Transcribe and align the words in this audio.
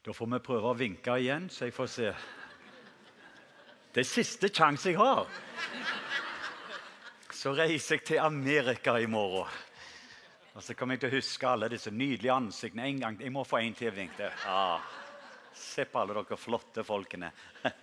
Da 0.00 0.12
får 0.16 0.30
vi 0.32 0.38
prøve 0.40 0.70
å 0.70 0.76
vinke 0.78 1.12
igjen, 1.20 1.50
så 1.52 1.66
jeg 1.66 1.74
får 1.76 1.88
se. 1.92 2.12
Det 3.92 4.00
er 4.00 4.08
siste 4.08 4.48
sjanse 4.48 4.88
jeg 4.88 4.96
har. 4.96 5.26
Så 7.36 7.52
reiser 7.56 7.98
jeg 7.98 8.06
til 8.08 8.22
Amerika 8.22 8.94
i 8.96 9.08
morgen. 9.10 9.50
Og 10.54 10.64
så 10.64 10.74
kommer 10.74 10.96
jeg 10.96 11.02
til 11.02 11.10
å 11.10 11.18
huske 11.18 11.50
alle 11.50 11.68
disse 11.72 11.92
nydelige 11.92 12.32
ansiktene 12.32 12.88
en 12.88 13.04
gang. 13.04 13.20
Jeg 13.20 13.32
må 13.32 13.44
få 13.44 13.60
en 13.60 13.76
til 13.76 13.92
vink. 13.92 14.16
vinke. 14.16 14.32
Ah, 14.48 14.80
se 15.54 15.84
på 15.84 16.00
alle 16.00 16.16
dere 16.16 16.40
flotte 16.40 16.84
folkene. 16.84 17.32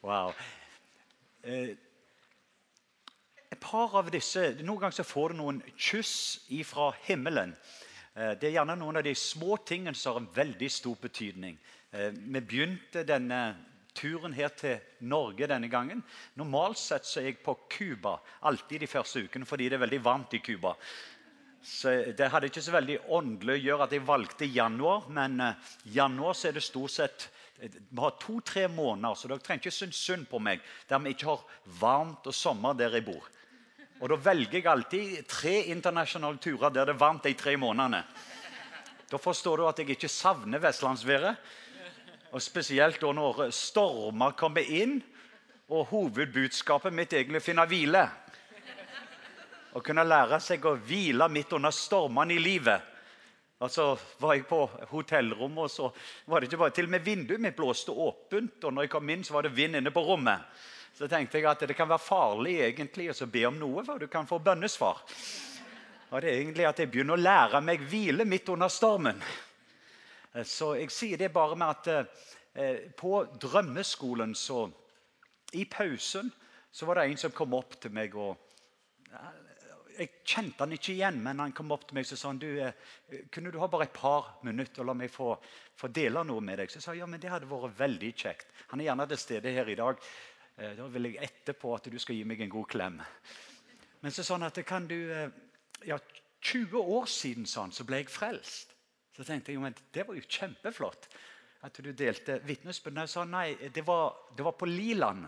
Wow. 0.00 0.30
Eh, 1.44 1.74
et 3.52 3.58
par 3.60 3.92
av 3.98 4.06
disse, 4.08 4.40
Noen 4.64 4.80
ganger 4.80 4.96
så 4.96 5.04
får 5.04 5.34
du 5.34 5.36
noen 5.42 5.58
kyss 5.76 6.14
fra 6.64 6.86
himmelen. 7.04 7.52
Eh, 8.14 8.32
det 8.38 8.48
er 8.48 8.56
gjerne 8.58 8.78
noen 8.78 9.00
av 9.00 9.06
de 9.06 9.14
små 9.14 9.58
tingene 9.66 9.96
som 9.96 10.14
har 10.14 10.22
en 10.22 10.32
veldig 10.34 10.70
stor 10.72 10.96
betydning. 11.00 11.58
Eh, 11.92 12.10
vi 12.10 12.40
begynte 12.40 13.04
denne 13.06 13.40
turen 13.94 14.34
her 14.34 14.52
til 14.54 14.78
Norge 15.06 15.48
denne 15.50 15.70
gangen. 15.70 16.02
Normalt 16.38 16.78
sett 16.78 17.06
så 17.06 17.20
er 17.20 17.30
jeg 17.30 17.40
på 17.44 17.56
Cuba 17.70 18.18
alltid 18.46 18.84
de 18.84 18.90
første 18.90 19.24
ukene 19.24 19.46
fordi 19.46 19.68
det 19.68 19.78
er 19.78 19.86
veldig 19.86 20.04
varmt 20.04 20.34
i 20.34 20.42
Cuba. 20.42 20.76
Så 21.62 22.14
Det 22.16 22.30
hadde 22.30 22.48
ikke 22.48 22.62
så 22.62 22.72
veldig 22.72 22.98
åndelig 23.12 23.58
å 23.58 23.64
gjøre 23.64 23.84
at 23.84 23.92
jeg 23.92 24.06
valgte 24.06 24.46
januar, 24.48 25.10
men 25.12 25.42
januar 25.84 26.32
så 26.32 26.48
er 26.48 26.56
det 26.56 26.62
stort 26.64 26.94
sett 26.94 27.28
vi 27.60 28.00
har 28.00 28.14
to-tre 28.16 28.68
måneder, 28.68 29.14
så 29.14 29.28
dere 29.28 29.42
trenger 29.44 29.66
ikke 29.66 29.74
synes 29.74 29.98
synd 30.00 30.24
på 30.30 30.38
meg 30.40 30.62
der 30.88 31.02
vi 31.04 31.12
ikke 31.12 31.28
har 31.28 31.42
varmt 31.80 32.26
og 32.30 32.34
sommer 32.34 32.72
der 32.78 32.96
jeg 32.96 33.04
bor. 33.04 33.26
Og 34.00 34.08
Da 34.08 34.16
velger 34.16 34.58
jeg 34.58 34.66
alltid 34.66 35.26
tre 35.28 35.56
internasjonale 35.74 36.40
turer 36.40 36.72
der 36.72 36.88
det 36.88 36.94
er 36.94 37.00
varmt 37.00 37.26
de 37.26 37.34
tre 37.36 37.56
månedene. 37.60 38.00
Da 39.10 39.18
forstår 39.18 39.58
du 39.60 39.66
at 39.68 39.78
jeg 39.78 39.90
ikke 39.90 40.08
savner 40.08 40.62
vestlandsværet. 40.62 41.36
Og 42.32 42.42
Spesielt 42.42 43.00
da 43.02 43.12
når 43.12 43.50
stormer 43.52 44.36
kommer 44.38 44.64
inn, 44.64 45.00
og 45.70 45.86
hovedbudskapet 45.92 46.94
mitt 46.94 47.12
egentlig 47.14 47.42
finner 47.44 47.68
hvile. 47.70 48.06
Å 49.70 49.82
kunne 49.86 50.02
lære 50.02 50.40
seg 50.42 50.64
å 50.66 50.74
hvile 50.74 51.28
midt 51.30 51.52
under 51.54 51.70
stormene 51.74 52.34
i 52.34 52.42
livet. 52.42 52.88
Og 53.60 53.70
så 53.70 53.84
var 54.18 54.34
jeg 54.34 54.48
på 54.48 54.64
hotellrommet, 54.90 55.66
og 55.66 55.70
så 55.70 55.90
var 56.26 56.40
det 56.40 56.48
ikke 56.48 56.62
bare 56.62 56.74
til 56.74 56.88
og 56.88 56.94
med 56.96 57.04
vinduet 57.04 57.42
mitt 57.44 57.58
blåste 57.58 57.92
åpent. 57.92 58.64
Og 58.64 58.72
når 58.72 58.86
jeg 58.86 58.92
kom 58.96 59.12
inn, 59.12 59.24
så 59.26 59.36
var 59.36 59.46
det 59.46 59.54
vind 59.54 59.76
inne 59.76 59.92
på 59.94 60.02
rommet. 60.02 60.48
Så 61.00 61.06
tenkte 61.08 61.38
jeg 61.40 61.46
at 61.48 61.62
det 61.64 61.72
kan 61.72 61.88
være 61.88 62.04
farlig 62.04 62.58
egentlig 62.60 63.06
å 63.14 63.26
be 63.32 63.46
om 63.48 63.54
noe, 63.56 63.80
for 63.86 63.96
du 63.96 64.04
kan 64.12 64.26
få 64.28 64.36
bønnesvar. 64.44 64.98
Og 66.10 66.20
det 66.20 66.28
er 66.28 66.40
egentlig 66.42 66.66
at 66.68 66.82
jeg 66.82 66.90
begynner 66.92 67.16
å 67.16 67.22
lære 67.22 67.60
meg 67.64 67.86
hvile 67.88 68.26
midt 68.28 68.50
under 68.52 68.68
stormen. 68.68 69.22
Eh, 70.34 70.44
så 70.44 70.74
jeg 70.76 70.92
sier 70.92 71.16
det 71.16 71.30
bare 71.32 71.56
med 71.56 71.72
at 71.72 71.88
eh, 72.52 72.90
på 72.92 73.22
drømmeskolen 73.40 74.34
så 74.36 74.66
I 75.56 75.64
pausen 75.64 76.28
så 76.70 76.86
var 76.86 77.00
det 77.00 77.06
en 77.08 77.22
som 77.22 77.32
kom 77.32 77.56
opp 77.56 77.78
til 77.80 77.94
meg 77.96 78.12
og 78.20 78.36
jeg 79.96 80.10
kjente 80.20 80.62
han 80.62 80.76
ikke 80.76 80.92
igjen, 80.92 81.22
men 81.24 81.40
han 81.40 81.54
kom 81.56 81.72
opp 81.72 81.86
til 81.88 81.96
meg 81.96 82.12
og 82.12 82.20
sa 82.20 82.28
han, 82.28 82.42
du, 82.44 82.60
eh, 82.60 83.24
kunne 83.32 83.54
du 83.54 83.56
ha 83.62 83.70
bare 83.72 83.88
et 83.88 83.96
par 83.96 84.34
minutter 84.44 84.84
og 84.84 84.90
la 84.92 84.98
meg 85.00 85.08
få, 85.16 85.32
få 85.80 85.88
dele 85.88 86.26
noe 86.28 86.44
med 86.44 86.60
deg. 86.60 86.68
Så 86.68 86.76
jeg 86.76 86.84
sa 86.84 86.98
ja, 86.98 87.08
men 87.08 87.24
det 87.24 87.32
hadde 87.32 87.48
vært 87.48 87.80
veldig 87.80 88.12
kjekt. 88.12 88.52
Han 88.74 88.84
er 88.84 88.90
gjerne 88.90 89.08
til 89.08 89.24
stede 89.24 89.56
her 89.56 89.72
i 89.72 89.80
dag. 89.80 90.04
Eh, 90.56 90.74
da 90.76 90.86
vil 90.92 91.10
jeg 91.10 91.22
etterpå 91.24 91.74
at 91.76 91.88
du 91.92 91.98
skal 92.00 92.18
gi 92.18 92.26
meg 92.28 92.42
en 92.42 92.52
god 92.52 92.68
klem. 92.70 93.00
Men 94.00 94.14
så 94.14 94.24
han 94.34 94.48
at 94.48 94.60
kan 94.66 94.86
du 94.88 94.98
eh, 95.12 95.28
ja, 95.86 95.98
20 96.40 96.80
år 96.80 97.08
siden 97.10 97.46
sånn, 97.46 97.72
så 97.72 97.84
ble 97.84 98.02
jeg 98.02 98.12
frelst. 98.12 98.74
Så 99.16 99.26
tenkte 99.26 99.52
jeg 99.52 99.60
men 99.60 99.76
det 99.92 100.06
var 100.08 100.16
jo 100.16 100.24
kjempeflott 100.24 101.10
at 101.66 101.76
du 101.84 101.90
delte 101.92 102.38
vitnesbyrd. 102.46 103.02
Jeg 103.02 103.12
sa 103.12 103.26
nei, 103.28 103.52
det 103.74 103.84
var, 103.84 104.14
det 104.36 104.46
var 104.46 104.56
på 104.56 104.68
Liland. 104.70 105.26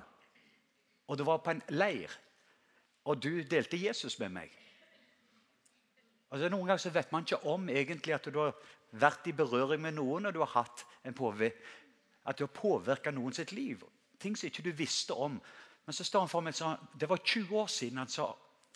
Og 1.10 1.18
det 1.18 1.26
var 1.28 1.42
på 1.44 1.52
en 1.52 1.62
leir. 1.76 2.12
Og 3.04 3.18
du 3.20 3.42
delte 3.44 3.76
Jesus 3.76 4.16
med 4.22 4.32
meg. 4.32 4.54
Altså, 6.32 6.48
noen 6.48 6.70
ganger 6.70 6.80
så 6.80 6.94
vet 6.94 7.10
man 7.12 7.26
ikke 7.26 7.42
om 7.52 7.68
egentlig 7.68 8.14
at 8.16 8.30
du 8.32 8.38
har 8.40 8.54
vært 8.96 9.26
i 9.28 9.36
berøring 9.36 9.82
med 9.82 9.98
noen 9.98 10.28
og 10.28 10.32
du 10.32 10.40
har 10.40 10.54
hatt 10.54 10.86
en 11.04 11.16
påvirkning 11.16 11.80
at 12.24 12.38
du 12.38 12.44
har 12.44 12.54
påvirka 12.54 13.10
noen 13.10 13.34
sitt 13.34 13.52
liv. 13.52 13.82
Ting 14.22 14.38
som 14.38 14.48
ikke 14.48 14.64
du 14.64 14.72
visste 14.76 15.14
om. 15.18 15.40
Men 15.86 15.96
så 15.96 16.06
står 16.06 16.24
han 16.24 16.30
for 16.30 16.44
meg 16.46 16.54
og 16.54 16.60
sa 16.60 16.72
det 16.98 17.08
var 17.10 17.22
20 17.24 17.58
år 17.58 17.70
siden. 17.70 17.98
Han 17.98 18.10
sa 18.10 18.30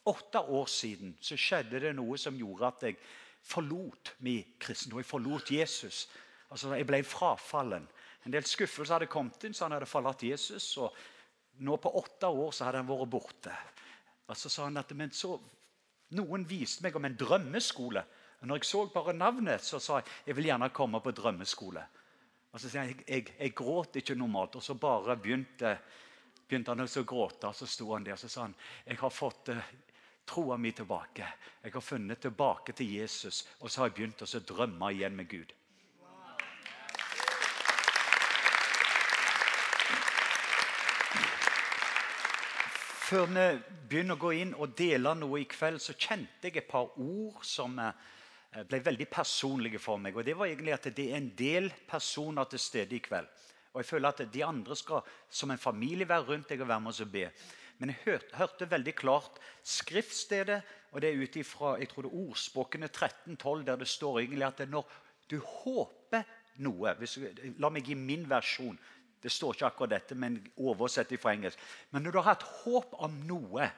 åtte 0.07 0.41
år 0.41 0.67
siden 0.71 1.17
så 1.21 1.39
skjedde 1.39 1.81
det 1.83 1.95
noe 1.97 2.19
som 2.19 2.37
gjorde 2.39 2.69
at 2.69 2.87
jeg 2.89 2.99
forlot 3.47 4.17
min 4.27 4.57
kristendom. 4.61 5.01
Jeg 5.01 5.11
forlot 5.11 5.51
Jesus. 5.51 6.07
Altså, 6.51 6.75
Jeg 6.75 6.87
ble 6.87 7.03
frafallen. 7.05 7.89
En 8.27 8.33
del 8.33 8.47
skuffelser 8.47 8.95
hadde 8.95 9.11
kommet 9.11 9.45
inn, 9.45 9.55
så 9.55 9.65
han 9.65 9.77
hadde 9.77 9.87
forlatt 9.87 10.23
Jesus. 10.23 10.77
og 10.77 10.95
Nå 11.59 11.77
på 11.77 11.93
åtte 11.99 12.27
år 12.27 12.51
så 12.53 12.67
hadde 12.67 12.83
han 12.83 12.89
vært 12.89 13.11
borte. 13.11 13.55
Og 14.27 14.37
så 14.37 14.51
sa 14.51 14.67
han 14.67 14.77
at 14.77 14.91
men 14.99 15.13
så 15.15 15.37
noen 16.19 16.47
viste 16.49 16.83
meg 16.84 16.97
om 16.99 17.07
en 17.07 17.17
drømmeskole. 17.19 18.03
Og 18.41 18.49
når 18.51 18.61
jeg 18.61 18.69
så 18.69 18.83
bare 18.93 19.15
navnet, 19.17 19.65
så 19.65 19.78
sa 19.81 20.01
jeg 20.01 20.11
jeg 20.27 20.37
vil 20.37 20.51
gjerne 20.51 20.71
komme 20.75 21.01
på 21.01 21.15
drømmeskole. 21.15 21.87
Og 22.56 22.61
så 22.62 22.71
sier 22.72 22.87
han 22.87 22.89
jeg, 22.89 23.03
jeg, 23.05 23.33
jeg 23.37 23.53
gråt 23.53 23.99
ikke 24.00 24.15
normalt. 24.17 24.55
Og 24.56 24.62
så 24.65 24.72
bare 24.81 25.19
begynte, 25.21 25.75
begynte 26.49 26.72
han 26.72 26.87
å 26.87 27.03
gråte. 27.05 27.50
Og 27.50 27.59
så 27.59 27.67
sto 27.69 27.91
han 27.91 28.06
der 28.06 28.15
og 28.15 28.22
så 28.22 28.31
sa 28.33 28.47
han, 28.47 28.55
jeg 28.87 28.97
har 29.03 29.12
fått 29.12 29.50
uh, 29.53 29.67
troa 30.25 30.56
mi 30.56 30.72
tilbake. 30.72 31.28
Jeg 31.61 31.75
har 31.75 31.84
funnet 31.84 32.22
tilbake 32.25 32.72
til 32.72 32.95
Jesus. 32.97 33.43
Og 33.61 33.69
så 33.69 33.83
har 33.83 33.91
jeg 33.91 33.97
begynt 33.99 34.25
å 34.25 34.41
drømme 34.41 34.89
igjen 34.97 35.21
med 35.21 35.28
Gud. 35.28 35.53
Før 43.05 43.28
vi 43.37 43.47
begynner 43.93 44.16
å 44.16 44.25
gå 44.25 44.33
inn 44.41 44.56
og 44.56 44.72
dele 44.81 45.12
noe 45.21 45.45
i 45.45 45.50
kveld, 45.53 45.84
så 45.84 45.93
kjente 45.93 46.49
jeg 46.49 46.65
et 46.65 46.72
par 46.72 46.89
ord 46.97 47.45
som 47.45 47.77
eh, 47.78 47.93
ble 48.65 48.81
veldig 48.81 49.09
personlige 49.12 49.81
for 49.83 50.00
meg. 50.00 50.17
Og 50.17 50.25
Det 50.25 50.37
var 50.39 50.47
egentlig 50.47 50.72
at 50.72 50.89
det 50.97 51.11
er 51.11 51.19
en 51.19 51.33
del 51.37 51.71
personer 51.89 52.44
til 52.44 52.59
stede 52.62 52.97
i 52.97 53.03
kveld. 53.05 53.28
Og 53.72 53.83
jeg 53.83 53.91
føler 53.91 54.09
at 54.09 54.33
De 54.33 54.44
andre 54.44 54.77
skal 54.77 55.03
som 55.28 55.50
en 55.50 55.61
familie 55.61 56.09
være 56.09 56.25
rundt 56.31 56.49
deg 56.49 56.61
og 56.61 56.69
være 56.69 56.81
med 56.81 56.91
oss 56.95 57.00
og 57.05 57.12
be. 57.12 57.28
Men 57.78 57.93
jeg 57.93 57.99
hørte, 58.05 58.37
hørte 58.37 58.71
veldig 58.71 58.95
klart 58.97 59.39
skriftstedet, 59.62 60.62
og 60.93 61.00
det 61.00 61.11
er 61.11 61.21
ut 61.21 61.37
ifra 61.37 61.77
ordspråkene 62.06 62.89
13-12, 62.89 63.65
der 63.66 63.77
det 63.77 63.89
står 63.89 64.21
egentlig 64.21 64.47
at 64.47 64.69
når 64.69 64.89
du 65.28 65.39
håper 65.39 66.25
noe 66.65 66.95
hvis, 66.97 67.19
La 67.61 67.69
meg 67.69 67.84
gi 67.84 67.95
min 67.95 68.25
versjon. 68.31 68.78
Det 69.21 69.33
står 69.33 69.56
ikke 69.56 69.66
akkurat 69.66 69.91
dette, 69.91 70.15
men 70.15 70.39
oversett 70.56 71.12
fra 71.21 71.34
engelsk. 71.34 71.59
Men 71.91 72.03
når 72.03 72.12
du 72.12 72.19
har 72.21 72.31
hatt 72.31 72.49
håp 72.62 72.95
om 73.03 73.21
noe, 73.28 73.69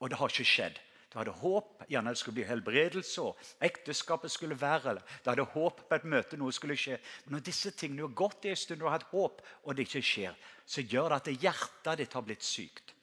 og 0.00 0.10
det 0.10 0.18
har 0.18 0.32
ikke 0.32 0.48
skjedd 0.48 0.80
Du 1.10 1.18
hadde 1.18 1.34
håp 1.34 1.82
gjerne 1.90 2.12
det 2.12 2.20
skulle 2.20 2.38
bli 2.38 2.46
helbredelse, 2.46 3.22
og 3.24 3.66
ekteskapet 3.66 4.30
skulle 4.30 4.58
være 4.60 4.92
eller 4.92 5.16
Du 5.24 5.30
hadde 5.32 5.48
håp 5.56 5.82
på 5.88 5.98
et 5.98 6.06
møte, 6.06 6.38
noe 6.38 6.54
skulle 6.54 6.78
skje. 6.78 7.00
Men 7.24 7.36
når 7.36 7.44
disse 7.48 7.72
tingene 7.74 8.06
har 8.06 8.14
gått 8.14 8.46
i 8.46 8.52
en 8.52 8.60
stund, 8.60 8.78
du 8.78 8.86
har 8.86 8.94
hatt 8.98 9.10
håp, 9.10 9.42
og 9.64 9.74
det 9.74 9.88
ikke 9.88 10.04
skjer, 10.06 10.38
så 10.66 10.86
gjør 10.86 11.10
det 11.10 11.18
at 11.18 11.42
hjertet 11.42 11.98
ditt 11.98 12.14
har 12.14 12.26
blitt 12.26 12.46
sykt. 12.46 12.94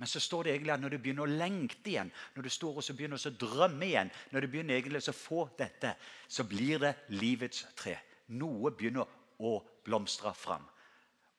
Men 0.00 0.08
så 0.08 0.20
står 0.22 0.46
det 0.46 0.52
egentlig 0.54 0.72
at 0.72 0.80
når 0.80 0.94
du 0.94 0.98
begynner 1.02 1.26
å 1.26 1.38
lengte 1.42 1.90
igjen, 1.90 2.12
når 2.36 2.46
du 2.46 2.52
står 2.54 2.78
og 2.80 2.84
så 2.86 2.94
begynner 2.96 3.20
å 3.20 3.32
drømme 3.42 3.84
igjen, 3.84 4.12
når 4.32 4.46
du 4.46 4.48
begynner 4.48 4.78
egentlig 4.78 5.02
å 5.10 5.16
få 5.16 5.42
dette, 5.58 5.90
så 6.28 6.46
blir 6.48 6.80
det 6.80 6.94
livets 7.18 7.66
tre. 7.76 7.98
Noe 8.32 8.72
begynner 8.72 9.10
å 9.44 9.58
blomstre 9.84 10.32
fram. 10.38 10.64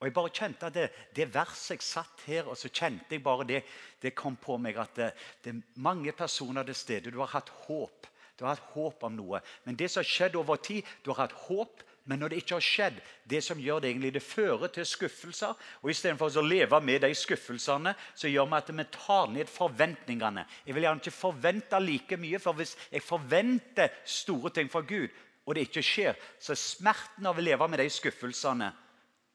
Og 0.01 0.07
jeg 0.07 0.13
bare 0.17 0.33
kjente 0.33 0.65
at 0.65 0.73
det, 0.73 0.87
det 1.13 1.27
verset 1.29 1.75
jeg 1.75 1.85
satt 1.85 2.23
her, 2.25 2.47
og 2.49 2.57
så 2.57 2.71
kjente 2.73 3.13
jeg 3.13 3.21
bare 3.21 3.45
det 3.45 3.59
det 4.01 4.15
kom 4.17 4.33
på 4.33 4.55
meg 4.57 4.79
at 4.81 4.95
det, 4.97 5.11
det 5.45 5.53
er 5.53 5.59
mange 5.77 6.09
personer 6.17 6.65
det 6.65 6.73
stedet. 6.75 7.13
Du 7.13 7.19
har 7.21 7.29
hatt 7.35 7.51
håp. 7.67 8.07
Du 8.33 8.47
har 8.47 8.55
hatt 8.55 8.73
håp 8.73 9.05
om 9.05 9.13
noe. 9.13 9.43
Men 9.61 9.77
det 9.77 9.91
som 9.93 10.01
har 10.01 10.09
skjedd 10.09 10.39
over 10.39 10.57
tid 10.57 10.81
Du 11.05 11.11
har 11.11 11.27
hatt 11.27 11.37
håp, 11.45 11.85
men 12.09 12.17
når 12.17 12.33
det 12.33 12.41
ikke 12.41 12.57
har 12.57 12.65
skjedd, 12.65 12.97
det 13.29 13.43
som 13.45 13.61
gjør 13.61 13.83
det 13.83 13.91
egentlig, 13.91 14.13
det 14.15 14.25
fører 14.25 14.73
til 14.73 14.87
skuffelser. 14.89 15.53
Og 15.83 15.93
Istedenfor 15.93 16.33
å 16.33 16.47
leve 16.49 16.81
med 16.81 17.05
de 17.05 17.13
skuffelsene, 17.13 17.93
så 18.17 18.31
gjør 18.31 18.49
vi 18.49 18.57
at 18.57 18.71
vi 18.73 18.85
tar 18.97 19.29
ned 19.29 19.53
forventningene. 19.53 20.47
Jeg 20.65 20.73
vil 20.73 20.87
gjerne 20.87 21.05
ikke 21.05 21.13
forvente 21.13 21.85
like 21.85 22.17
mye, 22.17 22.41
for 22.41 22.57
hvis 22.57 22.73
jeg 22.89 23.05
forventer 23.05 23.93
store 24.01 24.49
ting 24.57 24.73
fra 24.73 24.81
Gud, 24.81 25.13
og 25.45 25.53
det 25.53 25.69
ikke 25.69 25.85
skjer, 25.85 26.17
så 26.41 26.55
er 26.55 26.65
smerten 26.65 27.29
av 27.29 27.37
å 27.37 27.45
leve 27.45 27.69
med 27.69 27.83
de 27.83 27.93
skuffelsene 27.93 28.73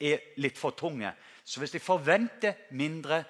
er 0.01 0.33
litt 0.43 0.59
for 0.59 0.77
tunge. 0.77 1.13
Så 1.45 1.61
hvis 1.61 1.77
jeg 1.77 1.85
forventer 1.85 2.69
mindre, 2.77 3.23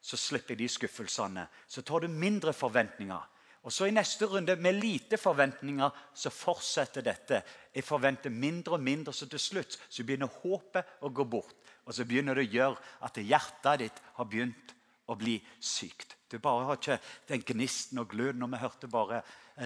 så 0.00 0.16
slipper 0.16 0.56
de 0.56 0.68
skuffelsene. 0.68 1.46
Så 1.68 1.82
tar 1.82 2.04
du 2.04 2.08
mindre 2.08 2.52
forventninger. 2.56 3.28
Og 3.62 3.72
så 3.72 3.90
I 3.90 3.92
neste 3.92 4.24
runde, 4.24 4.56
med 4.56 4.78
lite 4.80 5.18
forventninger, 5.20 5.90
så 6.14 6.30
fortsetter 6.32 7.04
dette. 7.04 7.42
Jeg 7.74 7.84
forventer 7.84 8.32
mindre 8.32 8.78
og 8.78 8.84
mindre, 8.84 9.12
så 9.12 9.28
til 9.28 9.40
slutt 9.40 9.76
så 9.88 10.04
begynner 10.04 10.32
håpet 10.40 10.96
å 11.04 11.12
gå 11.12 11.26
bort. 11.28 11.56
Og 11.84 11.94
så 11.94 12.06
begynner 12.08 12.34
det 12.38 12.48
å 12.48 12.54
gjøre 12.54 12.94
at 13.04 13.20
hjertet 13.20 13.82
ditt 13.84 14.00
har 14.16 14.28
begynt 14.30 14.74
å 15.10 15.18
bli 15.18 15.36
sykt. 15.58 16.16
Du 16.30 16.38
bare 16.38 16.68
har 16.68 16.78
ikke 16.78 16.98
den 17.26 17.42
gnisten 17.42 17.98
og 17.98 18.12
gløden. 18.12 18.38
Når 18.40 18.52
vi 18.52 18.60
hørte 18.62 18.90
bare 18.90 19.22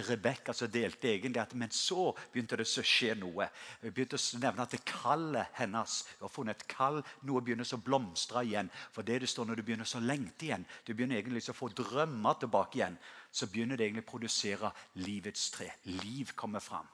Rebekka 0.08 0.54
som 0.56 0.70
delte 0.72 1.10
egentlig 1.12 1.42
at 1.42 1.52
Men 1.54 1.70
så 1.70 2.08
begynte 2.32 2.56
det 2.56 2.64
å 2.66 2.82
skje 2.82 3.12
noe. 3.20 3.46
Vi 3.82 3.92
begynte 3.92 4.18
å 4.18 4.40
nevne 4.40 4.64
at 4.64 4.74
kallet 4.88 5.52
hennes 5.60 6.00
Hun 6.16 6.24
har 6.24 6.32
funnet 6.32 6.62
et 6.62 6.68
kall. 6.68 7.02
Noe 7.22 7.44
begynner 7.44 7.68
å 7.68 7.82
blomstre 7.84 8.42
igjen. 8.44 8.72
For 8.92 9.06
det 9.06 9.20
det 9.22 9.30
står 9.30 9.46
når 9.46 9.60
du 9.60 9.62
begynner 9.62 9.86
å 9.86 10.02
lengte 10.02 10.48
igjen, 10.48 10.66
du 10.86 10.94
begynner 10.94 11.20
egentlig 11.20 11.44
å 11.52 11.56
få 11.56 11.68
drømmer 11.68 12.40
tilbake 12.40 12.80
igjen, 12.80 12.98
så 13.30 13.46
begynner 13.46 13.76
det 13.76 13.86
egentlig 13.86 14.06
å 14.08 14.10
produsere 14.10 14.72
livets 15.04 15.50
tre. 15.54 15.70
Liv 15.84 16.32
kommer 16.34 16.64
fram. 16.64 16.88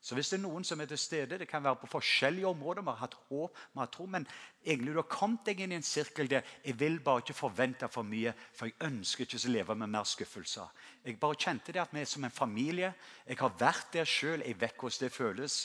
Så 0.00 0.14
hvis 0.14 0.30
det 0.30 0.38
er 0.38 0.44
noen 0.44 0.64
som 0.64 0.78
er 0.80 0.86
til 0.86 0.98
stede, 1.00 1.40
det 1.40 1.48
kan 1.50 1.64
være 1.64 1.80
på 1.80 1.88
forskjellige 1.90 2.46
områder, 2.46 2.84
vi 2.86 2.92
har 2.92 3.00
hatt 3.00 3.16
håp, 3.28 3.56
vi 3.74 3.80
har 3.80 3.88
tro, 3.90 4.06
men 4.06 4.26
egentlig 4.62 4.94
du 4.94 5.00
har 5.00 5.08
kommet 5.10 5.42
deg 5.48 5.64
inn 5.64 5.74
i 5.74 5.78
en 5.80 5.86
sirkel 5.86 6.30
der 6.30 6.46
jeg 6.62 6.78
vil 6.78 7.00
bare 7.02 7.24
ikke 7.24 7.34
forvente 7.34 7.88
for 7.90 8.06
mye, 8.06 8.32
for 8.54 8.70
jeg 8.70 8.78
ønsker 8.86 9.26
ikke 9.26 9.42
å 9.42 9.52
leve 9.52 9.76
med 9.82 9.90
mer 9.96 10.06
skuffelser. 10.06 10.70
Jeg 11.04 11.18
bare 11.18 11.40
kjente 11.42 11.74
det 11.74 11.82
at 11.82 11.92
vi 11.94 12.04
er 12.04 12.08
som 12.08 12.24
en 12.24 12.34
familie. 12.34 12.92
Jeg 13.26 13.42
har 13.42 13.58
vært 13.58 13.92
der 13.98 14.08
sjøl. 14.08 14.46
Jeg 14.46 14.60
vet 14.60 14.78
hvordan 14.78 15.02
det 15.02 15.12
føles 15.12 15.60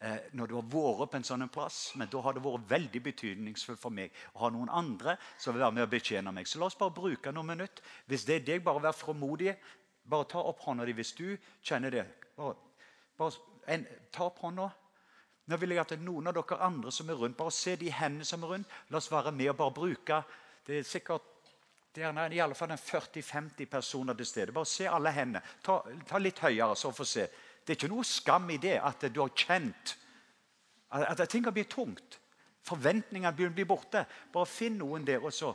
eh, 0.00 0.18
når 0.34 0.50
du 0.50 0.58
har 0.58 0.68
vært 0.74 1.14
på 1.14 1.20
en 1.20 1.30
sånn 1.30 1.48
plass. 1.54 1.80
Men 1.94 2.10
da 2.10 2.26
har 2.26 2.34
det 2.34 2.44
vært 2.44 2.68
veldig 2.74 3.04
betydningsfullt 3.06 3.80
for 3.80 3.94
meg 3.94 4.14
å 4.34 4.44
ha 4.44 4.52
noen 4.52 4.72
andre 4.72 5.14
som 5.38 5.54
vil 5.54 5.62
være 5.62 5.78
med 5.78 5.86
og 5.86 5.92
betjene 5.94 6.34
meg. 6.34 6.50
Så 6.50 6.58
la 6.58 6.66
oss 6.66 6.78
bare 6.78 6.96
bruke 6.96 7.32
noen 7.32 7.54
minutter. 7.54 7.86
Hvis 8.10 8.26
det 8.26 8.40
er 8.40 8.48
deg, 8.50 8.64
bare 8.66 8.88
vær 8.90 8.98
frimodig. 8.98 9.54
Bare 10.06 10.26
ta 10.30 10.42
opp 10.42 10.66
hånda 10.66 10.86
di 10.86 10.94
hvis 10.94 11.14
du 11.18 11.28
kjenner 11.62 11.94
det. 11.94 12.08
Bare, 12.36 12.58
bare 13.18 13.55
en, 13.66 13.86
ta 14.12 14.26
opp 14.26 14.42
hånda. 14.44 14.68
Nå 15.46 15.56
vil 15.62 15.74
jeg 15.74 15.82
at 15.82 15.94
noen 16.02 16.26
av 16.26 16.34
dere 16.34 16.58
andre 16.66 16.90
som 16.92 17.10
er 17.10 17.18
rundt, 17.20 17.38
bare 17.38 17.54
se 17.54 17.76
de 17.78 17.90
hendene 17.92 18.26
som 18.26 18.42
er 18.42 18.54
rundt. 18.54 18.76
La 18.90 18.98
oss 18.98 19.10
være 19.12 19.32
med 19.32 19.52
og 19.52 19.58
bare 19.60 19.74
bruke 19.74 20.22
Det 20.66 20.80
er 20.80 20.86
sikkert 20.86 21.32
det 21.96 22.04
er 22.04 22.32
i 22.32 22.40
alle 22.44 22.54
fall 22.54 22.74
40-50 22.76 23.68
personer 23.70 24.14
til 24.14 24.26
stede. 24.26 24.52
Bare 24.52 24.68
se 24.68 24.84
alle 24.84 25.12
hendene. 25.16 25.40
Ta, 25.64 25.78
ta 26.04 26.18
litt 26.20 26.42
høyere, 26.44 26.76
så 26.76 26.90
få 26.92 27.06
se. 27.08 27.24
Det 27.64 27.72
er 27.72 27.78
ikke 27.78 27.88
noe 27.88 28.04
skam 28.04 28.50
i 28.52 28.58
det 28.60 28.74
at 28.84 29.06
du 29.14 29.22
har 29.22 29.32
kjent 29.32 29.94
at, 30.90 31.20
at 31.20 31.28
ting 31.30 31.44
har 31.44 31.54
blitt 31.56 31.72
tungt. 31.72 32.18
Forventningene 32.66 33.32
begynner 33.32 33.54
å 33.54 33.58
bli 33.60 33.68
borte. 33.68 34.04
Bare 34.32 34.50
finn 34.50 34.78
noen 34.78 35.06
der. 35.06 35.24
og 35.24 35.32
så. 35.32 35.54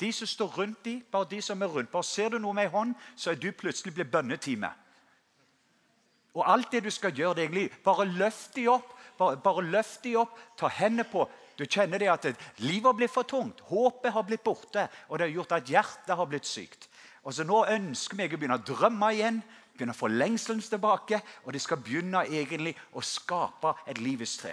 De 0.00 0.12
som 0.12 0.28
står 0.28 0.58
rundt 0.58 0.84
de, 0.84 0.98
bare 1.10 1.28
de 1.30 1.40
som 1.42 1.62
er 1.62 1.72
rundt. 1.72 1.90
Bare 1.90 2.04
Ser 2.04 2.30
du 2.30 2.38
noe 2.38 2.54
med 2.54 2.66
ei 2.66 2.72
hånd, 2.72 2.94
så 3.16 3.32
er 3.32 3.40
du 3.40 3.52
plutselig 3.52 3.94
blitt 3.94 4.12
bønnetime. 4.12 4.70
Og 6.36 6.44
alt 6.44 6.72
det 6.72 6.84
du 6.84 6.90
skal 6.92 7.16
gjøre, 7.16 7.34
det 7.34 7.46
egentlig 7.46 7.70
bare 7.84 8.04
løft 8.04 8.54
de 8.56 8.66
opp. 8.68 8.92
Bare, 9.16 9.38
bare 9.40 9.64
løft 9.64 10.02
de 10.04 10.12
opp, 10.20 10.34
ta 10.60 10.68
hendene 10.68 11.06
på. 11.08 11.24
Du 11.56 11.64
kjenner 11.64 11.98
det 12.02 12.10
at 12.12 12.26
livet 12.60 12.90
har 12.90 12.96
blitt 12.98 13.14
for 13.14 13.24
tungt. 13.24 13.62
Håpet 13.70 14.12
har 14.12 14.26
blitt 14.28 14.44
borte, 14.44 14.84
og 15.08 15.16
det 15.16 15.30
har 15.30 15.36
gjort 15.38 15.54
at 15.56 15.70
hjertet 15.72 16.18
har 16.18 16.28
blitt 16.28 16.48
sykt. 16.48 16.90
Og 17.24 17.32
så 17.34 17.46
Nå 17.48 17.62
ønsker 17.72 18.20
vi 18.20 18.28
å 18.28 18.36
begynne 18.36 18.60
å 18.60 18.66
drømme 18.66 19.08
igjen, 19.16 19.40
begynne 19.72 19.96
å 19.96 19.98
få 19.98 20.12
lengselen 20.12 20.60
tilbake. 20.60 21.22
Og 21.46 21.56
de 21.56 21.62
skal 21.62 21.80
begynne 21.80 22.26
egentlig 22.28 22.76
å 22.92 23.00
skape 23.00 23.72
et 23.88 23.98
livets 24.04 24.36
tre. 24.42 24.52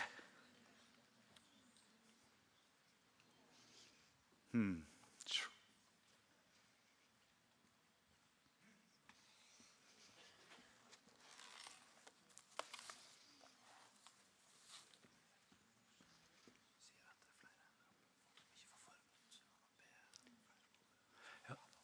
Hmm. 4.53 4.79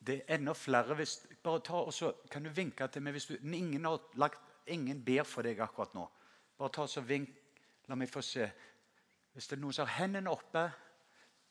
Det 0.09 0.15
er 0.23 0.39
enda 0.39 0.55
flere 0.57 0.95
hvis, 0.97 1.19
bare 1.45 1.61
ta 1.61 1.83
og 1.85 1.93
så 1.93 2.13
Kan 2.31 2.43
du 2.43 2.49
vinke 2.49 2.87
til 2.89 3.03
meg 3.05 3.13
hvis 3.13 3.27
du, 3.29 3.35
ingen, 3.43 3.85
har 3.85 3.99
lagt, 4.17 4.41
ingen 4.65 5.03
ber 5.05 5.23
for 5.23 5.45
deg 5.45 5.61
akkurat 5.61 5.93
nå? 5.93 6.07
Bare 6.57 6.73
ta 6.73 6.87
og 6.87 7.05
vink. 7.07 7.29
La 7.87 7.95
meg 7.95 8.09
få 8.09 8.21
se. 8.25 8.47
Hvis 9.33 9.47
det 9.49 9.57
er 9.57 9.61
noen 9.61 9.75
som 9.75 9.85
har 9.85 10.01
hendene 10.01 10.31
oppe, 10.33 10.65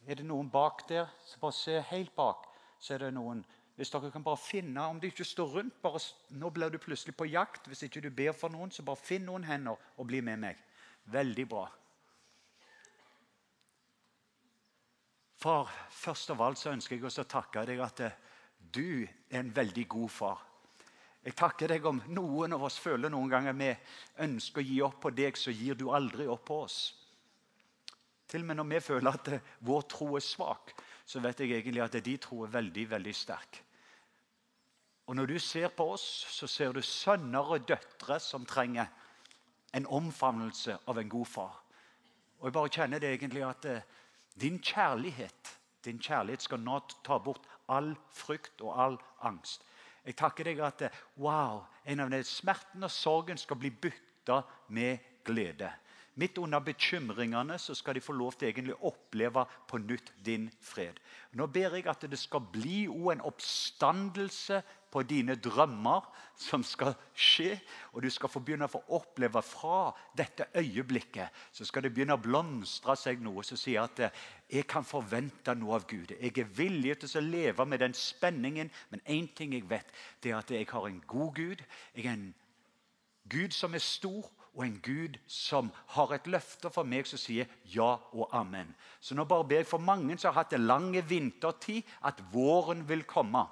er 0.06 0.18
det 0.18 0.26
noen 0.26 0.50
bak 0.50 0.84
der? 0.88 1.06
Så 1.26 1.38
bare 1.38 1.54
se 1.54 1.78
helt 1.90 2.14
bak. 2.16 2.50
Så 2.78 2.94
er 2.94 3.06
det 3.06 3.14
noen 3.14 3.44
Hvis 3.78 3.90
dere 3.90 4.10
kan 4.10 4.22
bare 4.26 4.38
finne 4.42 4.82
Om 4.90 5.00
du 5.00 5.06
ikke 5.06 5.24
står 5.24 5.52
rundt 5.54 5.82
bare, 5.82 6.00
Nå 6.30 6.50
blir 6.50 6.70
du 6.70 6.78
plutselig 6.78 7.14
på 7.16 7.30
jakt. 7.30 7.66
Hvis 7.66 7.82
ikke 7.86 8.00
du 8.00 8.10
ber 8.10 8.32
for 8.32 8.50
noen, 8.50 8.70
så 8.70 8.82
bare 8.82 8.98
finn 8.98 9.26
noen 9.26 9.44
hender 9.44 9.78
og 9.96 10.06
bli 10.06 10.20
med 10.20 10.38
meg. 10.38 10.62
Veldig 11.04 11.48
bra. 11.48 11.68
Far, 15.38 15.70
først 15.90 16.30
av 16.34 16.42
alt 16.42 16.58
så 16.58 16.72
ønsker 16.72 16.96
jeg 16.96 17.04
også 17.06 17.22
å 17.22 17.30
takke 17.30 17.62
deg 17.66 17.78
at 17.78 18.00
det, 18.02 18.10
du 18.58 19.06
er 19.30 19.40
en 19.40 19.56
veldig 19.56 19.88
god 19.88 20.10
far. 20.10 20.44
Jeg 21.24 21.34
takker 21.36 21.72
deg 21.72 21.86
om 21.86 21.98
noen 22.14 22.54
av 22.56 22.62
oss 22.68 22.78
føler 22.80 23.10
noen 23.12 23.30
ganger 23.30 23.56
vi 23.58 23.68
ønsker 24.24 24.62
å 24.62 24.68
gi 24.68 24.78
opp 24.86 25.00
på 25.02 25.12
deg, 25.12 25.36
så 25.36 25.52
gir 25.52 25.76
du 25.76 25.88
aldri 25.92 26.28
opp 26.30 26.44
på 26.48 26.60
oss. 26.64 26.78
Til 28.28 28.44
og 28.44 28.48
med 28.48 28.58
når 28.60 28.68
vi 28.70 28.80
føler 28.84 29.16
at 29.16 29.30
vår 29.64 29.86
tro 29.90 30.08
er 30.16 30.24
svak, 30.24 30.72
så 31.08 31.20
vet 31.24 31.40
jeg 31.40 31.56
egentlig 31.56 31.82
at 31.84 31.96
de 32.04 32.16
tro 32.20 32.44
er 32.44 32.54
veldig, 32.54 32.86
veldig 32.90 33.14
sterk. 33.16 33.62
Og 35.08 35.16
når 35.16 35.30
du 35.32 35.38
ser 35.40 35.72
på 35.72 35.86
oss, 35.94 36.04
så 36.28 36.46
ser 36.46 36.74
du 36.76 36.82
sønner 36.84 37.54
og 37.56 37.68
døtre 37.68 38.18
som 38.20 38.44
trenger 38.46 38.90
en 39.76 39.88
omfavnelse 39.98 40.76
av 40.88 41.00
en 41.00 41.12
god 41.12 41.28
far. 41.28 41.54
Og 42.38 42.48
jeg 42.48 42.56
bare 42.56 42.72
kjenner 42.72 43.00
det 43.02 43.14
egentlig 43.14 43.44
at 43.44 43.64
eh, 43.68 43.86
din 44.38 44.60
kjærlighet 44.62 45.56
din 45.84 46.00
kjærlighet 46.02 46.42
skal 46.42 46.60
nå 46.60 46.80
ta 47.06 47.18
bort 47.22 47.46
all 47.68 47.94
frykt 48.14 48.62
og 48.64 48.74
all 48.80 48.96
angst. 49.28 49.64
Jeg 50.04 50.16
takker 50.16 50.48
deg 50.48 50.62
at 50.64 50.86
wow, 51.20 51.66
en 51.84 52.00
av 52.00 52.12
de 52.12 52.22
smertene 52.24 52.88
og 52.88 52.94
sorgen 52.94 53.40
skal 53.40 53.58
bli 53.60 53.70
bytta 53.70 54.40
med 54.72 55.04
glede. 55.26 55.70
Midt 56.18 56.38
under 56.42 56.58
bekymringene 56.64 57.58
så 57.62 57.76
skal 57.78 57.94
de 57.94 58.02
få 58.02 58.16
lov 58.16 58.34
til 58.34 58.48
egentlig 58.48 58.74
å 58.74 58.90
oppleve 58.90 59.44
på 59.70 59.78
nytt 59.78 60.10
din 60.26 60.48
fred. 60.64 60.96
Nå 61.38 61.46
ber 61.46 61.76
jeg 61.76 61.86
at 61.86 62.08
det 62.10 62.18
skal 62.18 62.42
bli 62.42 62.88
en 62.88 63.22
oppstandelse 63.28 64.58
på 64.92 65.02
dine 65.06 65.36
drømmer 65.36 66.06
som 66.38 66.62
skal 66.64 66.94
skje. 67.14 67.58
Og 67.92 68.02
du 68.02 68.10
skal 68.12 68.30
få 68.30 68.42
begynne 68.44 68.68
å 68.68 68.72
få 68.72 68.82
oppleve 68.98 69.42
fra 69.44 69.90
dette 70.16 70.48
øyeblikket 70.56 71.34
så 71.52 71.66
skal 71.66 71.84
det 71.84 71.92
begynne 71.94 72.16
å 72.16 72.22
blomstre 72.22 72.96
seg 72.98 73.22
noe 73.24 73.44
som 73.46 73.58
sier 73.58 73.84
at 73.84 74.02
eh, 74.04 74.24
jeg 74.58 74.66
kan 74.70 74.86
forvente 74.86 75.54
noe 75.58 75.76
av 75.78 75.86
Gud. 75.90 76.14
Jeg 76.16 76.32
er 76.38 76.56
villig 76.56 76.98
til 77.02 77.20
å 77.20 77.24
leve 77.24 77.66
med 77.68 77.82
den 77.84 77.96
spenningen, 77.96 78.70
men 78.90 79.04
én 79.04 79.28
ting 79.36 79.54
jeg 79.56 79.68
vet, 79.68 79.90
det 80.22 80.32
er 80.32 80.40
at 80.40 80.52
jeg 80.54 80.68
har 80.70 80.88
en 80.88 81.00
god 81.06 81.34
Gud. 81.36 81.64
Jeg 81.94 82.06
er 82.06 82.16
en 82.16 82.28
Gud 83.28 83.56
som 83.56 83.74
er 83.76 83.84
stor, 83.84 84.30
og 84.58 84.64
en 84.64 84.78
Gud 84.82 85.18
som 85.30 85.68
har 85.94 86.12
et 86.16 86.26
løfte 86.26 86.70
for 86.74 86.88
meg 86.88 87.06
som 87.06 87.20
sier 87.20 87.46
ja 87.70 87.92
og 88.10 88.32
amen. 88.34 88.72
Så 89.00 89.14
nå 89.14 89.22
bare 89.28 89.46
ber 89.46 89.62
jeg 89.62 89.68
for 89.70 89.82
mange 89.82 90.16
som 90.18 90.32
har 90.32 90.40
hatt 90.40 90.56
en 90.56 90.66
lang 90.66 90.90
vintertid, 91.06 91.86
at 92.02 92.18
våren 92.32 92.82
vil 92.88 93.04
komme. 93.06 93.44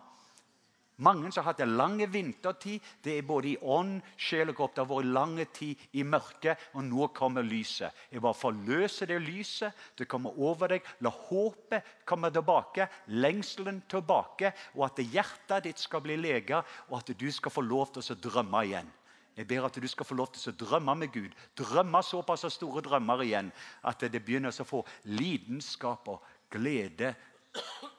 Mange 0.97 1.29
som 1.29 1.43
har 1.43 1.51
hatt 1.53 1.61
en 1.61 1.75
lang 1.77 1.99
vintertid. 2.09 2.81
Det 3.05 3.19
er 3.19 3.27
både 3.29 3.51
i 3.51 3.57
ånd, 3.61 3.99
sjel 4.17 4.49
og 4.49 4.57
kropp. 4.57 4.75
Det 4.77 4.85
har 4.85 4.89
vært 4.89 5.11
lang 5.13 5.35
tid 5.53 5.83
i 5.93 6.05
mørket, 6.09 6.63
og 6.73 6.87
nå 6.89 7.09
kommer 7.17 7.45
lyset. 7.45 7.93
Jeg 8.09 8.25
bare 8.25 8.39
forløser 8.39 9.11
det 9.13 9.19
lyset. 9.21 9.77
Det 9.99 10.09
kommer 10.09 10.39
over 10.41 10.73
deg. 10.73 10.89
La 11.05 11.13
håpet 11.13 11.91
komme 12.09 12.33
tilbake, 12.33 12.89
lengselen 13.13 13.83
tilbake, 13.93 14.55
og 14.79 14.87
at 14.89 15.05
hjertet 15.05 15.69
ditt 15.69 15.85
skal 15.85 16.05
bli 16.07 16.17
lega, 16.17 16.63
og 16.89 17.03
at 17.03 17.13
du 17.13 17.29
skal 17.33 17.53
få 17.53 17.67
lov 17.67 17.93
til 17.93 18.17
å 18.17 18.21
drømme 18.31 18.65
igjen. 18.65 18.89
Jeg 19.37 19.51
ber 19.51 19.69
at 19.69 19.77
du 19.77 19.89
skal 19.89 20.09
få 20.09 20.17
lov 20.17 20.33
til 20.33 20.55
å 20.55 20.59
drømme 20.65 20.95
med 20.97 21.13
Gud. 21.13 21.33
Drømme 21.61 22.01
såpass 22.01 22.47
store 22.55 22.81
drømmer 22.81 23.21
igjen 23.27 23.53
at 23.85 24.01
det 24.09 24.25
begynner 24.25 24.49
å 24.49 24.65
få 24.65 24.81
lidenskap 25.13 26.09
og 26.09 26.25
glede 26.49 27.13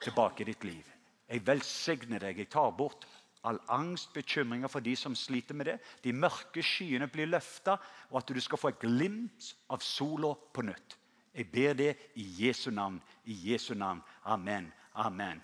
tilbake 0.02 0.42
i 0.42 0.50
ditt 0.50 0.66
liv. 0.66 0.97
Jeg 1.28 1.48
velsigner 1.48 2.24
deg. 2.24 2.38
Jeg 2.40 2.50
tar 2.52 2.72
bort 2.78 3.08
all 3.48 3.60
angst, 3.72 4.14
bekymringer 4.14 4.72
for 4.72 4.84
de 4.84 4.96
som 4.96 5.16
sliter 5.16 5.56
med 5.56 5.66
det. 5.72 5.78
De 6.04 6.14
mørke 6.14 6.64
skyene 6.64 7.08
blir 7.12 7.30
løfta, 7.30 7.78
og 8.12 8.22
at 8.22 8.32
du 8.36 8.40
skal 8.44 8.60
få 8.60 8.72
et 8.74 8.80
glimt 8.82 9.52
av 9.70 9.84
sola 9.84 10.34
på 10.54 10.66
nytt. 10.68 10.98
Jeg 11.38 11.52
ber 11.52 11.74
det 11.78 11.92
i 12.16 12.26
Jesu 12.46 12.72
navn. 12.72 13.02
I 13.26 13.36
Jesu 13.52 13.74
navn. 13.76 14.02
Amen. 14.26 14.72
Amen. 14.96 15.44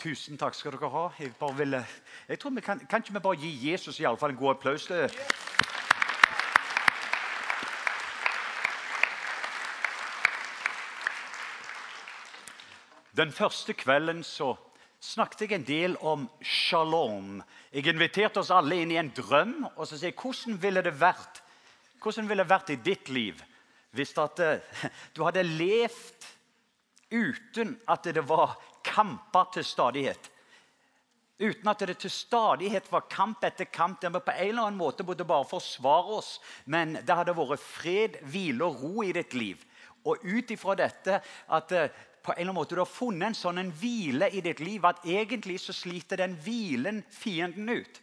Tusen 0.00 0.38
takk 0.38 0.54
skal 0.54 0.74
dere 0.76 0.88
ha. 0.92 1.06
Jeg, 1.18 1.32
ville, 1.58 1.82
jeg 2.28 2.38
tror 2.38 2.54
vi 2.56 2.64
kan, 2.64 2.80
kan 2.88 3.02
ikke 3.02 3.16
vi 3.16 3.24
bare 3.24 3.40
gi 3.40 3.70
Jesus 3.70 4.00
i 4.00 4.04
alle 4.04 4.20
fall 4.20 4.34
en 4.34 4.40
god 4.40 4.56
applaus? 4.56 4.88
Den 13.16 13.32
første 13.32 13.72
kvelden 13.72 14.20
så 14.26 14.52
snakket 15.00 15.46
jeg 15.46 15.56
en 15.56 15.66
del 15.66 15.94
om 16.04 16.26
shalom. 16.44 17.40
Jeg 17.72 17.88
inviterte 17.88 18.42
oss 18.42 18.52
alle 18.52 18.82
inn 18.82 18.92
i 18.92 18.98
en 19.00 19.12
drøm. 19.16 19.66
og 19.76 19.86
så 19.86 19.96
sier 19.96 20.10
jeg, 20.10 20.20
Hvordan 20.20 20.62
ville 20.62 20.82
det 20.82 21.00
vært 21.00 21.42
Hvordan 22.02 22.28
ville 22.28 22.44
det 22.44 22.50
vært 22.50 22.70
i 22.70 22.76
ditt 22.76 23.08
liv 23.08 23.42
hvis 23.96 24.12
at, 24.20 24.40
eh, 24.44 24.60
du 25.14 25.22
hadde 25.24 25.42
levd 25.42 26.26
uten 27.10 27.78
at 27.88 28.04
det 28.04 28.28
var 28.28 28.58
kamper 28.84 29.46
til 29.54 29.64
stadighet. 29.64 30.30
Uten 31.40 31.68
at 31.68 31.84
det 31.88 31.96
til 32.02 32.12
stadighet 32.12 32.90
var 32.92 33.08
kamp 33.08 33.44
etter 33.44 33.64
kamp 33.64 34.02
der 34.02 34.12
vi 34.12 34.20
på 34.20 34.34
en 34.34 34.48
eller 34.48 34.66
annen 34.66 34.80
måte 34.80 35.04
måtte 35.04 35.24
bare 35.24 35.48
forsvare 35.48 36.18
oss. 36.18 36.34
Men 36.66 36.98
det 37.00 37.16
hadde 37.16 37.36
vært 37.36 37.64
fred, 37.64 38.20
hvile 38.20 38.68
og 38.68 38.84
ro 38.84 39.06
i 39.06 39.14
ditt 39.16 39.32
liv. 39.32 39.64
Og 40.04 40.20
ut 40.22 40.52
ifra 40.52 40.76
dette 40.76 41.22
at 41.48 41.72
eh, 41.72 41.88
på 42.26 42.32
en 42.32 42.40
eller 42.40 42.50
annen 42.50 42.58
måte 42.58 42.74
du 42.74 42.82
har 42.82 42.90
funnet 42.90 43.30
en 43.30 43.38
sånn 43.38 43.62
en 43.62 43.70
hvile 43.80 44.28
i 44.34 44.42
ditt 44.42 44.60
liv 44.64 44.84
at 44.88 45.04
egentlig 45.06 45.60
så 45.62 45.74
sliter 45.76 46.18
den 46.18 46.34
hvilen 46.42 47.04
fienden 47.14 47.70
ut. 47.70 48.02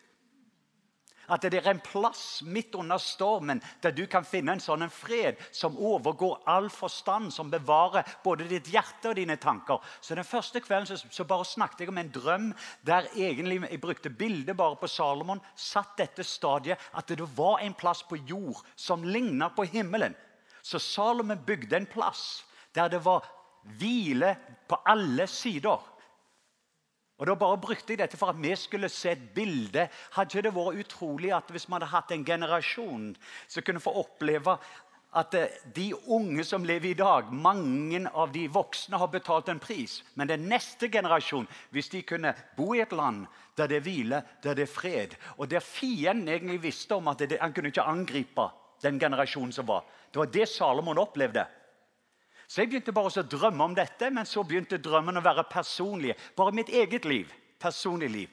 At 1.32 1.46
det 1.48 1.62
er 1.62 1.70
en 1.72 1.80
plass 1.84 2.42
midt 2.44 2.76
under 2.76 3.00
stormen 3.00 3.62
der 3.84 3.94
du 3.96 4.04
kan 4.12 4.26
finne 4.28 4.56
en 4.56 4.64
sånn 4.64 4.84
en 4.84 4.92
fred 4.92 5.40
som 5.56 5.78
overgår 5.80 6.42
all 6.52 6.68
forstand, 6.72 7.32
som 7.32 7.52
bevarer 7.52 8.08
både 8.26 8.48
ditt 8.50 8.68
hjerte 8.74 9.14
og 9.14 9.16
dine 9.20 9.38
tanker. 9.40 9.80
Så 10.02 10.16
Den 10.16 10.28
første 10.28 10.60
kvelden 10.60 10.90
så, 10.90 11.00
så 11.10 11.24
bare 11.28 11.48
snakket 11.48 11.86
jeg 11.86 11.94
om 11.94 12.02
en 12.02 12.12
drøm 12.12 12.50
der 12.84 13.08
egentlig 13.16 13.62
jeg 13.62 13.82
brukte 13.82 14.12
bildet 14.12 14.58
bare 14.60 14.76
på 14.80 14.88
Salomon. 14.92 15.42
Satt 15.56 15.96
dette 15.98 16.28
stadiet 16.28 16.92
at 16.92 17.08
det 17.08 17.30
var 17.38 17.64
en 17.64 17.76
plass 17.76 18.04
på 18.04 18.20
jord 18.28 18.60
som 18.76 19.04
lignet 19.04 19.56
på 19.56 19.64
himmelen. 19.72 20.16
Så 20.62 20.80
Salomon 20.80 21.40
bygde 21.48 21.80
en 21.80 21.88
plass 21.88 22.44
der 22.76 22.92
det 22.92 23.04
var 23.06 23.24
hvile 23.80 24.36
på 24.68 24.80
alle 24.86 25.28
sider. 25.28 25.90
Og 27.20 27.28
Da 27.28 27.36
bare 27.36 27.58
brukte 27.58 27.94
jeg 27.94 28.02
dette 28.02 28.18
for 28.18 28.34
at 28.34 28.42
vi 28.42 28.56
skulle 28.56 28.90
se 28.90 29.12
et 29.12 29.30
bilde. 29.36 29.88
Hadde 30.12 30.42
det 30.42 30.56
vært 30.56 30.80
utrolig 30.82 31.32
at 31.32 31.52
hvis 31.52 31.68
vi 31.68 31.74
hadde 31.74 31.92
hatt 31.92 32.12
en 32.12 32.26
generasjon 32.26 33.14
som 33.48 33.64
kunne 33.64 33.80
få 33.80 33.94
oppleve 34.02 34.58
at 35.14 35.34
eh, 35.38 35.54
de 35.76 35.92
unge 35.94 36.44
som 36.44 36.66
lever 36.66 36.90
i 36.90 36.98
dag, 36.98 37.30
mange 37.32 38.02
av 38.10 38.32
de 38.34 38.48
voksne 38.52 38.98
har 38.98 39.12
betalt 39.14 39.50
en 39.50 39.62
pris. 39.62 40.02
Men 40.16 40.28
den 40.28 40.48
neste 40.50 40.90
generasjon, 40.90 41.48
hvis 41.70 41.92
de 41.94 42.02
kunne 42.02 42.34
bo 42.58 42.74
i 42.74 42.82
et 42.82 42.92
land 42.92 43.28
der 43.58 43.70
det 43.70 43.78
er 43.78 43.86
hvile, 43.86 44.24
der 44.44 44.58
det 44.58 44.66
er 44.66 44.74
fred, 44.74 45.16
og 45.38 45.50
der 45.50 45.62
fienden 45.62 46.28
egentlig 46.28 46.64
visste 46.64 46.96
om 46.96 47.08
at 47.08 47.22
det, 47.22 47.38
han 47.42 47.54
kunne 47.54 47.70
ikke 47.70 47.86
angripe 47.86 48.48
den 48.82 49.00
generasjonen 49.00 49.54
som 49.54 49.68
var 49.68 49.86
Det 50.12 50.20
var 50.20 50.26
det 50.26 50.50
Salomon 50.50 50.98
opplevde. 50.98 51.46
Så 52.48 52.62
jeg 52.62 52.70
begynte 52.72 52.94
bare 52.96 53.12
å 53.12 53.28
drømme 53.28 53.64
om 53.64 53.76
dette, 53.78 54.10
men 54.14 54.28
så 54.30 54.44
begynte 54.44 54.82
drømmen 54.82 55.18
å 55.18 55.26
være 55.26 55.46
personlig. 55.50 56.16
Bare 56.38 56.56
mitt 56.56 56.70
eget 56.70 57.06
liv. 57.06 57.32
personlig 57.64 58.10
liv. 58.12 58.30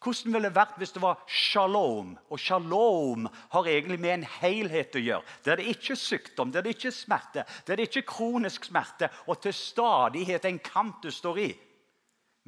Hvordan 0.00 0.32
ville 0.32 0.48
det 0.48 0.56
vært 0.56 0.78
hvis 0.80 0.94
det 0.94 1.02
var 1.02 1.18
shalom? 1.28 2.14
Og 2.32 2.40
shalom 2.40 3.28
har 3.52 3.66
egentlig 3.68 3.98
med 4.00 4.14
en 4.14 4.28
helhet 4.40 4.96
å 4.96 5.02
gjøre. 5.02 5.34
Der 5.44 5.60
det 5.60 5.66
ikke 5.74 5.92
er 5.92 6.00
sykdom, 6.00 6.50
der 6.50 6.64
det 6.64 6.72
ikke 6.74 6.88
er 6.88 6.96
smerte, 6.96 7.44
der 7.66 7.76
det 7.76 7.86
ikke 7.86 8.00
er 8.00 8.08
kronisk 8.08 8.64
smerte, 8.64 9.10
og 9.28 9.42
til 9.44 9.54
stadighet 9.54 10.48
en 10.48 10.58
kamp 10.58 11.02
du 11.04 11.10
står 11.12 11.42
i. 11.44 11.50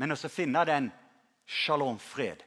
Men 0.01 0.17
også 0.17 0.33
finne 0.33 0.65
den 0.65 0.89
shalom-fred. 1.45 2.41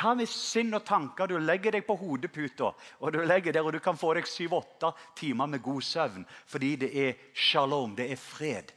Hva 0.00 0.14
hvis 0.16 0.32
sinn 0.32 0.72
og 0.72 0.84
tanker 0.88 1.28
du 1.28 1.34
legger 1.36 1.74
deg 1.76 1.84
på 1.84 1.96
hodeputa 2.00 2.70
og 2.72 3.10
du 3.12 3.18
legger 3.20 3.52
der 3.52 3.66
og 3.66 3.74
du 3.76 3.80
kan 3.84 3.98
få 4.00 4.14
deg 4.16 4.28
syv-åtte 4.28 4.94
timer 5.18 5.50
med 5.52 5.60
god 5.64 5.84
søvn 5.84 6.22
fordi 6.48 6.70
det 6.80 6.90
er 7.02 7.26
shalom, 7.36 7.92
det 7.98 8.06
er 8.14 8.20
fred? 8.20 8.72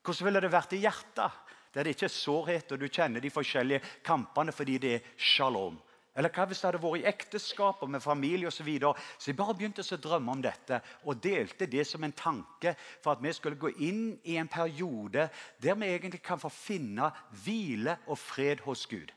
Hvordan 0.00 0.24
ville 0.24 0.40
det 0.40 0.52
vært 0.54 0.72
i 0.72 0.80
hjertet, 0.80 1.42
der 1.74 1.84
det 1.84 1.92
ikke 1.92 2.08
er 2.08 2.14
sårhet 2.14 2.72
og 2.72 2.80
du 2.80 2.86
kjenner 2.88 3.20
de 3.20 3.32
forskjellige 3.34 3.82
kampene 4.06 4.54
fordi 4.56 4.78
det 4.80 4.94
er 4.94 5.12
shalom? 5.20 5.76
Eller 6.18 6.32
hva 6.34 6.48
hvis 6.48 6.62
det 6.62 6.70
hadde 6.70 6.80
vært 6.82 7.02
i 7.02 7.10
ekteskap 7.12 7.84
og 7.84 7.92
med 7.92 8.02
familie 8.02 8.48
osv.? 8.48 8.62
Så, 8.62 8.64
videre? 8.66 8.94
så 9.18 9.30
jeg 9.30 9.38
bare 9.38 9.54
begynte 9.54 9.84
å 9.84 10.00
drømme 10.08 10.38
om 10.38 10.40
dette 10.42 10.80
og 11.04 11.20
delte 11.22 11.68
det 11.68 11.84
som 11.86 12.02
en 12.02 12.16
tanke 12.16 12.72
for 13.04 13.12
at 13.12 13.22
vi 13.22 13.34
skulle 13.36 13.60
gå 13.60 13.74
inn 13.86 14.16
i 14.24 14.40
en 14.40 14.48
periode 14.48 15.28
der 15.60 15.78
vi 15.78 15.92
egentlig 15.92 16.24
kan 16.24 16.40
få 16.40 16.48
finne 16.48 17.12
hvile 17.44 18.00
og 18.08 18.18
fred 18.18 18.64
hos 18.64 18.88
Gud. 18.88 19.12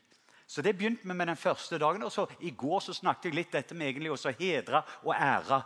Så 0.52 0.62
Det 0.62 0.74
begynte 0.76 1.08
vi 1.08 1.14
med 1.14 1.26
den 1.26 1.36
første 1.36 1.78
dagen. 1.78 2.02
og 2.02 2.12
så 2.12 2.26
I 2.40 2.50
går 2.50 2.80
så 2.80 2.92
snakket 2.92 3.24
jeg 3.24 3.34
litt 3.34 3.52
dette 3.52 3.74
med 3.74 3.88
egentlig 3.88 4.10
også 4.12 4.34
hedre 4.36 4.82
og 5.02 5.14
ære. 5.14 5.62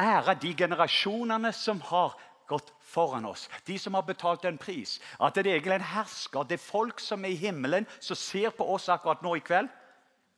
Ære 0.00 0.34
de 0.40 0.54
generasjonene 0.56 1.52
som 1.52 1.80
har 1.80 2.16
gått 2.48 2.72
foran 2.80 3.26
oss. 3.28 3.48
De 3.66 3.76
som 3.78 3.94
har 3.94 4.06
betalt 4.08 4.44
en 4.44 4.58
pris. 4.58 5.00
At 5.20 5.34
det 5.34 5.46
er 5.46 5.58
egentlig 5.58 5.74
en 5.74 5.90
hersker. 5.92 6.48
Det 6.48 6.56
er 6.56 6.64
folk 6.64 7.00
som 7.00 7.24
er 7.24 7.34
i 7.34 7.42
himmelen, 7.42 7.86
som 8.00 8.16
ser 8.16 8.56
på 8.56 8.64
oss 8.72 8.88
akkurat 8.88 9.20
nå 9.22 9.34
i 9.36 9.44
kveld. 9.44 9.68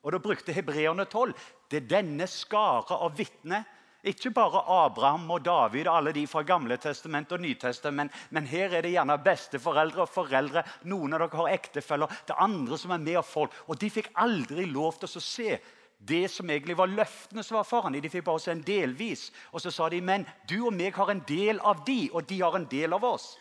Og 0.02 0.12
Da 0.12 0.18
brukte 0.18 0.52
hebreerne 0.52 1.04
tolv. 1.04 1.38
Det 1.70 1.84
er 1.84 1.88
denne 2.02 2.26
skare 2.26 2.98
av 2.98 3.14
vitner 3.16 3.62
ikke 4.04 4.32
bare 4.36 4.60
Abraham 4.68 5.30
og 5.32 5.44
David 5.44 5.88
og 5.88 5.96
alle 5.98 6.12
de 6.16 6.26
fra 6.28 6.42
Gamle 6.46 6.76
testament 6.80 7.32
og 7.32 7.40
Nytestament, 7.40 8.12
men 8.30 8.48
her 8.50 8.74
er 8.74 8.84
det 8.84 8.92
gjerne 8.92 9.16
besteforeldre 9.24 10.04
og 10.04 10.12
foreldre. 10.12 10.64
Noen 10.90 11.16
av 11.16 11.24
dere 11.24 11.40
har 11.40 11.54
ektefeller. 11.54 12.12
Det 12.26 12.34
er 12.34 12.44
andre 12.44 12.78
som 12.80 12.92
er 12.92 13.00
med 13.04 13.20
og 13.20 13.26
folk. 13.28 13.56
Og 13.68 13.80
de 13.80 13.90
fikk 13.92 14.12
aldri 14.20 14.66
lov 14.68 15.00
til 15.00 15.08
å 15.08 15.24
se 15.24 15.56
det 16.04 16.26
som 16.28 16.50
egentlig 16.50 16.76
var 16.76 16.90
løftene 16.92 17.42
som 17.44 17.56
var 17.58 17.68
foran 17.68 17.94
dem. 17.94 18.04
De 18.04 18.12
fikk 18.12 18.26
bare 18.26 18.42
se 18.44 18.52
en 18.52 18.64
delvis. 18.64 19.30
Og 19.52 19.62
så 19.64 19.72
sa 19.72 19.88
de 19.88 20.02
men 20.04 20.26
du 20.50 20.58
og 20.66 20.74
meg 20.76 20.96
har 20.98 21.12
en 21.12 21.24
del 21.28 21.62
av 21.64 21.84
de, 21.86 22.10
og 22.12 22.28
de 22.28 22.42
har 22.42 22.58
en 22.58 22.68
del 22.70 22.96
av 22.96 23.06
oss. 23.08 23.34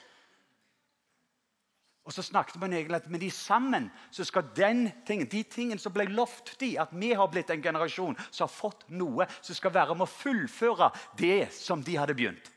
Og 2.04 2.12
så 2.12 2.24
snakket 2.26 2.60
man 2.60 2.74
egentlig 2.76 3.00
at 3.00 3.12
med 3.12 3.22
de 3.24 3.30
sammen 3.32 3.86
så 4.12 4.26
skal 4.28 4.50
den 4.58 4.90
tingen, 5.08 5.30
de 5.32 5.44
tingene 5.48 5.80
som 5.80 5.94
ble 5.96 6.10
lovt 6.12 6.58
de, 6.60 6.74
at 6.80 6.92
vi 6.92 7.14
har 7.16 7.30
blitt 7.32 7.54
en 7.54 7.64
generasjon 7.64 8.18
som 8.30 8.44
har 8.44 8.52
fått 8.52 8.84
noe 8.92 9.28
som 9.40 9.56
skal 9.56 9.72
være 9.72 9.96
med 9.96 10.04
å 10.04 10.12
fullføre 10.12 10.92
det 11.20 11.48
som 11.56 11.84
de 11.84 11.96
hadde 11.96 12.18
begynt. 12.18 12.52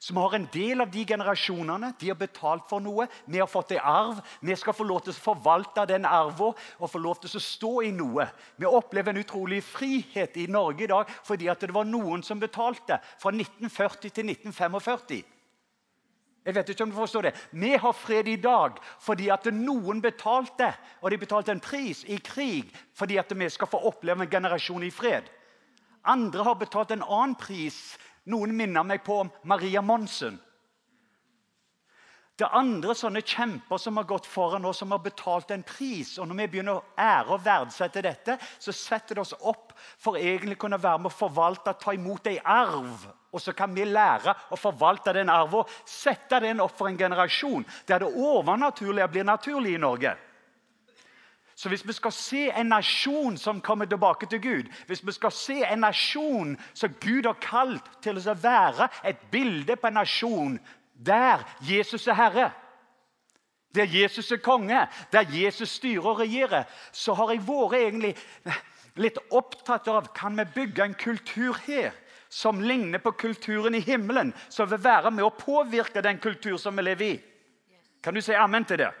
Så 0.00 0.14
vi 0.14 0.20
har 0.20 0.34
en 0.34 0.46
del 0.48 0.80
av 0.80 0.88
de 0.90 1.02
generasjonene. 1.04 1.90
De 2.00 2.08
har 2.08 2.16
betalt 2.16 2.64
for 2.70 2.80
noe. 2.80 3.04
Vi 3.28 3.38
har 3.38 3.48
fått 3.50 3.74
en 3.76 3.84
arv. 3.84 4.22
Vi 4.40 4.54
skal 4.56 4.72
få 4.72 4.86
lov 4.88 5.02
til 5.04 5.12
å 5.12 5.22
forvalte 5.26 5.84
den 5.90 6.08
arven 6.08 6.56
og 6.56 6.88
få 6.88 7.02
lov 7.04 7.20
til 7.20 7.36
å 7.36 7.42
stå 7.44 7.72
i 7.84 7.90
noe. 7.92 8.24
Vi 8.56 8.64
opplever 8.64 9.12
en 9.12 9.20
utrolig 9.20 9.60
frihet 9.60 10.38
i 10.40 10.46
Norge 10.48 10.86
i 10.86 10.88
dag 10.88 11.12
fordi 11.28 11.52
det 11.52 11.76
var 11.76 11.84
noen 11.84 12.24
som 12.24 12.40
betalte 12.40 12.96
fra 13.20 13.34
1940 13.34 14.08
til 14.08 14.32
1945. 14.32 15.20
Jeg 16.44 16.54
vet 16.56 16.70
ikke 16.72 16.84
om 16.86 16.92
du 16.92 16.96
forstår 16.96 17.28
det. 17.28 17.34
Vi 17.52 17.74
har 17.76 17.92
fred 17.92 18.28
i 18.28 18.38
dag 18.40 18.78
fordi 19.04 19.28
at 19.28 19.44
noen 19.52 20.00
betalte, 20.00 20.70
og 21.02 21.10
de 21.12 21.18
betalte 21.20 21.52
en 21.52 21.60
pris 21.60 22.04
i 22.08 22.16
krig 22.24 22.70
fordi 22.96 23.18
at 23.20 23.32
vi 23.36 23.48
skal 23.52 23.68
få 23.68 23.82
oppleve 23.90 24.24
en 24.24 24.32
generasjon 24.32 24.86
i 24.86 24.92
fred. 24.94 25.28
Andre 26.08 26.44
har 26.44 26.56
betalt 26.56 26.94
en 26.94 27.04
annen 27.04 27.36
pris. 27.36 27.98
Noen 28.24 28.54
minner 28.56 28.86
meg 28.86 29.04
på 29.04 29.20
Maria 29.44 29.82
Monsen. 29.84 30.38
Det 32.40 32.46
er 32.46 32.56
andre 32.56 32.94
sånne 32.96 33.20
kjemper 33.20 33.76
som 33.76 33.98
har 34.00 34.06
gått 34.08 34.24
foran 34.24 34.64
oss, 34.64 34.78
som 34.80 34.94
har 34.94 35.02
betalt 35.04 35.50
en 35.52 35.64
pris. 35.66 36.14
Og 36.16 36.28
Når 36.28 36.38
vi 36.38 36.46
begynner 36.54 36.78
å 36.78 36.84
ære 36.96 37.34
og 37.36 37.42
verdsette 37.44 38.00
dette, 38.00 38.38
så 38.56 38.72
setter 38.72 39.18
det 39.18 39.26
oss 39.26 39.34
opp 39.40 39.74
for 40.00 40.16
egentlig 40.16 40.56
kunne 40.56 40.80
være 40.80 41.02
med 41.02 41.12
å 41.12 41.18
forvalte, 41.18 41.76
ta 41.76 41.92
imot 41.92 42.30
en 42.32 42.40
arv. 42.48 43.04
Og 43.32 43.40
så 43.40 43.52
kan 43.54 43.74
vi 43.74 43.84
lære 43.86 44.34
å 44.50 44.58
forvalte 44.58 45.14
den 45.14 45.30
arven, 45.30 45.68
sette 45.86 46.40
den 46.42 46.60
opp 46.62 46.74
for 46.78 46.90
en 46.90 46.98
generasjon 46.98 47.66
der 47.88 48.02
det 48.02 48.10
overnaturlige 48.10 49.08
blir 49.12 49.28
naturlig 49.28 49.76
i 49.76 49.82
Norge. 49.82 50.16
Så 51.60 51.68
hvis 51.68 51.84
vi 51.86 51.92
skal 51.92 52.12
se 52.16 52.46
en 52.56 52.70
nasjon 52.72 53.36
som 53.36 53.60
kommer 53.60 53.84
tilbake 53.86 54.26
til 54.26 54.40
Gud, 54.40 54.68
hvis 54.88 55.02
vi 55.06 55.12
skal 55.12 55.32
se 55.36 55.58
en 55.60 55.82
nasjon 55.84 56.54
som 56.72 56.94
Gud 57.02 57.28
har 57.28 57.36
kalt 57.42 57.90
til 58.00 58.16
å 58.16 58.34
være 58.42 58.88
et 59.04 59.20
bilde 59.30 59.76
på 59.76 59.90
en 59.90 59.98
nasjon 60.00 60.56
der 60.94 61.44
Jesus 61.68 62.08
er 62.08 62.16
herre, 62.16 62.50
der 63.74 63.84
Jesus 63.84 64.32
er 64.32 64.40
konge, 64.42 64.86
der 65.12 65.28
Jesus 65.30 65.76
styrer 65.76 66.06
og 66.14 66.22
regjerer, 66.24 66.64
så 66.92 67.14
har 67.14 67.30
jeg 67.30 67.44
vært 67.46 67.76
egentlig 67.78 68.14
litt 68.96 69.20
opptatt 69.30 69.88
av 69.88 70.08
kan 70.16 70.40
vi 70.40 70.48
bygge 70.54 70.84
en 70.84 70.96
kultur 70.98 71.60
her 71.68 71.92
som 72.30 72.60
ligner 72.62 72.98
på 73.02 73.12
kulturen 73.12 73.74
i 73.74 73.82
himmelen, 73.82 74.32
som 74.48 74.68
vil 74.70 74.78
være 74.78 75.10
med 75.10 75.26
å 75.26 75.34
påvirke 75.34 76.02
den 76.02 76.18
kultur 76.22 76.56
som 76.62 76.76
vi 76.78 76.86
lever 76.86 77.06
i. 77.08 77.20
Kan 78.00 78.14
du 78.14 78.22
si 78.22 78.32
amen 78.38 78.64
til 78.64 78.78
det? 78.78 78.92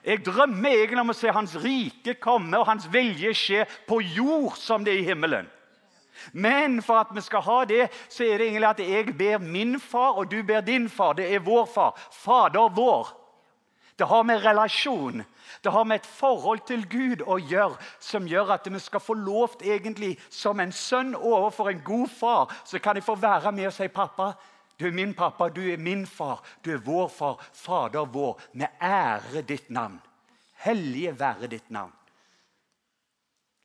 Jeg 0.00 0.24
drømmer 0.24 0.72
egentlig 0.72 1.02
om 1.02 1.12
å 1.12 1.16
se 1.16 1.32
Hans 1.36 1.54
rike 1.60 2.14
komme 2.16 2.56
og 2.56 2.64
Hans 2.70 2.86
vilje 2.88 3.34
skje 3.36 3.66
på 3.86 4.00
jord 4.00 4.56
som 4.56 4.84
det 4.84 4.94
er 4.94 5.02
i 5.02 5.08
himmelen. 5.10 5.50
Men 6.32 6.80
for 6.84 7.02
at 7.02 7.12
vi 7.14 7.20
skal 7.24 7.44
ha 7.44 7.58
det, 7.68 7.86
så 8.08 8.24
er 8.24 8.40
det 8.40 8.48
egentlig 8.48 8.70
at 8.70 8.80
jeg 8.84 9.16
ber 9.16 9.44
min 9.44 9.76
far, 9.80 10.16
og 10.16 10.32
du 10.32 10.42
ber 10.42 10.64
din 10.64 10.88
far. 10.88 11.14
Det 11.20 11.28
er 11.28 11.44
vår 11.44 11.68
far. 11.68 12.00
Fader 12.12 12.72
vår. 12.76 13.12
Det 14.00 14.08
har 14.08 14.24
med 14.24 14.44
relasjon 14.44 15.24
det 15.62 15.72
har 15.72 15.84
med 15.84 16.00
et 16.00 16.06
forhold 16.06 16.62
til 16.66 16.86
Gud 16.88 17.24
å 17.26 17.38
gjøre 17.38 17.78
som 17.98 18.28
gjør 18.28 18.54
at 18.54 18.68
vi 18.70 18.78
skal 18.78 19.02
få 19.02 19.14
lov 19.18 19.58
egentlig 19.62 20.16
som 20.30 20.60
en 20.60 20.72
sønn 20.72 21.14
overfor 21.14 21.70
en 21.70 21.82
god 21.84 22.08
far. 22.08 22.54
Så 22.64 22.78
kan 22.78 22.96
jeg 22.96 23.04
få 23.04 23.14
være 23.14 23.52
med 23.52 23.66
og 23.66 23.72
si, 23.72 23.88
'Pappa, 23.88 24.32
du 24.80 24.86
er 24.86 24.96
min 24.96 25.14
pappa, 25.14 25.48
du 25.48 25.60
er 25.60 25.76
min 25.76 26.06
far, 26.06 26.42
du 26.64 26.72
er 26.72 26.78
vår 26.78 27.08
far, 27.08 27.36
Fader 27.52 28.04
vår.' 28.04 28.40
Vi 28.52 28.66
ærer 28.80 29.42
ditt 29.42 29.70
navn. 29.70 30.00
Hellige 30.54 31.20
være 31.20 31.46
ditt 31.46 31.70
navn. 31.70 31.92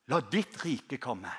La 0.07 0.19
ditt 0.31 0.63
rike 0.65 0.97
komme. 0.97 1.31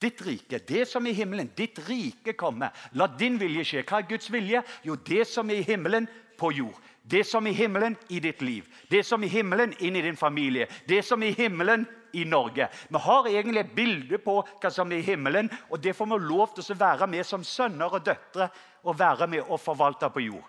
Ditt 0.00 0.22
rike, 0.24 0.58
det 0.68 0.86
som 0.88 1.06
er 1.06 1.10
i 1.10 1.18
himmelen, 1.18 1.50
ditt 1.56 1.78
rike 1.88 2.32
komme. 2.32 2.70
La 2.92 3.06
din 3.06 3.36
vilje 3.40 3.64
skje. 3.64 3.82
Hva 3.84 3.98
er 4.00 4.08
Guds 4.08 4.30
vilje? 4.32 4.62
Jo, 4.84 4.94
det 4.94 5.26
som 5.28 5.50
er 5.50 5.60
i 5.60 5.66
himmelen, 5.66 6.08
på 6.40 6.52
jord. 6.56 6.78
Det 7.10 7.24
som 7.26 7.46
i 7.46 7.52
himmelen 7.52 7.96
i 8.08 8.20
ditt 8.20 8.42
liv. 8.42 8.66
Det 8.88 9.02
som 9.06 9.24
i 9.24 9.30
himmelen 9.30 9.72
inn 9.78 9.96
i 9.96 10.02
din 10.02 10.16
familie. 10.16 10.68
Det 10.86 11.02
som 11.02 11.22
i 11.22 11.32
himmelen 11.34 11.86
i 12.12 12.24
Norge. 12.24 12.68
Vi 12.88 12.98
har 12.98 13.28
egentlig 13.28 13.60
et 13.64 13.74
bilde 13.74 14.18
på 14.22 14.36
hva 14.44 14.70
som 14.70 14.92
er 14.92 15.02
i 15.02 15.06
himmelen, 15.06 15.50
og 15.70 15.82
det 15.82 15.94
får 15.96 16.06
vi 16.10 16.18
lov 16.26 16.54
til 16.54 16.74
å 16.74 16.78
være 16.78 17.08
med 17.10 17.26
som 17.26 17.44
sønner 17.46 17.98
og 17.98 18.04
døtre 18.06 18.50
og 18.84 18.98
være 18.98 19.26
med 19.30 19.46
og 19.48 19.60
forvalte 19.60 20.10
på 20.10 20.24
jord. 20.28 20.46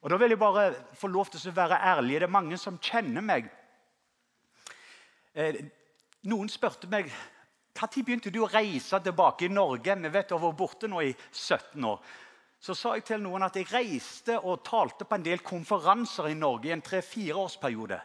Og 0.00 0.10
Da 0.10 0.16
vil 0.16 0.32
jeg 0.32 0.38
bare 0.40 0.70
få 0.96 1.08
lov 1.08 1.30
til 1.30 1.50
å 1.50 1.56
være 1.56 1.80
ærlig. 1.92 2.20
Det 2.20 2.28
er 2.28 2.38
mange 2.38 2.58
som 2.58 2.78
kjenner 2.78 3.20
meg. 3.20 3.50
Eh, 5.34 5.60
noen 6.26 6.48
spurte 6.48 6.88
meg 6.90 7.12
når 7.80 8.02
begynte 8.04 8.32
du 8.32 8.40
å 8.42 8.50
reise 8.50 8.98
tilbake 9.00 9.46
i 9.46 9.52
Norge. 9.52 9.94
Vi 9.96 10.08
vet 10.08 10.28
du 10.28 10.34
har 10.34 10.42
vært 10.42 10.58
borte 10.58 10.88
nå 10.88 11.00
i 11.00 11.14
17 11.32 11.84
år. 11.84 12.00
Så 12.60 12.74
sa 12.76 12.92
jeg 12.96 13.06
til 13.08 13.22
noen 13.24 13.46
at 13.46 13.56
jeg 13.56 13.70
reiste 13.72 14.36
og 14.38 14.60
talte 14.66 15.06
på 15.08 15.16
en 15.16 15.24
del 15.24 15.40
konferanser 15.40 16.28
i 16.28 16.36
Norge 16.36 16.68
i 16.68 16.74
en 16.74 16.84
tre-fireårsperiode. 16.84 18.00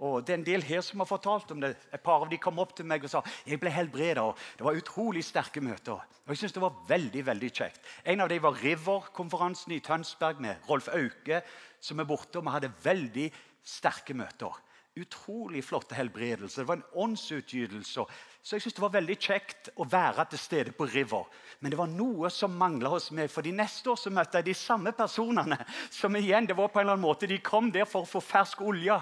Og 0.00 0.24
Det 0.24 0.32
er 0.32 0.38
en 0.38 0.46
del 0.46 0.62
her 0.64 0.80
som 0.80 1.02
har 1.02 1.06
fortalt 1.06 1.50
om 1.52 1.60
det. 1.60 1.76
Et 1.92 2.00
par 2.00 2.22
av 2.24 2.30
de 2.30 2.38
kom 2.40 2.58
opp 2.58 2.72
til 2.74 2.88
meg 2.88 3.04
og 3.04 3.12
sa 3.12 3.20
jeg 3.46 3.60
ble 3.60 3.70
helbreda. 3.70 4.24
Det 4.56 4.64
var 4.64 4.78
utrolig 4.78 5.22
sterke 5.24 5.60
møter. 5.60 6.00
Og 6.24 6.32
jeg 6.32 6.40
synes 6.40 6.56
det 6.56 6.62
var 6.62 6.78
veldig, 6.88 7.26
veldig 7.26 7.50
kjekt. 7.52 7.80
En 8.04 8.24
av 8.24 8.30
dem 8.32 8.42
var 8.42 8.56
River-konferansen 8.56 9.76
i 9.76 9.82
Tønsberg 9.84 10.40
med 10.40 10.56
Rolf 10.68 10.88
Auke, 10.88 11.42
som 11.80 12.00
er 12.00 12.08
borte. 12.08 12.38
og 12.38 12.44
Vi 12.44 12.56
hadde 12.56 12.72
veldig 12.82 13.28
sterke 13.62 14.16
møter. 14.16 14.56
Utrolig 14.98 15.62
flotte 15.64 15.94
helbredelser. 15.94 16.62
Det 16.62 16.68
var 16.68 16.76
en 16.80 17.04
åndsutgytelse. 17.04 18.04
Så 18.42 18.56
jeg 18.56 18.64
synes 18.64 18.74
det 18.74 18.82
var 18.82 18.94
veldig 18.96 19.16
kjekt 19.22 19.70
å 19.78 19.86
være 19.86 20.24
til 20.32 20.40
stede 20.42 20.72
på 20.74 20.88
River. 20.90 21.28
Men 21.60 21.70
det 21.70 21.78
var 21.78 21.92
noe 21.92 22.30
som 22.34 22.56
mangla 22.58 22.90
hos 22.90 23.10
meg. 23.14 23.30
For 23.30 23.46
de 23.46 23.52
neste 23.54 23.92
år 23.92 24.00
så 24.00 24.10
møtte 24.10 24.40
jeg 24.40 24.48
de 24.50 24.56
samme 24.58 24.92
personene. 24.96 25.60
som 26.00 26.16
igjen, 26.16 26.48
det 26.50 26.58
var 26.58 26.72
på 26.72 26.80
en 26.80 26.88
eller 26.88 26.98
annen 26.98 27.06
måte, 27.06 27.30
De 27.30 27.38
kom 27.38 27.70
der 27.70 27.86
for 27.86 28.02
å 28.02 28.10
få 28.10 28.20
fersk 28.20 28.66
olje. 28.66 28.98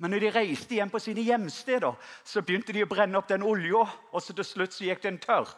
Men 0.00 0.10
når 0.10 0.24
de 0.24 0.32
reiste 0.32 0.74
hjem 0.74 0.90
på 0.90 0.98
sine 0.98 1.22
hjemsteder, 1.22 1.94
så 2.24 2.42
begynte 2.42 2.72
de 2.72 2.82
å 2.82 2.88
brenne 2.88 3.18
opp 3.18 3.28
den 3.28 3.44
olja. 3.46 3.84
Og 4.10 4.22
så 4.24 4.34
til 4.34 4.48
slutt 4.48 4.74
så 4.74 4.88
gikk 4.88 5.04
den 5.04 5.20
tørr. 5.22 5.48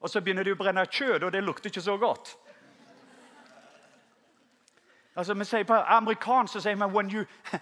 Og 0.00 0.08
så 0.08 0.22
begynner 0.22 0.46
de 0.46 0.54
å 0.54 0.60
brenne 0.60 0.86
kjøtt, 0.86 1.24
og 1.26 1.32
det 1.34 1.44
lukter 1.44 1.72
ikke 1.72 1.82
så 1.84 1.98
godt. 2.00 2.36
Altså, 5.16 5.34
vi 5.34 5.44
sier 5.44 5.64
På 5.64 5.74
amerikansk 5.74 6.52
så 6.52 6.60
sier 6.60 6.74
vi 6.74 6.84
when 6.84 7.10
you, 7.10 7.24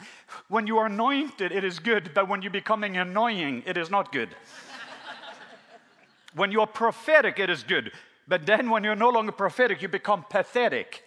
when 0.49 0.69
you 0.69 0.79
are 0.79 0.87
anointed, 0.87 1.53
it 1.53 1.65
is 1.65 1.79
good. 1.79 2.15
But 2.15 2.29
when 2.29 2.43
you're 2.43 2.61
becoming 2.61 2.97
annoying, 2.97 3.63
it 3.67 3.77
is 3.77 3.91
not 3.91 4.13
good. 4.13 4.29
When 6.35 6.53
you 6.53 6.61
are 6.61 6.67
prophetic, 6.67 7.39
it 7.39 7.51
is 7.51 7.63
good. 7.63 7.93
But 8.27 8.47
then 8.47 8.71
when 8.71 8.85
you're 8.85 8.97
no 8.97 9.11
longer 9.11 9.33
prophetic, 9.33 9.83
you 9.83 9.89
become 9.89 10.25
pathetic. 10.31 11.05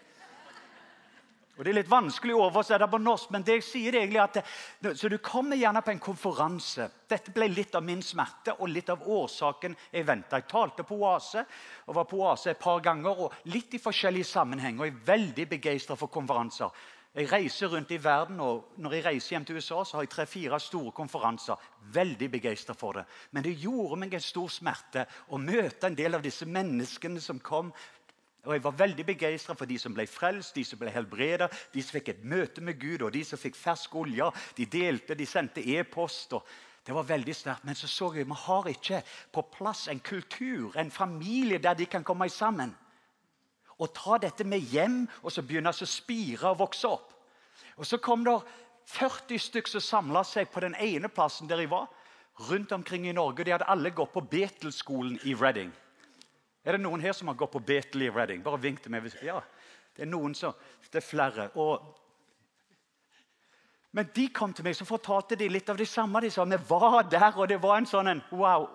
Og 1.55 1.63
Det 1.63 1.71
er 1.71 1.77
litt 1.77 1.91
vanskelig 1.91 2.33
å 2.35 2.47
oversette 2.50 2.88
på 2.91 3.00
norsk, 3.00 3.29
men 3.31 3.43
det 3.47 3.59
jeg 3.59 3.63
sier 3.63 3.95
er 3.95 4.01
egentlig 4.01 4.19
at 4.19 4.39
det, 4.83 4.91
så 5.00 5.07
du 5.07 5.15
kommer 5.24 5.55
gjerne 5.55 5.79
på 5.85 5.93
en 5.93 6.01
konferanse. 6.03 6.89
Dette 7.07 7.31
ble 7.31 7.47
litt 7.47 7.77
av 7.79 7.85
min 7.85 8.01
smerte 8.03 8.57
og 8.59 8.67
litt 8.74 8.91
av 8.91 9.05
årsaken 9.07 9.77
jeg 9.93 10.07
venta. 10.07 10.41
Jeg 10.41 10.50
talte 10.51 10.83
på 10.83 11.00
Oase 11.00 11.45
og 11.85 11.95
var 11.95 12.09
på 12.09 12.19
Oase 12.19 12.51
et 12.51 12.59
par 12.59 12.83
ganger, 12.83 13.24
og 13.24 13.47
litt 13.53 13.77
i 13.77 13.79
forskjellige 13.79 14.27
sammenhenger. 14.33 14.89
Jeg 14.89 14.97
er 14.97 15.07
veldig 15.13 15.47
begeistra 15.55 15.95
for 15.95 16.12
konferanser. 16.12 16.75
Jeg 17.15 17.29
reiser 17.31 17.71
rundt 17.71 17.93
i 17.95 18.01
verden, 18.03 18.41
og 18.43 18.74
når 18.83 18.97
jeg 18.97 19.03
reiser 19.05 19.35
hjem 19.38 19.45
til 19.47 19.55
USA, 19.55 19.77
så 19.88 19.95
har 19.95 20.03
jeg 20.03 20.09
tre-fire 20.12 20.57
store 20.59 20.91
konferanser. 20.91 21.62
Veldig 21.95 22.27
begeistra 22.33 22.75
for 22.75 23.00
det. 23.00 23.05
Men 23.31 23.45
det 23.45 23.53
gjorde 23.62 24.01
meg 24.01 24.17
en 24.17 24.25
stor 24.25 24.51
smerte 24.51 25.05
å 25.31 25.39
møte 25.39 25.88
en 25.88 25.95
del 25.95 26.17
av 26.17 26.25
disse 26.25 26.43
menneskene 26.43 27.24
som 27.24 27.39
kom 27.39 27.71
og 28.45 28.53
Jeg 28.53 28.63
var 28.63 28.77
veldig 28.77 29.05
begeistra 29.05 29.55
for 29.55 29.65
de 29.65 29.77
som 29.79 29.93
ble 29.93 30.05
frelst, 30.07 30.55
de 30.55 30.63
som 30.63 30.79
ble 30.79 30.91
helbreda, 30.93 31.47
de 31.73 31.81
som 31.81 31.97
fikk 31.97 32.09
et 32.09 32.23
møte 32.23 32.61
med 32.61 32.79
Gud, 32.79 33.01
og 33.01 33.11
de 33.13 33.23
som 33.25 33.39
fikk 33.39 33.55
fersk 33.55 33.95
olje. 33.95 34.29
De 34.57 34.65
delte, 34.65 35.15
de 35.15 35.25
sendte 35.25 35.63
e-post. 35.75 36.33
Det 36.85 36.93
var 36.93 37.07
veldig 37.09 37.35
sterkt. 37.35 37.65
Men 37.65 37.75
så 37.75 37.87
så 37.87 38.11
jeg 38.13 38.27
vi 38.29 38.37
har 38.45 38.69
ikke 38.69 39.01
på 39.33 39.41
plass 39.57 39.87
en 39.87 39.99
kultur, 39.99 40.77
en 40.77 40.91
familie, 40.91 41.57
der 41.57 41.73
de 41.73 41.85
kan 41.85 42.03
komme 42.03 42.29
sammen. 42.29 42.75
Og 43.79 43.93
ta 43.93 44.17
dette 44.17 44.43
med 44.43 44.59
hjem 44.59 45.07
og 45.24 45.31
så 45.31 45.41
begynne 45.41 45.74
å 45.74 45.85
spire 45.85 46.53
og 46.53 46.59
vokse 46.59 46.87
opp. 46.87 47.11
Og 47.77 47.85
Så 47.85 47.98
kom 47.98 48.24
det 48.24 48.39
40 48.85 49.39
stykker 49.39 49.70
som 49.70 49.81
samla 49.81 50.24
seg 50.24 50.48
på 50.51 50.59
den 50.59 50.75
ene 50.75 51.09
plassen 51.09 51.48
der 51.48 51.59
jeg 51.59 51.70
var. 51.70 51.87
rundt 52.39 52.72
omkring 52.72 53.07
i 53.07 53.11
Norge. 53.11 53.43
De 53.43 53.51
hadde 53.51 53.67
alle 53.67 53.89
gått 53.89 54.13
på 54.13 54.22
Betelskolen 54.22 55.20
i 55.24 55.33
Reading. 55.33 55.72
Er 56.65 56.75
det 56.75 56.81
noen 56.81 57.03
her 57.03 57.13
som 57.13 57.29
har 57.29 57.37
gått 57.37 57.53
på 57.53 57.61
Betel 57.61 58.07
i 58.07 58.09
Reading? 58.09 58.41
Bare 58.43 58.57
vink 58.61 58.81
til 58.81 58.93
meg. 58.93 59.05
Ja, 59.23 59.37
det 59.95 60.07
er 60.07 60.09
noen 60.09 60.33
som, 60.37 60.55
det 60.89 60.99
er 60.99 61.05
flere. 61.05 61.49
Og, 61.61 61.83
men 63.95 64.09
de 64.15 64.25
kom 64.33 64.53
til 64.53 64.65
meg, 64.65 64.73
så 64.75 64.87
fortalte 64.87 65.37
de 65.39 65.47
litt 65.51 65.69
av 65.69 65.77
det 65.77 65.87
samme. 65.87 66.23
De 66.25 66.31
sa 66.33 66.43
vi 66.49 66.57
var 66.67 67.05
der, 67.11 67.29
og 67.37 67.47
det 67.47 67.61
var 67.63 67.77
en 67.77 67.87
sånn 67.87 68.09
en, 68.11 68.23
wow, 68.33 68.65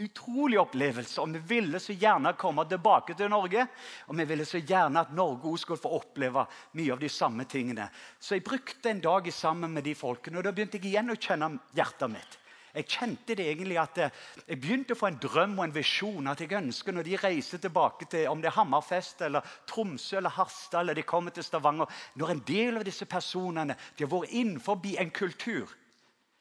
utrolig 0.00 0.58
opplevelse. 0.58 1.20
Og 1.20 1.36
vi 1.36 1.42
ville 1.54 1.80
så 1.82 1.94
gjerne 1.94 2.32
komme 2.40 2.64
tilbake 2.70 3.14
til 3.18 3.28
Norge. 3.30 3.66
Og 4.08 4.18
vi 4.18 4.26
ville 4.32 4.46
så 4.48 4.58
gjerne 4.58 5.04
at 5.04 5.12
Norge 5.14 5.52
også 5.52 5.68
skulle 5.68 5.84
få 5.84 5.92
oppleve 6.00 6.46
mye 6.80 6.94
av 6.96 7.02
de 7.02 7.12
samme 7.12 7.46
tingene. 7.50 7.90
Så 8.18 8.38
jeg 8.38 8.46
brukte 8.48 8.90
en 8.90 9.04
dag 9.04 9.28
sammen 9.32 9.76
med 9.76 9.84
de 9.86 9.94
folkene, 9.98 10.40
og 10.40 10.48
da 10.48 10.54
begynte 10.56 10.80
jeg 10.80 10.94
igjen 10.94 11.12
å 11.12 11.20
kjenne 11.20 11.52
hjertet 11.76 12.16
mitt. 12.16 12.40
Jeg 12.74 12.88
kjente 12.90 13.36
det 13.38 13.46
egentlig 13.46 13.76
at 13.78 13.98
eh, 14.02 14.16
jeg 14.48 14.60
begynte 14.60 14.96
å 14.96 14.98
få 14.98 15.06
en 15.12 15.20
drøm 15.22 15.58
og 15.60 15.64
en 15.68 15.74
visjon. 15.76 16.26
at 16.26 16.40
jeg 16.40 16.56
ønsker 16.58 16.92
Når 16.92 17.06
de 17.06 17.16
reiser 17.22 17.58
tilbake 17.62 18.08
til 18.10 18.26
om 18.28 18.42
det 18.42 18.50
er 18.50 18.58
Hammerfest, 18.58 19.22
eller 19.22 19.46
Tromsø 19.66 20.16
eller 20.18 20.34
Harstad 20.34 20.80
eller 20.80 20.94
de 20.94 21.02
kommer 21.02 21.30
til 21.30 21.44
Stavanger 21.44 21.86
Når 22.14 22.30
en 22.30 22.42
del 22.46 22.76
av 22.76 22.84
disse 22.84 23.06
personene 23.06 23.76
de 23.96 24.04
har 24.04 24.10
vært 24.10 24.34
innenfor 24.34 24.80
en 24.98 25.10
kultur 25.10 25.70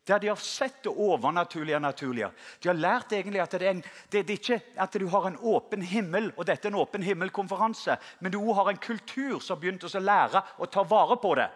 der 0.07 0.19
de 0.19 0.27
har 0.27 0.35
sett 0.35 0.83
det 0.83 0.91
overnaturlige 0.91 1.77
og 1.77 1.81
naturlige. 1.81 2.29
De 2.63 2.67
har 2.67 2.75
lært 2.75 3.13
egentlig 3.15 3.39
at 3.39 3.53
det 3.55 3.67
er, 3.67 3.69
en, 3.71 3.83
det 4.11 4.19
er 4.19 4.33
ikke 4.33 4.57
at 4.83 4.97
du 4.99 5.05
har 5.07 5.27
en 5.29 5.37
åpen 5.39 5.81
himmel, 5.81 6.31
og 6.35 6.47
dette 6.47 6.67
er 6.67 6.73
en 6.73 6.81
åpen 6.81 7.03
himmelkonferanse, 7.03 7.95
men 8.19 8.33
du 8.33 8.41
har 8.53 8.67
en 8.69 8.81
kultur 8.83 9.39
som 9.39 9.55
har 9.55 9.61
begynt 9.61 9.85
å 9.87 10.01
lære 10.03 10.43
å 10.59 10.67
ta 10.67 10.83
vare 10.83 11.15
på 11.23 11.31
det. 11.39 11.47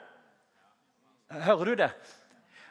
Hører 1.43 1.65
du 1.65 1.75
det? 1.75 1.89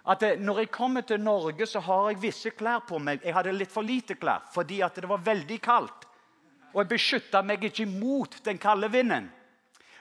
At 0.07 0.23
når 0.39 0.61
jeg 0.63 0.71
kommer 0.71 1.03
til 1.03 1.21
Norge, 1.21 1.67
så 1.67 1.81
har 1.83 2.11
jeg 2.11 2.21
visse 2.23 2.51
klær 2.55 2.85
på 2.87 2.99
meg. 3.03 3.25
Jeg 3.25 3.35
hadde 3.35 3.55
litt 3.57 3.73
for 3.73 3.83
lite 3.83 4.15
klær 4.15 4.45
fordi 4.55 4.79
det 4.95 5.09
var 5.09 5.25
veldig 5.27 5.59
kaldt. 5.61 6.07
Og 6.73 6.83
jeg 6.83 6.91
beskytta 6.93 7.43
meg 7.43 7.65
ikke 7.65 7.89
mot 7.91 8.37
den 8.45 8.59
kalde 8.59 8.91
vinden. 8.93 9.31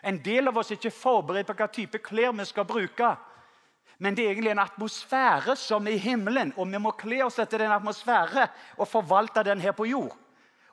En 0.06 0.20
del 0.22 0.48
av 0.48 0.58
oss 0.62 0.70
er 0.70 0.78
ikke 0.78 0.94
forberedt 0.94 1.48
på 1.50 1.56
hva 1.58 1.68
type 1.74 2.02
klær 2.06 2.36
vi 2.38 2.46
skal 2.46 2.68
bruke. 2.70 3.16
Men 3.98 4.14
det 4.14 4.26
er 4.26 4.34
egentlig 4.34 4.52
en 4.52 4.62
atmosfære 4.66 5.56
som 5.58 5.88
er 5.88 5.96
i 5.96 6.04
himmelen, 6.04 6.52
og 6.58 6.68
vi 6.68 6.82
må 6.84 6.92
kle 7.00 7.24
oss 7.26 7.40
etter 7.40 7.64
den 7.64 7.74
atmosfære 7.74 8.50
og 8.78 8.90
forvalte 8.92 9.46
den 9.48 9.64
her 9.64 9.74
på 9.74 9.88
jord. 9.88 10.14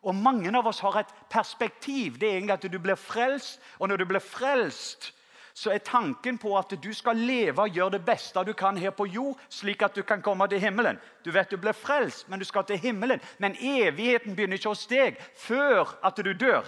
Og 0.02 0.14
Mange 0.14 0.50
av 0.58 0.66
oss 0.66 0.82
har 0.82 0.98
et 0.98 1.14
perspektiv. 1.30 2.18
Det 2.18 2.28
er 2.28 2.36
egentlig 2.40 2.56
at 2.58 2.72
du 2.72 2.78
blir 2.82 2.98
frelst, 2.98 3.60
og 3.78 3.88
når 3.88 4.02
du 4.02 4.06
blir 4.10 4.20
frelst, 4.20 5.12
så 5.54 5.70
er 5.70 5.78
tanken 5.78 6.38
på 6.38 6.54
at 6.58 6.72
du 6.82 6.92
skal 6.92 7.16
leve 7.16 7.62
og 7.62 7.70
gjøre 7.70 7.90
det 7.98 8.04
beste 8.04 8.44
du 8.44 8.52
kan 8.52 8.76
her 8.76 8.90
på 8.90 9.06
jord, 9.06 9.40
slik 9.48 9.82
at 9.82 9.96
du 9.96 10.02
kan 10.02 10.22
komme 10.22 10.48
til 10.48 10.60
himmelen. 10.60 10.98
Du 11.24 11.30
vet 11.30 11.50
du 11.50 11.56
blir 11.56 11.72
frelst, 11.72 12.28
men 12.28 12.38
du 12.38 12.44
skal 12.44 12.64
til 12.64 12.78
himmelen. 12.78 13.20
Men 13.38 13.56
evigheten 13.60 14.36
begynner 14.36 14.56
ikke 14.56 14.72
hos 14.72 14.86
deg 14.86 15.18
før 15.36 15.98
at 16.04 16.16
du 16.16 16.32
dør. 16.32 16.64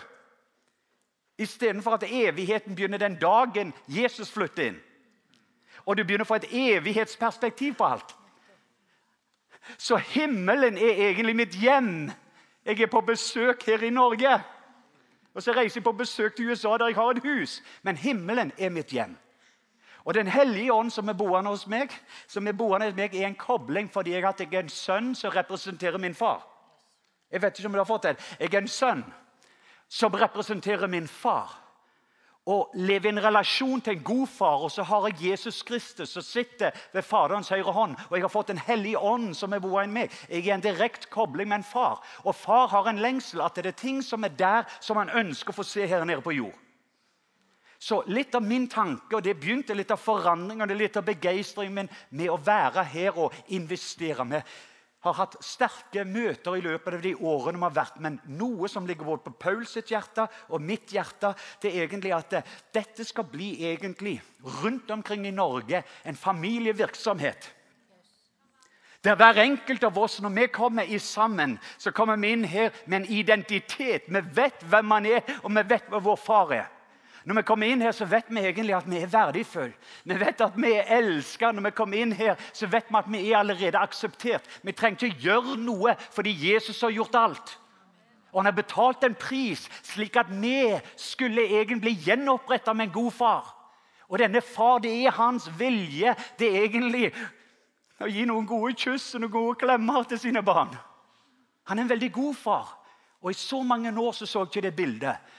Istedenfor 1.38 1.96
at 1.96 2.04
evigheten 2.06 2.74
begynner 2.74 2.98
den 2.98 3.16
dagen 3.18 3.72
Jesus 3.88 4.30
flytter 4.30 4.68
inn. 4.68 4.76
Og 5.86 5.96
du 5.96 6.04
begynner 6.04 6.24
å 6.24 6.28
få 6.28 6.38
et 6.38 6.52
evighetsperspektiv 6.52 7.74
på 7.78 7.88
alt. 7.88 8.14
Så 9.78 9.96
himmelen 9.96 10.78
er 10.78 11.08
egentlig 11.08 11.36
mitt 11.36 11.56
hjem. 11.56 12.10
Jeg 12.64 12.80
er 12.80 12.92
på 12.92 13.00
besøk 13.00 13.64
her 13.66 13.82
i 13.82 13.90
Norge. 13.90 14.38
Og 15.34 15.42
så 15.42 15.52
reiser 15.52 15.80
jeg 15.80 15.84
på 15.84 15.92
besøk 15.92 16.36
til 16.36 16.50
USA, 16.50 16.76
der 16.78 16.86
jeg 16.86 16.94
har 16.94 17.10
et 17.10 17.22
hus. 17.22 17.62
Men 17.82 17.96
himmelen 17.96 18.52
er 18.58 18.68
mitt 18.70 18.90
hjem. 18.90 19.16
Og 20.04 20.14
Den 20.14 20.26
hellige 20.26 20.72
ånd 20.72 20.90
som 20.90 21.08
er 21.08 21.12
boende 21.12 21.50
hos 21.50 21.66
meg, 21.66 21.90
som 22.28 22.46
er 22.46 22.52
boende 22.52 22.86
hos 22.86 22.96
meg, 22.96 23.14
er 23.14 23.26
en 23.26 23.34
kobling 23.34 23.92
fordi 23.92 24.12
jeg 24.12 24.24
har 24.24 24.60
en 24.60 24.68
sønn 24.68 25.14
som 25.14 25.30
representerer 25.30 25.98
min 25.98 26.14
far. 26.14 26.46
Jeg 27.32 27.42
vet 27.42 27.58
ikke 27.58 27.66
om 27.66 27.72
du 27.72 27.78
har 27.78 27.84
fått 27.88 28.02
det. 28.02 28.16
Jeg 28.40 28.54
er 28.54 28.60
en 28.60 28.68
sønn 28.68 29.04
som 29.88 30.12
representerer 30.12 30.86
min 30.86 31.08
far 31.08 31.63
og 32.46 32.74
leve 32.76 33.08
i 33.08 33.12
en 33.14 33.22
relasjon 33.24 33.80
til 33.80 33.96
en 33.96 34.02
god 34.04 34.26
far. 34.28 34.64
Og 34.66 34.72
så 34.72 34.84
har 34.84 35.06
jeg 35.08 35.30
Jesus 35.30 35.62
Kristus 35.62 36.12
som 36.12 36.22
sitter 36.22 36.74
ved 36.92 37.02
Faderens 37.02 37.48
høyre 37.48 37.72
hånd. 37.72 37.96
Og 38.10 38.16
jeg 38.16 38.24
har 38.24 38.32
fått 38.32 38.50
en 38.52 38.60
hellig 38.66 38.96
ånd 39.00 39.32
som 39.36 39.52
er 39.52 39.62
boende 39.64 39.88
i 39.88 39.94
meg. 39.94 40.18
Jeg 40.28 40.48
er 40.48 40.58
en 40.58 40.64
direkte 40.64 41.08
kobling 41.12 41.48
med 41.48 41.62
en 41.62 41.70
far. 41.70 42.04
Og 42.24 42.36
far 42.36 42.68
har 42.74 42.90
en 42.90 43.00
lengsel 43.00 43.40
at 43.44 43.56
det 43.56 43.72
er 43.72 43.78
ting 43.80 44.02
som 44.04 44.24
er 44.24 44.36
der 44.36 44.68
som 44.80 45.00
han 45.00 45.12
ønsker 45.24 45.54
å 45.54 45.58
få 45.60 45.66
se 45.68 45.88
her 45.88 46.04
nede 46.04 46.24
på 46.24 46.36
jord. 46.36 46.60
Så 47.84 48.02
litt 48.06 48.34
av 48.34 48.44
min 48.44 48.68
tanke, 48.70 49.16
og 49.16 49.24
det 49.24 49.34
begynte 49.36 49.74
litt 49.76 49.90
av 49.92 50.00
forandringen 50.00 50.70
og 50.70 50.78
litt 50.78 50.96
av 50.96 51.04
begeistringen 51.04 51.74
min 51.74 51.90
med 52.16 52.30
å 52.32 52.38
være 52.40 52.84
her 52.88 53.18
og 53.18 53.34
investere. 53.52 54.24
med 54.24 54.42
har 55.04 55.16
hatt 55.18 55.36
sterke 55.44 56.04
møter 56.08 56.56
i 56.56 56.62
løpet 56.64 56.96
av 56.98 57.02
de 57.04 57.14
årene 57.14 57.60
vi 57.60 57.66
har 57.66 57.76
vært. 57.76 57.98
Men 58.02 58.20
noe 58.40 58.70
som 58.72 58.86
ligger 58.88 59.08
både 59.08 59.26
på 59.26 59.34
Pauls 59.46 59.76
hjerte 59.76 60.26
og 60.48 60.64
mitt 60.64 60.94
hjerte, 60.94 61.34
det 61.62 61.72
er 61.72 61.84
egentlig 61.84 62.14
at 62.16 62.30
det, 62.32 62.44
dette 62.74 63.04
skal 63.06 63.28
bli 63.28 63.52
egentlig 63.68 64.16
rundt 64.62 64.90
omkring 64.94 65.26
i 65.28 65.34
Norge 65.34 65.84
en 66.04 66.18
familievirksomhet. 66.18 67.50
Der 69.04 69.18
hver 69.20 69.36
enkelt 69.42 69.84
av 69.84 69.98
oss, 70.00 70.16
når 70.24 70.32
vi 70.32 70.46
kommer 70.48 70.88
i 70.88 70.98
sammen, 70.98 71.58
så 71.78 71.92
kommer 71.92 72.16
vi 72.16 72.30
inn 72.32 72.44
her 72.48 72.72
med 72.86 73.02
en 73.02 73.10
identitet. 73.12 74.08
Vi 74.08 74.22
vet 74.32 74.64
hvem 74.64 74.88
man 74.88 75.04
er, 75.06 75.20
og 75.42 75.52
vi 75.52 75.64
vet 75.68 75.90
hva 75.92 76.00
vår 76.00 76.16
far 76.16 76.54
er. 76.56 76.70
Når 77.24 77.38
vi 77.38 77.42
kommer 77.48 77.70
inn 77.72 77.80
her, 77.80 77.92
så 77.96 78.04
vet 78.04 78.28
vi 78.28 78.42
egentlig 78.44 78.74
at 78.76 78.88
vi 78.88 78.98
er 79.00 79.08
verdifulle. 79.08 79.72
Vi 80.04 80.16
vet 80.20 80.40
at 80.44 80.56
vi 80.60 80.72
er 80.76 80.90
elsket. 80.98 81.54
Når 81.56 81.64
vi 81.68 81.74
kommer 81.76 82.02
inn 82.02 82.12
her, 82.12 82.36
så 82.52 82.68
vet 82.68 82.90
vi 82.90 82.98
at 83.00 83.10
vi 83.12 83.20
er 83.30 83.38
allerede 83.38 83.80
akseptert. 83.80 84.48
Vi 84.62 84.72
trenger 84.76 85.08
ikke 85.08 85.28
gjøre 85.28 85.56
noe 85.60 85.96
fordi 86.12 86.34
Jesus 86.36 86.82
har 86.84 86.92
gjort 86.92 87.16
alt. 87.16 87.54
Og 88.34 88.42
han 88.42 88.50
har 88.50 88.56
betalt 88.56 89.04
en 89.06 89.14
pris, 89.14 89.62
slik 89.86 90.16
at 90.20 90.28
vi 90.28 90.74
skulle 91.00 91.46
egentlig 91.60 91.94
gjenoppretta 92.04 92.74
med 92.74 92.88
en 92.88 92.96
god 92.96 93.12
far. 93.12 93.52
Og 94.08 94.18
denne 94.18 94.42
far, 94.42 94.82
det 94.82 94.92
er 94.92 95.14
hans 95.16 95.46
vilje. 95.58 96.12
Det 96.38 96.50
er 96.50 96.66
egentlig 96.66 97.12
å 98.02 98.10
gi 98.10 98.26
noen 98.28 98.46
gode 98.46 98.74
kyss 98.76 99.14
og 99.14 99.22
noen 99.22 99.32
gode 99.32 99.60
klemmer 99.62 100.04
til 100.10 100.20
sine 100.20 100.42
barn. 100.44 100.74
Han 101.70 101.78
er 101.78 101.86
en 101.86 101.94
veldig 101.94 102.10
god 102.12 102.34
far. 102.36 102.74
Og 103.24 103.30
I 103.30 103.38
så 103.38 103.62
mange 103.64 103.88
år 104.00 104.12
så, 104.12 104.26
så 104.26 104.42
jeg 104.42 104.50
ikke 104.50 104.66
det 104.66 104.76
bildet. 104.76 105.32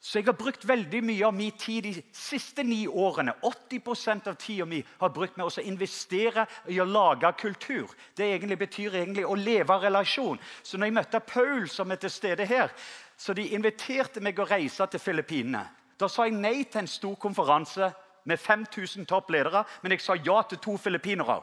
Så 0.00 0.18
jeg 0.18 0.30
har 0.30 0.36
brukt 0.38 0.62
veldig 0.64 1.02
mye 1.04 1.26
av 1.26 1.34
min 1.36 1.52
tid 1.60 1.84
de 1.84 1.90
siste 2.16 2.64
ni 2.64 2.86
årene 2.88 3.34
80% 3.44 4.30
av 4.30 4.38
tida 4.40 4.64
mi 4.64 4.78
har 5.00 5.12
brukt 5.12 5.36
med 5.36 5.44
å 5.44 5.64
investere 5.64 6.46
i 6.72 6.78
å 6.80 6.88
lage 6.88 7.32
kultur. 7.36 7.92
Det 8.16 8.30
egentlig 8.30 8.58
betyr 8.62 8.96
egentlig 9.02 9.26
å 9.28 9.36
leve 9.36 9.76
relasjon. 9.82 10.40
Så 10.62 10.78
når 10.78 10.88
jeg 10.88 10.96
møtte 10.96 11.20
Paul, 11.20 11.68
som 11.68 11.92
er 11.92 12.00
til 12.00 12.10
stede 12.10 12.48
her, 12.48 12.72
så 13.16 13.36
de 13.36 13.50
inviterte 13.52 14.24
meg 14.24 14.40
å 14.40 14.48
reise 14.48 14.86
til 14.88 15.04
Filippinene. 15.04 15.66
Da 16.00 16.08
sa 16.08 16.24
jeg 16.24 16.38
nei 16.40 16.64
til 16.64 16.80
en 16.80 16.88
stor 16.88 17.18
konferanse 17.20 17.90
med 18.24 18.40
5000 18.40 19.04
toppledere, 19.06 19.64
men 19.82 19.92
jeg 19.92 20.00
sa 20.00 20.16
ja 20.16 20.42
til 20.48 20.58
to 20.58 20.76
filippinere. 20.80 21.42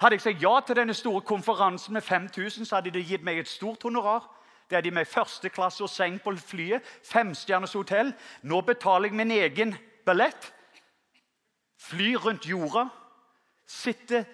Hadde 0.00 0.16
jeg 0.16 0.24
sagt 0.24 0.42
ja 0.42 0.60
til 0.60 0.76
denne 0.76 0.94
store 0.94 1.20
konferansen 1.20 1.92
med 1.92 2.04
5000, 2.04 2.64
så 2.64 2.76
hadde 2.76 2.90
de 2.90 3.04
gitt 3.04 3.24
meg 3.24 3.38
et 3.38 3.48
stort 3.48 3.82
honorar. 3.84 4.24
Det 4.70 4.76
er 4.76 4.82
de 4.82 4.90
med 4.90 5.06
første 5.06 5.48
klasse 5.48 5.84
og 5.84 5.90
seng 5.90 6.18
på 6.22 6.34
flyet. 6.42 6.82
Femstjerners 7.04 7.76
hotell. 7.78 8.12
Nå 8.42 8.60
betaler 8.66 9.08
jeg 9.08 9.16
min 9.16 9.30
egen 9.30 9.76
billett. 10.06 10.52
Fly 11.78 12.14
rundt 12.16 12.48
jorda. 12.48 12.88
Sitte 13.66 14.24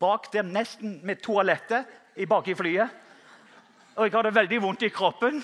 bak 0.00 0.32
der 0.32 0.42
nesten 0.42 1.00
med 1.06 1.22
toalettet 1.22 1.86
bak 2.28 2.48
i 2.48 2.54
flyet. 2.54 2.88
Og 3.96 4.04
jeg 4.04 4.12
har 4.12 4.22
det 4.22 4.34
veldig 4.34 4.62
vondt 4.62 4.82
i 4.82 4.92
kroppen. 4.92 5.42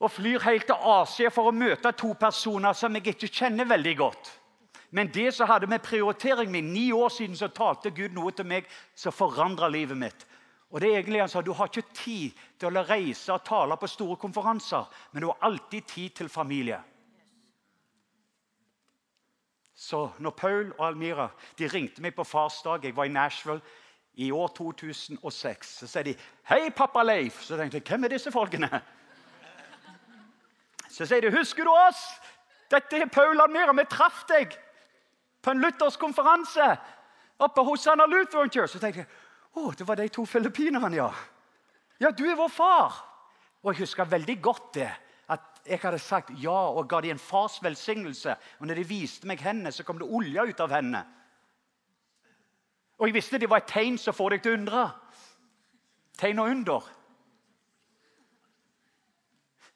Og 0.00 0.10
flyr 0.10 0.40
helt 0.40 0.66
til 0.66 0.80
Asia 0.80 1.28
for 1.28 1.50
å 1.50 1.54
møte 1.54 1.92
to 1.92 2.14
personer 2.18 2.72
som 2.72 2.94
jeg 2.96 3.12
ikke 3.12 3.28
kjenner 3.28 3.68
veldig 3.68 3.96
godt. 3.98 4.30
Men 4.90 5.10
det 5.14 5.34
som 5.34 5.46
hadde 5.46 5.68
med 5.70 5.84
prioritering 5.84 6.50
min 6.50 6.72
Ni 6.72 6.92
år 6.92 7.08
siden 7.08 7.36
så 7.36 7.48
talte 7.48 7.90
Gud 7.90 8.14
noe 8.16 8.32
til 8.32 8.46
meg 8.46 8.66
som 8.94 9.12
forandra 9.12 9.68
livet 9.68 9.98
mitt. 9.98 10.26
Og 10.70 10.80
det 10.80 10.90
er 10.90 10.98
egentlig 10.98 11.20
han 11.20 11.28
sa, 11.28 11.40
Du 11.40 11.52
har 11.52 11.66
ikke 11.66 11.94
tid 11.94 12.30
til 12.58 12.76
å 12.76 12.84
reise 12.86 13.32
og 13.32 13.44
tale 13.44 13.76
på 13.76 13.86
store 13.90 14.16
konferanser, 14.16 14.86
men 15.12 15.22
du 15.22 15.26
har 15.26 15.38
alltid 15.50 15.82
tid 15.82 16.10
til 16.10 16.28
familie. 16.28 16.78
Så 19.74 20.10
når 20.18 20.30
Paul 20.30 20.72
og 20.78 20.86
Almira 20.86 21.28
de 21.58 21.68
ringte 21.68 22.02
meg 22.02 22.14
på 22.14 22.24
farsdag 22.24 22.84
Jeg 22.84 22.96
var 22.96 23.04
i 23.04 23.08
Nashville 23.08 23.60
i 24.14 24.30
år 24.30 24.48
2006. 24.48 25.68
Så 25.78 25.86
sier 25.86 26.02
de 26.02 26.14
'Hei, 26.44 26.70
pappa 26.70 27.02
Leif.' 27.02 27.42
Så 27.42 27.56
tenkte 27.56 27.76
jeg 27.76 27.84
'Hvem 27.84 28.04
er 28.04 28.08
disse 28.08 28.32
folkene?' 28.32 28.82
Så 30.90 31.06
sier 31.06 31.20
de 31.20 31.30
'Husker 31.30 31.64
du 31.64 31.70
oss? 31.70 32.20
Dette 32.70 32.96
er 32.96 33.06
Paul 33.06 33.40
Almira. 33.40 33.72
Vi 33.72 33.84
traff 33.90 34.24
deg 34.28 34.58
på 35.42 35.50
en 35.50 35.60
luthersk 35.60 35.98
konferanse 35.98 36.78
oppe 37.38 37.64
hos 37.64 37.86
Anna 37.86 38.06
Lutheran 38.06 38.50
Church.' 38.50 38.72
Så 38.72 38.78
tenkte 38.78 38.98
jeg 38.98 39.06
å, 39.58 39.70
det 39.74 39.86
var 39.86 39.98
de 39.98 40.08
to 40.12 40.24
filippinerne, 40.28 40.96
ja. 40.96 41.10
Ja, 42.00 42.10
du 42.10 42.24
er 42.28 42.38
vår 42.38 42.52
far. 42.52 43.00
Og 43.60 43.72
jeg 43.72 43.84
husker 43.84 44.08
veldig 44.08 44.36
godt 44.42 44.74
det. 44.78 44.90
At 45.30 45.60
jeg 45.66 45.82
hadde 45.82 45.98
sagt 46.02 46.30
ja 46.42 46.70
og 46.72 46.88
ga 46.88 47.02
dem 47.04 47.14
en 47.14 47.22
fars 47.22 47.58
velsignelse. 47.62 48.34
Og 48.58 48.68
når 48.68 48.80
de 48.80 48.86
viste 48.88 49.28
meg 49.28 49.42
hendene, 49.44 49.72
så 49.72 49.84
kom 49.84 50.00
det 50.00 50.08
olje 50.08 50.46
ut 50.48 50.62
av 50.64 50.72
hendene. 50.74 51.02
Og 53.00 53.08
jeg 53.08 53.16
visste 53.16 53.40
det 53.40 53.48
var 53.50 53.62
et 53.62 53.70
tegn 53.70 53.98
som 54.00 54.16
får 54.16 54.36
deg 54.36 54.42
til 54.44 54.54
å 54.54 54.58
undre. 54.60 54.86
Tegn 56.20 56.42
og 56.42 56.50
under. 56.52 56.88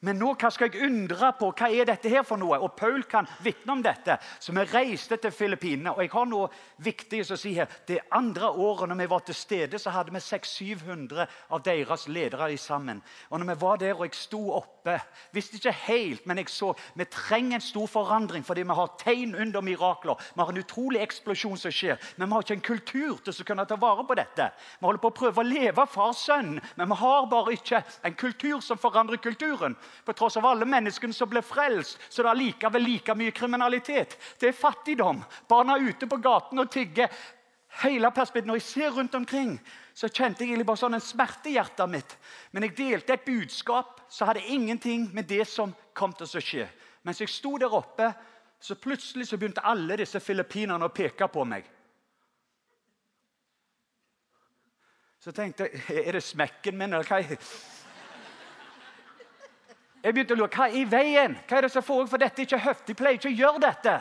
Men 0.04 0.18
nå 0.20 0.34
hva 0.36 0.50
skal 0.52 0.68
jeg 0.68 0.84
undre 0.84 1.30
på? 1.38 1.48
Hva 1.56 1.70
er 1.72 1.88
dette 1.88 2.10
her 2.12 2.24
for 2.26 2.40
noe? 2.40 2.58
Og 2.60 2.74
Paul 2.76 3.06
kan 3.08 3.28
vitne 3.44 3.76
om 3.76 3.82
dette. 3.84 4.18
Så 4.42 4.52
vi 4.52 4.64
reiste 4.68 5.16
til 5.20 5.32
Filippinene. 5.32 5.94
Og 5.94 6.04
jeg 6.04 6.12
har 6.12 6.28
noe 6.28 6.50
viktig 6.84 7.22
å 7.24 7.38
si 7.40 7.54
her. 7.56 7.70
Det 7.88 8.02
andre 8.12 8.50
året 8.50 8.90
når 8.90 9.00
vi 9.00 9.10
var 9.14 9.24
til 9.24 9.38
stede, 9.38 9.80
så 9.80 9.94
hadde 9.94 10.12
vi 10.12 10.20
600-700 10.20 11.26
av 11.48 11.64
deres 11.64 12.08
ledere 12.12 12.50
sammen. 12.60 13.00
Og 13.30 13.40
når 13.40 13.52
vi 13.54 13.60
var 13.64 13.80
der 13.80 13.96
og 13.96 14.06
jeg 14.06 14.18
sto 14.18 14.42
oppe 14.60 14.98
Visste 15.32 15.56
ikke 15.56 15.72
helt, 15.86 16.26
men 16.28 16.38
jeg 16.42 16.50
så 16.52 16.74
vi 16.98 17.06
trenger 17.08 17.56
en 17.56 17.64
stor 17.64 17.86
forandring 17.88 18.44
fordi 18.44 18.66
vi 18.68 18.76
har 18.76 18.90
tegn 19.00 19.32
under 19.40 19.64
mirakler. 19.64 20.20
Vi 20.34 20.42
har 20.42 20.52
en 20.52 20.60
utrolig 20.60 21.00
eksplosjon 21.00 21.56
som 21.58 21.72
skjer. 21.72 21.96
Men 22.18 22.28
vi 22.28 22.36
har 22.36 22.44
ikke 22.44 22.56
en 22.58 22.66
kultur 22.68 23.22
til 23.24 23.32
å 23.32 23.46
kunne 23.48 23.66
ta 23.70 23.78
vare 23.80 24.04
på 24.06 24.16
dette. 24.18 24.50
Vi 24.78 24.84
holder 24.84 25.02
på 25.02 25.12
å 25.12 25.16
prøve 25.16 25.40
å 25.40 25.48
leve 25.48 25.86
far-sønn, 25.90 26.58
men 26.76 26.92
vi 26.92 27.00
har 27.00 27.30
bare 27.32 27.56
ikke 27.56 27.80
en 28.04 28.18
kultur 28.20 28.60
som 28.64 28.80
forandrer 28.80 29.22
kulturen. 29.24 29.78
På 30.04 30.12
tross 30.12 30.36
av 30.36 30.46
alle 30.46 30.66
menneskene 30.68 31.14
som 31.14 31.30
ble 31.30 31.42
frelst, 31.44 32.00
så 32.08 32.24
det 32.24 32.30
er 32.32 32.40
likevel 32.40 32.84
like 32.84 33.14
mye 33.18 33.34
kriminalitet. 33.36 34.18
Det 34.40 34.50
er 34.50 34.58
fattigdom. 34.58 35.22
Barna 35.48 35.76
er 35.76 35.90
ute 35.90 36.08
på 36.10 36.20
gaten 36.22 36.62
og 36.62 36.70
tigger. 36.72 37.12
Hele 37.82 38.10
perspektivet. 38.14 38.46
Når 38.46 38.60
jeg 38.60 38.68
ser 38.68 38.94
rundt 38.94 39.14
omkring, 39.14 39.56
så 39.94 40.08
kjente 40.08 40.46
jeg 40.46 40.66
bare 40.66 40.78
sånn 40.78 40.94
en 40.94 41.02
smerte 41.02 41.50
i 41.50 41.56
hjertet 41.56 41.90
mitt. 41.90 42.16
Men 42.52 42.68
jeg 42.68 42.76
delte 42.78 43.16
et 43.16 43.26
budskap 43.26 44.04
som 44.08 44.30
hadde 44.30 44.46
ingenting 44.54 45.08
med 45.14 45.26
det 45.30 45.44
som 45.50 45.74
kom 45.94 46.14
til 46.14 46.26
å 46.26 46.42
skje. 46.42 46.68
Mens 47.04 47.20
jeg 47.20 47.32
sto 47.32 47.56
der 47.58 47.74
oppe, 47.74 48.12
så 48.64 48.78
plutselig 48.80 49.28
så 49.28 49.36
begynte 49.36 49.64
alle 49.66 49.98
disse 50.00 50.20
filippinerne 50.24 50.86
å 50.86 50.94
peke 50.94 51.28
på 51.28 51.44
meg. 51.44 51.66
Så 55.20 55.32
tenkte 55.32 55.68
jeg 55.68 56.04
Er 56.04 56.16
det 56.16 56.22
smekken 56.24 56.76
min, 56.78 56.92
eller 56.92 57.08
hva? 57.08 57.20
Jeg 60.04 60.12
begynte 60.12 60.36
å 60.36 60.36
lure 60.36 60.52
hva 60.52 60.66
er 60.68 60.76
i 60.76 60.84
veien. 60.84 61.34
Hva 61.48 61.56
er 61.56 61.64
det 61.64 61.72
som 61.72 61.84
foregår? 61.84 62.10
For 62.12 62.20
dette 62.20 62.42
er 62.42 62.48
ikke 62.48 62.60
høft. 62.66 62.84
De 62.84 62.96
pleier 62.98 63.16
ikke 63.16 63.30
å 63.30 63.38
gjøre 63.38 63.62
dette. 63.64 63.94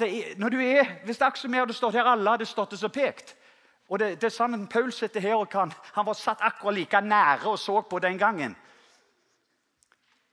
Det, 0.00 0.08
når 0.40 0.54
du 0.54 0.60
er, 0.64 0.92
Hvis 1.04 1.20
Aksel 1.20 1.52
hadde 1.54 1.76
stått 1.76 1.98
her, 1.98 2.08
alle 2.08 2.30
hadde 2.30 2.46
stått 2.48 2.72
og 2.72 2.80
så 2.80 2.88
pekt. 2.88 3.34
Og 3.92 3.98
det, 4.00 4.14
det 4.22 4.30
er 4.30 4.32
sånn 4.32 4.64
Paul 4.72 4.88
sitter 4.94 5.20
her 5.20 5.36
og 5.36 5.50
kan, 5.52 5.72
Han 5.92 6.06
var 6.06 6.16
satt 6.16 6.40
akkurat 6.40 6.78
like 6.78 7.00
nære 7.04 7.50
og 7.50 7.58
så 7.60 7.82
på 7.82 7.98
den 8.00 8.16
gangen. 8.18 8.56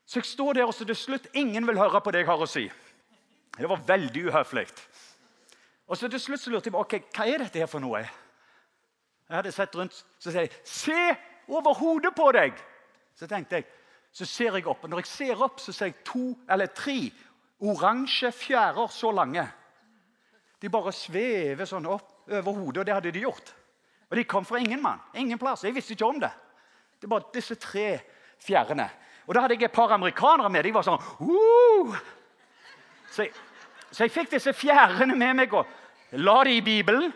Så 0.05 0.21
jeg 0.21 0.25
står 0.25 0.53
der, 0.53 0.65
og 0.65 0.73
så 0.73 0.85
til 0.85 0.95
slutt 0.95 1.27
ingen 1.33 1.67
vil 1.67 1.77
høre 1.77 1.99
på 2.01 2.11
det 2.15 2.23
jeg 2.23 2.29
har 2.31 2.39
å 2.41 2.47
si. 2.49 2.63
Det 3.59 3.67
var 3.69 3.83
veldig 3.85 4.23
uhøflig. 4.29 4.65
Og 5.89 5.97
så 5.97 6.07
til 6.07 6.21
slutt 6.21 6.41
så 6.41 6.53
lurte 6.53 6.69
jeg 6.69 6.73
på 6.73 6.79
okay, 6.79 7.03
hva 7.13 7.27
er 7.27 7.43
dette 7.43 7.59
her 7.59 7.69
for 7.69 7.83
noe. 7.83 7.99
Jeg 7.99 9.35
hadde 9.35 9.51
sett 9.51 9.75
rundt, 9.75 10.05
Så 10.17 10.31
sier 10.31 10.47
jeg, 10.47 10.51
'Se 10.63 11.15
over 11.47 11.73
hodet 11.73 12.15
på 12.15 12.31
deg!' 12.31 12.68
Så 13.19 13.27
tenkte 13.27 13.59
jeg, 13.59 13.67
så 14.15 14.25
ser 14.25 14.55
jeg 14.55 14.67
opp, 14.67 14.85
og 14.85 14.89
når 14.89 15.03
jeg 15.03 15.11
ser 15.11 15.41
opp, 15.43 15.59
så 15.59 15.73
ser 15.75 15.91
jeg 15.91 16.03
to 16.07 16.31
eller 16.49 16.71
tre 16.73 16.97
oransje 17.59 18.31
fjærer 18.31 18.93
så 18.95 19.11
lange. 19.11 19.43
De 20.59 20.71
bare 20.71 20.93
svever 20.95 21.67
sånn 21.67 21.87
opp 21.91 22.31
over 22.31 22.55
hodet, 22.55 22.81
og 22.81 22.87
det 22.87 22.95
hadde 22.95 23.11
de 23.15 23.25
gjort. 23.25 23.51
Og 24.09 24.17
de 24.17 24.25
kom 24.25 24.47
fra 24.47 24.61
ingen 24.63 24.81
mann. 24.81 25.01
Ingen 25.19 25.39
plass. 25.39 25.63
Jeg 25.67 25.75
visste 25.75 25.93
ikke 25.93 26.07
om 26.07 26.19
det. 26.23 26.31
Det 26.99 27.09
var 27.11 27.27
disse 27.33 27.55
tre 27.59 27.99
fjærene. 28.41 28.87
Og 29.27 29.35
da 29.35 29.43
hadde 29.43 29.59
jeg 29.59 29.67
et 29.67 29.75
par 29.75 29.91
amerikanere 29.93 30.49
med. 30.49 30.65
De 30.65 30.73
var 30.73 30.87
sånn 30.87 30.97
uh! 30.99 31.99
så, 33.11 33.27
jeg, 33.27 33.33
så 33.91 34.05
jeg 34.05 34.15
fikk 34.15 34.31
disse 34.33 34.53
fjærene 34.57 35.15
med 35.19 35.37
meg 35.43 35.53
og 35.53 35.69
la 36.17 36.39
de 36.47 36.55
i 36.57 36.65
Bibelen. 36.65 37.11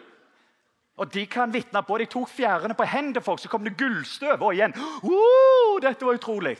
Og 1.01 1.09
de 1.09 1.25
kan 1.25 1.51
vitne 1.51 1.81
på 1.81 1.97
De 1.97 2.05
tok 2.05 2.29
fjærene 2.29 2.75
på 2.77 2.85
hendene 2.85 3.23
folk, 3.23 3.41
så 3.41 3.49
kom 3.49 3.63
det 3.65 3.77
gullstøv. 3.77 4.41
Og 4.41 4.53
igjen 4.53 4.75
uh, 4.77 5.79
Dette 5.81 6.05
var 6.05 6.19
utrolig. 6.19 6.57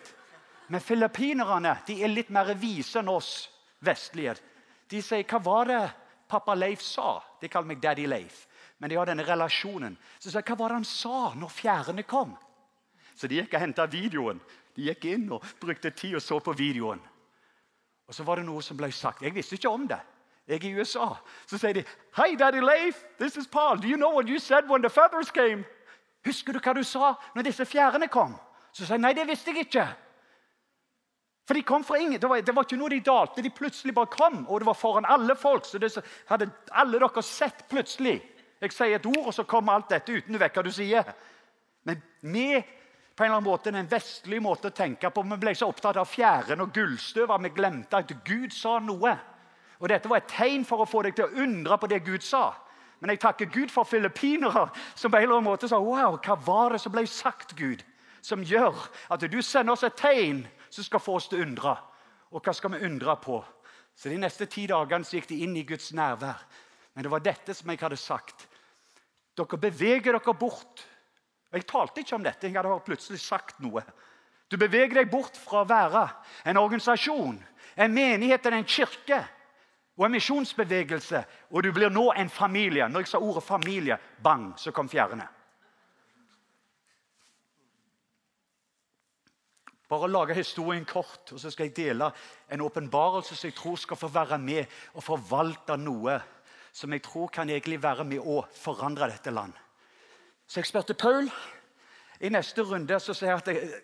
Men 0.68 0.82
filippinerne 0.82 1.76
de 1.88 2.00
er 2.02 2.12
litt 2.12 2.32
mer 2.34 2.54
vise 2.58 2.98
enn 3.02 3.12
oss 3.12 3.50
vestlige. 3.84 4.38
De 4.90 5.02
sier 5.02 5.24
'Hva 5.24 5.40
var 5.44 5.66
det 5.66 5.84
pappa 6.30 6.56
Leif 6.56 6.82
sa?' 6.82 7.22
De 7.42 7.50
kaller 7.50 7.68
meg 7.68 7.82
Daddy 7.82 8.08
Leif. 8.08 8.48
Men 8.80 8.90
de 8.90 8.96
har 8.96 9.06
denne 9.06 9.24
relasjonen. 9.24 9.98
Så 10.20 10.32
sier 10.32 10.42
'Hva 10.42 10.58
var 10.58 10.70
det 10.70 10.76
han 10.82 10.86
sa 10.86 11.34
når 11.36 11.50
fjærene 11.50 12.04
kom?' 12.04 12.38
Så 13.16 13.28
de 13.28 13.36
gikk 13.36 13.54
og 13.54 13.60
henta 13.60 13.86
videoen. 13.86 14.42
De 14.76 14.88
gikk 14.88 15.06
inn 15.06 15.32
og 15.32 15.44
brukte 15.60 15.92
tid 15.92 16.16
og 16.16 16.22
så 16.22 16.40
på 16.40 16.54
videoen. 16.58 17.02
Og 18.08 18.14
så 18.14 18.24
var 18.24 18.36
det 18.36 18.46
noe 18.46 18.62
som 18.62 18.78
ble 18.78 18.92
sagt. 18.92 19.22
Jeg 19.22 19.36
visste 19.36 19.56
ikke 19.56 19.70
om 19.70 19.88
det. 19.88 20.00
Jeg 20.48 20.64
er 20.64 20.70
i 20.70 20.80
USA. 20.80 21.06
Så 21.48 21.58
sier 21.58 21.74
de, 21.74 21.84
'Hei, 22.18 22.36
Daddy 22.36 22.60
Leif. 22.60 23.04
This 23.20 23.38
is 23.38 23.48
Paul. 23.48 23.78
Do 23.78 23.88
you 23.88 23.96
know 23.98 24.14
what 24.14 24.30
you 24.30 24.40
said 24.40 24.70
when 24.70 24.82
the 24.82 24.90
feathers 24.90 25.32
came?' 25.32 25.64
'Husker 26.26 26.54
du 26.54 26.60
hva 26.60 26.74
du 26.74 26.84
sa 26.84 27.14
når 27.36 27.42
disse 27.42 27.66
fjærene 27.66 28.08
kom?' 28.08 28.36
Så 28.74 28.86
sier 28.86 28.96
jeg, 28.96 29.00
'Nei, 29.00 29.14
det 29.14 29.28
visste 29.28 29.52
jeg 29.52 29.60
ikke.' 29.60 29.88
For 31.48 31.54
de 31.54 31.62
kom 31.62 31.84
fra 31.84 31.96
ingen. 31.96 32.22
Det 32.22 32.30
var, 32.30 32.42
det 32.42 32.56
var, 32.56 32.64
ikke 32.64 32.80
noe 32.80 32.90
de 32.90 33.00
dalte. 33.00 33.44
De 33.44 33.50
plutselig 33.50 33.96
bare 33.96 34.08
kom, 34.08 34.48
og 34.48 34.62
det 34.62 34.66
var 34.66 34.74
foran 34.74 35.06
alle 35.06 35.36
folk. 35.36 35.66
Så 35.66 35.78
det 35.78 35.92
hadde 36.30 36.52
alle 36.72 37.00
dere 37.00 37.24
sett 37.24 37.66
plutselig. 37.70 38.22
Jeg 38.62 38.72
sier 38.72 38.96
et 38.96 39.06
ord, 39.06 39.26
og 39.28 39.34
så 39.34 39.44
kommer 39.44 39.74
alt 39.74 39.90
dette 39.92 40.12
uten 40.12 40.34
du 40.34 40.40
vet 40.40 40.56
hva 40.56 40.64
du 40.64 40.72
sier. 40.72 41.04
Men 41.84 42.00
vi 42.22 42.64
på 43.16 43.24
en 43.24 43.28
eller 43.28 43.38
annen 43.38 43.50
måte 43.50 43.72
den 43.76 43.90
vestlige 43.92 44.42
måte 44.42 44.72
å 44.72 44.76
tenke 44.76 45.12
på. 45.12 45.22
Vi 45.28 45.38
ble 45.42 45.54
så 45.56 45.68
opptatt 45.68 46.00
av 46.00 46.08
fjærene 46.10 46.64
og 46.64 46.72
gullstøv 46.74 47.32
at 47.36 47.44
vi 47.44 47.52
glemte 47.54 48.00
at 48.00 48.14
Gud 48.26 48.56
sa 48.56 48.80
noe. 48.80 49.18
Og 49.80 49.90
Dette 49.90 50.10
var 50.10 50.22
et 50.22 50.30
tegn 50.32 50.66
for 50.68 50.84
å 50.84 50.90
få 50.90 51.02
deg 51.06 51.16
til 51.18 51.26
å 51.28 51.44
undre 51.46 51.78
på 51.80 51.90
det 51.92 52.04
Gud 52.06 52.24
sa. 52.24 52.52
Men 53.04 53.12
jeg 53.12 53.24
takker 53.24 53.52
Gud 53.52 53.72
for 53.72 53.84
filippinere 53.84 54.70
som 54.96 55.12
på 55.12 55.18
en 55.18 55.26
eller 55.26 55.36
annen 55.36 55.50
måte 55.50 55.68
sa 55.68 55.80
wow, 55.84 56.16
hva 56.24 56.38
var 56.40 56.76
det 56.76 56.80
som 56.80 56.94
ble 56.94 57.04
sagt, 57.10 57.52
Gud, 57.60 57.82
som 58.24 58.46
gjør 58.48 58.78
at 59.12 59.26
du 59.28 59.42
sender 59.44 59.76
oss 59.76 59.84
et 59.84 59.98
tegn 60.00 60.46
som 60.72 60.86
skal 60.88 61.04
få 61.04 61.18
oss 61.20 61.28
til 61.28 61.42
å 61.42 61.48
undre. 61.48 61.74
Og 62.32 62.40
hva 62.40 62.54
skal 62.56 62.72
vi 62.74 62.86
undre 62.88 63.18
på? 63.20 63.42
Så 63.96 64.10
De 64.10 64.18
neste 64.18 64.48
ti 64.50 64.66
dagene 64.72 65.04
gikk 65.04 65.28
de 65.30 65.42
inn 65.44 65.58
i 65.60 65.66
Guds 65.68 65.92
nærvær. 65.94 66.40
Men 66.96 67.04
det 67.06 67.12
var 67.12 67.26
dette 67.26 67.54
som 67.54 67.70
jeg 67.70 67.82
hadde 67.82 68.00
sagt. 68.00 68.48
Dere 69.36 69.60
beveger 69.60 70.16
dere 70.16 70.38
bort. 70.38 70.86
Jeg 71.54 71.68
talte 71.70 72.02
ikke 72.02 72.16
om 72.16 72.26
dette. 72.26 72.48
Jeg 72.48 72.56
hadde 72.58 72.80
plutselig 72.86 73.20
sagt 73.22 73.60
noe. 73.62 73.84
Du 74.50 74.58
beveger 74.62 75.02
deg 75.02 75.12
bort 75.12 75.38
fra 75.38 75.64
å 75.64 75.70
være 75.70 76.08
en 76.50 76.60
organisasjon, 76.62 77.38
en 77.76 77.94
menighet 77.94 78.46
eller 78.46 78.62
en 78.62 78.70
kirke 78.70 79.24
og 79.98 80.06
en 80.06 80.12
misjonsbevegelse, 80.16 81.24
og 81.52 81.64
du 81.64 81.72
blir 81.72 81.90
nå 81.94 82.08
en 82.18 82.30
familie. 82.30 82.88
Når 82.90 83.04
jeg 83.04 83.08
sa 83.12 83.22
ordet 83.22 83.44
familie, 83.44 83.98
bang, 84.24 84.54
så 84.58 84.72
kom 84.72 84.90
fjærene. 84.90 85.28
Bare 89.90 90.10
lage 90.10 90.34
historien 90.34 90.86
kort, 90.86 91.32
og 91.32 91.40
så 91.40 91.52
skal 91.54 91.70
jeg 91.70 91.76
dele 91.78 92.10
en 92.52 92.62
åpenbarelse 92.62 93.36
som 93.36 93.48
jeg 93.48 93.56
tror 93.56 93.76
skal 93.76 93.98
få 93.98 94.08
være 94.08 94.38
med 94.42 94.66
og 94.94 95.04
forvalte 95.04 95.78
noe 95.78 96.18
som 96.74 96.94
jeg 96.94 97.04
tror 97.06 97.28
kan 97.28 97.50
egentlig 97.50 97.78
være 97.84 98.04
med 98.04 98.20
å 98.20 98.42
forandre 98.58 99.12
dette 99.12 99.32
land. 99.32 99.54
Så 100.48 100.60
jeg 100.60 100.72
spurte 100.72 100.98
Paul 100.98 101.30
i 102.20 102.32
neste 102.34 102.66
runde 102.66 102.98
så 103.00 103.14
sier 103.14 103.36
jeg 103.36 103.44
at 103.44 103.82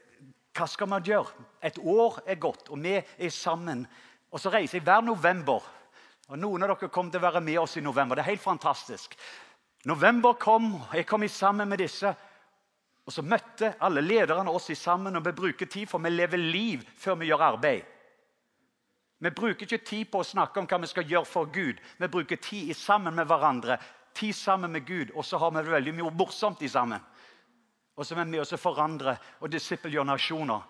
hva 0.57 0.65
skal 0.67 0.89
man 0.89 1.05
gjøre? 1.05 1.45
Et 1.61 1.77
år 1.77 2.19
er 2.25 2.41
gått, 2.41 2.71
og 2.73 2.81
vi 2.81 2.97
er 2.97 3.29
sammen. 3.29 3.85
Og 4.31 4.39
Så 4.39 4.49
reiser 4.49 4.79
jeg 4.79 4.83
hver 4.83 5.01
november. 5.05 5.61
Og 6.29 6.37
Noen 6.37 6.61
av 6.61 6.75
dere 6.75 6.91
kommer 6.93 7.09
til 7.09 7.21
å 7.23 7.25
være 7.25 7.41
med 7.41 7.57
oss 7.57 7.77
i 7.79 7.81
november. 7.81 8.15
Det 8.15 8.21
er 8.21 8.35
helt 8.35 8.43
fantastisk. 8.43 9.15
November 9.89 10.35
kom, 10.37 10.75
og 10.75 10.93
jeg 10.93 11.07
kom 11.09 11.25
sammen 11.27 11.69
med 11.69 11.81
disse. 11.81 12.11
Og 13.07 13.13
så 13.13 13.23
møtte 13.25 13.71
alle 13.81 14.03
lederne 14.05 14.51
oss 14.53 14.69
i 14.69 14.77
sammen, 14.77 15.15
og 15.17 15.25
vi 15.25 15.33
bruker 15.33 15.65
tid, 15.65 15.87
for 15.89 16.03
vi 16.03 16.11
lever 16.13 16.37
liv 16.37 16.83
før 17.01 17.17
vi 17.17 17.31
gjør 17.31 17.45
arbeid. 17.47 17.95
Vi 19.19 19.31
bruker 19.35 19.65
ikke 19.65 19.81
tid 19.83 20.11
på 20.11 20.21
å 20.21 20.27
snakke 20.27 20.61
om 20.61 20.67
hva 20.69 20.77
vi 20.83 20.91
skal 20.91 21.09
gjøre 21.09 21.27
for 21.27 21.49
Gud. 21.51 21.81
Vi 21.97 22.07
bruker 22.07 22.37
tid 22.37 22.75
sammen 22.77 23.17
med 23.17 23.27
hverandre, 23.27 23.79
tid 24.13 24.35
sammen 24.37 24.71
med 24.71 24.85
Gud, 24.85 25.09
og 25.15 25.25
så 25.25 25.39
har 25.41 25.51
vi 25.55 25.63
det 25.63 25.73
veldig 25.73 25.95
mye 25.97 26.13
morsomt 26.13 26.61
sammen. 26.69 27.01
Og 27.97 28.05
så 28.05 28.13
er 28.13 28.21
vi 28.21 28.29
med 28.35 28.45
oss 28.45 28.53
og 28.53 28.61
forandrer 28.61 29.17
og 29.41 29.49
disippelgjør 29.51 30.05
nasjoner. 30.07 30.61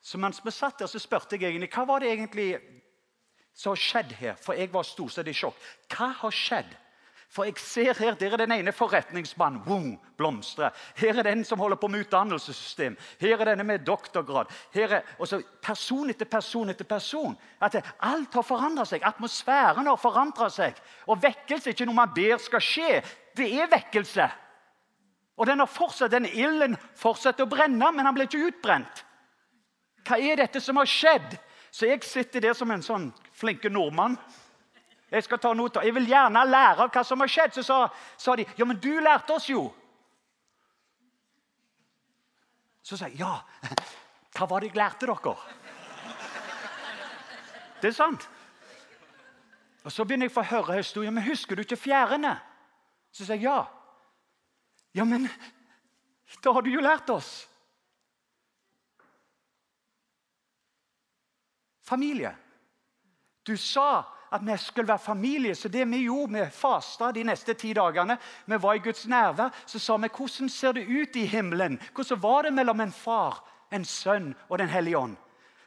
Så 0.00 0.18
mens 0.22 0.40
vi 0.44 0.54
satt 0.54 0.78
der, 0.78 0.88
så 0.88 1.02
spurte 1.02 1.36
jeg 1.36 1.50
egentlig 1.50 1.68
hva 1.74 1.84
var 1.90 2.00
det 2.00 2.14
egentlig 2.14 2.54
som 3.60 3.74
har 3.74 3.80
skjedd 3.80 4.14
her. 4.16 4.38
For 4.40 4.56
jeg 4.56 4.72
var 4.72 4.86
stort 4.88 5.12
sett 5.12 5.28
i 5.28 5.36
sjokk. 5.36 5.58
Hva 5.92 6.14
har 6.22 6.32
skjedd? 6.32 6.70
For 7.30 7.46
jeg 7.46 7.60
ser 7.62 7.94
her, 7.94 8.14
Der 8.14 8.32
er 8.32 8.36
den 8.36 8.52
ene 8.52 8.72
forretningsmannen. 8.72 9.62
Wow, 9.66 9.98
blomstre. 10.16 10.70
Her 10.96 11.18
er 11.18 11.22
den 11.22 11.44
som 11.44 11.58
holder 11.58 11.76
på 11.76 11.88
med 11.88 12.00
utdannelsessystem. 12.00 12.96
Her 13.20 13.40
er 13.40 13.44
denne 13.44 13.64
med 13.64 13.84
doktorgrad. 13.86 14.46
Her 14.74 14.88
er, 14.88 15.02
og 15.18 15.28
så 15.28 15.42
Person 15.62 16.10
etter 16.10 16.24
person 16.24 16.70
etter 16.70 16.84
person. 16.84 17.36
At 17.60 17.72
det, 17.72 17.84
Alt 18.00 18.34
har 18.34 18.42
forandret 18.42 18.88
seg. 18.88 19.02
Atmosfæren 19.04 19.86
har 19.86 19.96
forandret 19.96 20.52
seg. 20.52 20.74
Og 21.06 21.22
vekkelse 21.22 21.70
er 21.70 21.76
ikke 21.76 21.86
noe 21.86 22.00
man 22.00 22.14
ber 22.14 22.38
skal 22.38 22.60
skje. 22.60 23.02
Det 23.36 23.46
er 23.60 23.70
vekkelse. 23.70 24.30
Og 25.36 25.46
den 25.46 25.60
har 25.60 25.70
fortsatt, 25.70 26.10
den 26.10 26.26
ilden 26.26 26.76
fortsetter 26.96 27.44
å 27.44 27.48
brenne, 27.48 27.92
men 27.92 28.04
han 28.04 28.14
blir 28.14 28.26
ikke 28.26 28.50
utbrent. 28.50 29.04
Hva 30.08 30.18
er 30.18 30.36
dette 30.36 30.60
som 30.60 30.76
har 30.76 30.88
skjedd? 30.88 31.38
Så 31.70 31.86
jeg 31.86 32.02
sitter 32.02 32.42
der 32.42 32.54
som 32.58 32.70
en 32.70 32.82
sånn 32.82 33.10
flinke 33.40 33.72
nordmann 33.72 34.16
jeg 35.10 35.26
skal 35.26 35.40
ta 35.42 35.50
noter. 35.54 35.82
Jeg 35.82 35.94
vil 35.94 36.06
gjerne 36.06 36.42
lære 36.46 36.84
av 36.86 36.90
hva 36.94 37.02
som 37.06 37.22
har 37.22 37.30
skjedd. 37.30 37.56
Så 37.58 37.64
sa, 37.66 37.78
sa 38.18 38.36
de 38.38 38.46
ja, 38.56 38.66
men 38.66 38.78
du 38.78 38.92
lærte 39.02 39.34
oss 39.34 39.48
jo. 39.50 39.64
Så 42.86 42.98
sa 42.98 43.10
jeg 43.10 43.18
ja. 43.24 43.40
Hva 44.36 44.46
var 44.46 44.62
det 44.62 44.70
jeg 44.70 44.78
lærte 44.78 45.08
dere? 45.10 45.34
Det 47.82 47.90
er 47.90 47.96
sant. 47.96 48.28
Og 49.82 49.90
Så 49.90 50.04
begynner 50.04 50.28
jeg 50.28 50.34
å 50.34 50.38
få 50.38 50.46
høre 50.46 50.78
historien. 50.78 51.14
Men 51.16 51.26
husker 51.26 51.58
du 51.58 51.64
ikke 51.64 51.80
fjærene? 51.80 52.36
Så 53.10 53.24
sier 53.24 53.40
jeg 53.40 53.48
ja. 53.48 53.64
Ja, 54.94 55.06
men 55.06 55.26
da 56.44 56.52
har 56.54 56.62
du 56.62 56.70
jo 56.70 56.82
lært 56.82 57.10
oss. 57.10 57.48
Familie. 61.82 62.30
Du 63.50 63.56
sa 63.56 64.04
at 64.30 64.42
vi 64.46 64.56
skulle 64.58 64.88
være 64.88 65.02
familie. 65.02 65.54
Så 65.54 65.68
det 65.68 65.84
vi 65.90 66.04
gjorde, 66.04 66.32
vi 66.32 66.50
fasta 66.54 67.10
de 67.12 67.24
neste 67.26 67.54
ti 67.58 67.72
dagene. 67.74 68.16
Vi 68.46 68.58
var 68.62 68.74
i 68.78 68.82
Guds 68.84 69.06
nærvær. 69.10 69.50
Så 69.66 69.78
sa 69.78 69.96
vi 69.96 70.08
hvordan 70.08 70.48
ser 70.48 70.72
det 70.72 70.86
ut 70.86 71.16
i 71.16 71.26
himmelen? 71.26 71.80
Hvordan 71.94 72.22
var 72.22 72.42
det 72.42 72.52
mellom 72.54 72.80
en 72.80 72.92
far, 72.92 73.42
en 73.72 73.84
sønn 73.84 74.34
og 74.48 74.58
Den 74.58 74.68
hellige 74.68 74.98
ånd? 74.98 75.16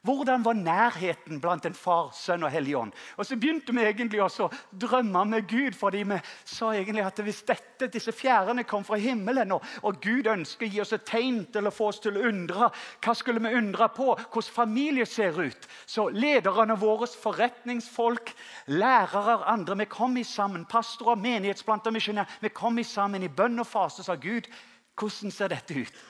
Hvordan 0.03 0.43
var 0.43 0.53
nærheten 0.53 1.39
blant 1.39 1.63
en 1.65 1.75
far, 1.77 2.09
sønn 2.11 2.43
og 2.43 2.51
hellig 2.51 2.73
ånd? 2.75 2.91
Og 3.15 3.25
Så 3.25 3.37
begynte 3.39 3.71
vi 3.71 3.85
egentlig 3.87 4.19
også 4.19 4.49
å 4.49 4.57
drømme 4.75 5.21
med 5.31 5.47
Gud, 5.47 5.77
fordi 5.79 6.01
vi 6.03 6.17
sa 6.43 6.73
egentlig 6.75 7.05
at 7.07 7.21
hvis 7.23 7.39
dette, 7.47 7.87
disse 7.87 8.11
fjærene 8.11 8.65
kom 8.67 8.83
fra 8.83 8.99
himmelen, 8.99 9.55
og, 9.55 9.63
og 9.81 10.01
Gud 10.03 10.27
ønsker 10.27 10.67
å 10.67 10.73
gi 10.73 10.81
oss 10.83 10.91
et 10.91 11.05
tegn 11.07 11.45
til 11.55 11.69
å 11.69 11.71
få 11.71 11.87
oss 11.93 12.03
til 12.03 12.19
å 12.19 12.25
undre, 12.27 12.67
hva 12.99 13.15
skulle 13.15 13.39
vi 13.47 13.55
undre 13.55 13.87
på? 13.95 14.09
Hvordan 14.27 14.57
familie 14.57 15.07
ser 15.07 15.39
ut? 15.39 15.67
Så 15.87 16.09
lederne 16.11 16.75
våre, 16.75 17.07
forretningsfolk, 17.07 18.35
lærere, 18.75 19.39
andre, 19.47 19.79
vi 19.85 19.87
kom 19.87 20.19
sammen. 20.27 20.67
Pastorer, 20.67 21.15
menighetsplanter, 21.15 21.95
misjonærer. 21.95 22.41
Vi 22.43 22.51
kom 22.51 22.83
sammen 22.83 23.23
i 23.23 23.31
bønn 23.31 23.63
og 23.63 23.71
fase 23.71 24.03
og 24.03 24.11
sa 24.11 24.19
Gud, 24.19 24.51
hvordan 24.99 25.31
ser 25.31 25.55
dette 25.55 25.79
ut? 25.79 26.03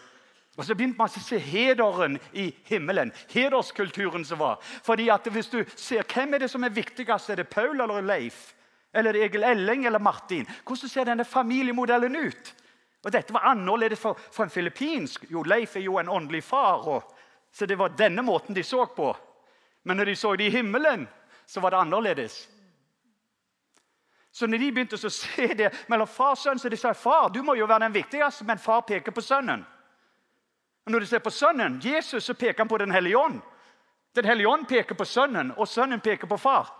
Og 0.57 0.65
Så 0.65 0.75
begynte 0.75 0.97
man 0.97 1.09
å 1.09 1.21
se 1.23 1.37
hederen 1.41 2.19
i 2.33 2.51
himmelen. 2.69 3.11
Hederskulturen 3.33 4.25
som 4.25 4.39
var. 4.39 4.59
Fordi 4.61 5.09
at 5.09 5.27
hvis 5.33 5.49
du 5.49 5.63
ser 5.75 6.03
Hvem 6.03 6.33
er 6.33 6.43
det 6.43 6.49
som 6.51 6.63
er 6.63 6.69
viktigst? 6.69 7.29
Er 7.29 7.41
det 7.41 7.49
Paul 7.49 7.81
eller 7.81 8.01
Leif? 8.01 8.53
Eller 8.93 9.09
er 9.09 9.13
det 9.13 9.23
Egil 9.23 9.43
Elling 9.43 9.85
eller 9.85 9.99
Martin? 9.99 10.45
Hvordan 10.65 10.89
ser 10.89 11.09
denne 11.09 11.25
familiemodellen 11.25 12.15
ut? 12.15 12.53
Og 13.03 13.11
Dette 13.11 13.33
var 13.33 13.49
annerledes 13.49 13.99
for, 13.99 14.19
for 14.31 14.45
en 14.45 14.53
filippinsk. 14.53 15.25
Jo, 15.31 15.43
Leif 15.43 15.75
er 15.75 15.87
jo 15.87 15.97
en 15.97 16.09
åndelig 16.09 16.43
far. 16.43 16.87
Og, 16.87 17.15
så 17.51 17.65
det 17.65 17.77
var 17.77 17.97
denne 17.97 18.21
måten 18.21 18.55
de 18.55 18.63
så 18.63 18.85
på. 18.85 19.09
Men 19.83 19.97
når 19.97 20.05
de 20.05 20.15
så 20.15 20.35
det 20.35 20.47
i 20.47 20.49
himmelen, 20.53 21.07
så 21.45 21.59
var 21.59 21.73
det 21.73 21.81
annerledes. 21.81 22.49
Så 24.31 24.47
når 24.47 24.57
de 24.57 24.71
begynte 24.71 24.97
å 24.97 25.09
se 25.13 25.47
det 25.53 25.73
mellom 25.89 26.07
far 26.07 26.37
og 26.37 26.39
sønn, 26.41 26.61
så 26.61 26.69
de 26.69 26.77
sa 26.77 26.93
far, 26.97 27.29
du 27.29 27.43
må 27.43 27.53
jo 27.57 27.67
være 27.69 27.85
den 27.85 27.97
viktigste, 27.97 28.45
men 28.45 28.61
far 28.61 28.81
peker 28.87 29.13
på 29.13 29.21
sønnen. 29.21 29.65
Og 30.85 30.91
Når 30.91 30.99
du 30.99 31.05
ser 31.05 31.19
på 31.19 31.29
Sønnen, 31.29 31.81
Jesus, 31.85 32.23
så 32.23 32.33
peker 32.33 32.57
han 32.57 32.67
på 32.67 32.77
Den 32.77 32.91
hellige 32.91 33.17
ånd. 33.17 33.41
Den 34.15 34.25
hellige 34.25 34.47
ånd 34.47 34.65
peker 34.67 34.95
på 34.95 35.05
Sønnen, 35.05 35.51
og 35.57 35.67
Sønnen 35.67 35.99
peker 35.99 36.27
på 36.27 36.37
Far. 36.37 36.79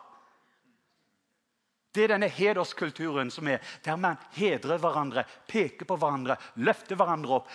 Det 1.95 2.03
er 2.03 2.07
denne 2.07 2.27
hederskulturen 2.27 3.31
som 3.31 3.47
er 3.47 3.57
der 3.85 3.95
man 3.95 4.15
hedrer 4.33 4.77
hverandre, 4.77 5.23
peker 5.47 5.85
på 5.85 5.95
hverandre, 5.95 6.35
løfter 6.55 6.95
hverandre 6.95 7.35
opp. 7.35 7.49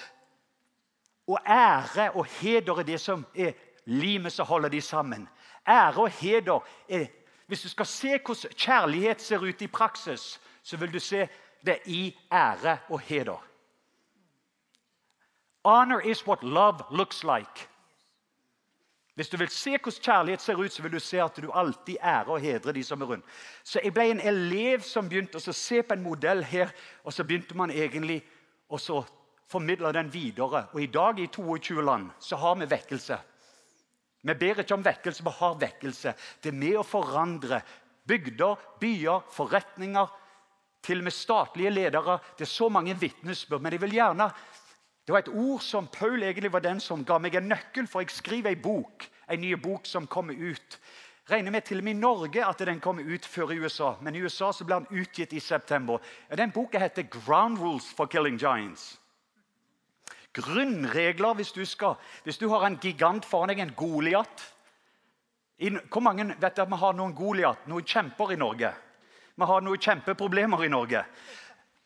Og 1.27 1.39
ære 1.47 2.11
og 2.15 2.27
heder 2.39 2.79
er 2.79 2.87
det 2.87 3.01
som 3.01 3.27
er 3.35 3.53
limet 3.85 4.33
som 4.33 4.47
holder 4.47 4.69
de 4.69 4.81
sammen. 4.81 5.29
Ære 5.69 6.03
og 6.03 6.11
heder 6.11 6.61
er 6.89 7.07
Hvis 7.47 7.63
du 7.63 7.69
skal 7.69 7.87
se 7.87 8.09
hvordan 8.09 8.53
kjærlighet 8.57 9.23
ser 9.23 9.39
ut 9.39 9.63
i 9.63 9.67
praksis, 9.67 10.41
så 10.63 10.77
vil 10.77 10.93
du 10.93 11.01
se 11.01 11.29
det 11.67 11.79
i 11.87 12.19
ære 12.33 12.79
og 12.89 13.01
heder. 13.01 13.48
Honor 15.69 16.01
is 16.01 16.27
what 16.27 16.43
love 16.43 16.81
looks 16.91 17.25
like. 17.25 17.69
Hvis 19.15 19.29
du 19.29 19.37
vil 19.37 19.49
se 19.51 19.71
hvordan 19.71 20.03
kjærlighet 20.03 20.41
ser 20.41 20.61
ut, 20.61 20.73
så 20.73 20.83
vil 20.83 20.93
du 20.93 21.01
se 21.03 21.19
at 21.21 21.37
du 21.43 21.51
alltid 21.51 21.97
ærer 22.03 22.29
og 22.31 22.41
hedrer 22.41 22.73
de 22.73 22.85
som 22.85 23.03
er 23.03 23.07
rundt. 23.07 23.25
Så 23.65 23.81
Jeg 23.85 23.93
ble 23.95 24.11
en 24.11 24.21
elev 24.21 24.81
som 24.87 25.09
begynte 25.09 25.41
å 25.43 25.53
se 25.53 25.83
på 25.83 25.97
en 25.97 26.05
modell 26.05 26.45
her, 26.47 26.71
og 27.05 27.13
så 27.13 27.25
begynte 27.25 27.57
man 27.59 27.71
egentlig 27.75 28.23
å 28.71 28.79
formidle 29.51 29.93
den 29.93 30.13
videre. 30.13 30.69
Og 30.73 30.83
I 30.83 30.87
dag 30.87 31.19
i 31.19 31.27
22 31.27 31.83
land 31.83 32.11
så 32.21 32.37
har 32.37 32.55
vi 32.61 32.71
vekkelse. 32.71 33.19
Vi 34.23 34.35
ber 34.35 34.63
ikke 34.63 34.79
om 34.79 34.87
vekkelse, 34.87 35.25
vi 35.25 35.35
har 35.41 35.61
vekkelse. 35.67 36.15
Det 36.43 36.53
er 36.53 36.63
med 36.63 36.79
å 36.79 36.87
forandre 36.87 37.63
Bygder, 38.09 38.57
byer, 38.81 39.21
forretninger, 39.35 40.07
til 40.83 41.03
og 41.03 41.05
med 41.05 41.13
statlige 41.13 41.71
ledere. 41.71 42.15
Det 42.39 42.47
er 42.47 42.49
så 42.49 42.69
mange 42.73 42.95
vitnesbyrd. 42.97 43.61
Men 43.61 43.75
jeg 43.75 43.83
vil 43.83 43.99
gjerne 43.99 44.31
Det 45.09 45.13
var 45.13 45.19
et 45.19 45.29
ord 45.29 45.63
som 45.65 45.87
Paul 45.89 46.23
egentlig 46.23 46.51
var 46.53 46.61
den 46.61 46.83
som 46.85 47.01
ga 47.01 47.17
meg 47.17 47.33
en 47.39 47.47
nøkkel, 47.49 47.87
for 47.89 48.05
jeg 48.05 48.13
skriver 48.13 48.53
en 48.53 48.61
bok, 48.61 49.07
en 49.33 49.41
ny 49.41 49.55
bok 49.57 49.87
som 49.89 50.05
kommer 50.05 50.37
ut. 50.37 50.77
Regner 51.33 51.55
med 51.55 51.65
til 51.65 51.81
og 51.81 51.87
med 51.87 51.95
i 51.97 52.01
Norge 52.03 52.45
at 52.45 52.61
den 52.69 52.81
kommer 52.85 53.09
ut 53.09 53.25
før 53.25 53.55
i 53.55 53.57
USA. 53.57 53.95
Men 54.05 54.15
i 54.15 54.21
USA 54.21 54.51
så 54.53 54.67
ble 54.69 54.83
den 54.83 55.01
utgitt 55.01 55.33
i 55.33 55.41
september. 55.41 55.97
Den 56.37 56.53
boka 56.53 56.79
heter 56.79 57.09
'Ground 57.09 57.57
Rules 57.59 57.89
for 57.97 58.05
Killing 58.07 58.37
Giants'. 58.37 58.99
Grunnregler 60.33 61.35
hvis 61.35 61.53
du, 61.53 61.65
skal, 61.65 61.95
hvis 62.25 62.39
du 62.39 62.49
har 62.49 62.67
en 62.67 62.77
gigant 62.77 63.25
foran 63.25 63.49
deg, 63.49 63.59
en 63.61 63.75
Goliat. 63.77 64.53
Hvor 65.91 66.01
mange 66.01 66.35
vet 66.41 66.59
at 66.59 66.69
vi 66.69 66.77
har 66.77 66.93
noen 66.93 67.15
Goliat, 67.15 67.67
noen 67.67 67.85
kjemper 67.85 68.33
i 68.33 68.37
Norge? 68.37 68.75
Vi 69.37 69.45
har 69.45 69.61
noen 69.61 69.81
kjempeproblemer 69.81 70.65
i 70.65 70.69
Norge. 70.69 71.05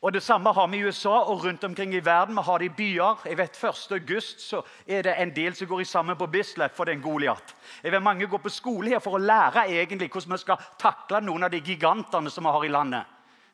Og 0.02 0.12
Det 0.12 0.22
samme 0.22 0.50
har 0.52 0.66
vi 0.66 0.80
i 0.80 0.84
USA 0.84 1.20
og 1.30 1.44
rundt 1.44 1.64
omkring 1.64 1.94
i 1.94 2.04
verden. 2.04 2.34
Vi 2.34 2.42
har 2.42 2.58
det 2.58 2.64
i 2.64 2.74
byer. 2.76 3.20
Jeg 3.24 3.38
vet 3.38 3.58
1. 3.64 3.92
august 3.92 4.40
så 4.40 4.62
er 4.86 5.02
det 5.02 5.14
en 5.14 5.30
del 5.30 5.54
som 5.54 5.68
går 5.70 5.84
sammen 5.86 6.16
på 6.18 6.26
Bislett 6.26 6.74
for 6.74 6.84
den 6.84 7.02
Goliat. 7.02 7.54
Jeg 7.82 7.92
vet 7.92 8.02
Mange 8.02 8.26
går 8.26 8.38
på 8.42 8.50
skole 8.50 8.90
her 8.90 8.98
for 8.98 9.14
å 9.14 9.22
lære 9.22 9.68
egentlig 9.70 10.08
hvordan 10.10 10.32
vi 10.32 10.38
skal 10.42 10.64
takle 10.78 11.20
noen 11.22 11.46
av 11.46 11.50
de 11.50 11.60
gigantene 11.60 12.30
som 12.30 12.42
vi 12.42 12.50
har 12.50 12.64
i 12.64 12.72
landet. 12.72 13.04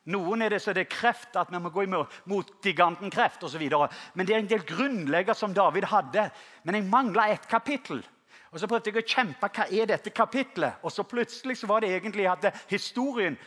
Noen 0.09 0.41
er 0.41 0.49
det 0.49 0.61
så 0.63 0.73
det 0.73 0.87
er 0.87 0.89
kreft, 0.89 1.35
at 1.37 1.51
vi 1.53 1.59
må 1.61 1.69
gå 1.69 1.85
mot 2.25 2.49
giganten 2.65 3.13
kreft 3.13 3.43
osv. 3.43 3.69
Men 4.15 4.25
det 4.25 4.33
er 4.33 4.39
en 4.39 4.49
del 4.49 4.65
grunnlegger 4.65 5.37
som 5.37 5.53
David 5.53 5.85
hadde. 5.85 6.31
Men 6.63 6.75
jeg 6.75 6.89
mangla 6.89 7.27
et 7.29 7.45
kapittel. 7.47 8.01
Og 8.49 8.59
Så 8.59 8.65
prøvde 8.65 8.89
jeg 8.89 9.03
å 9.03 9.07
kjempe 9.07 9.53
hva 9.53 9.69
er 9.69 9.85
dette 9.85 10.09
kapitlet? 10.09 10.81
Og 10.81 10.91
så 10.91 11.03
plutselig 11.05 11.59
så 11.59 11.67
var 11.67 11.81
det 11.81 11.93
egentlig 11.93 12.25
at 12.25 12.49
historien 12.71 13.37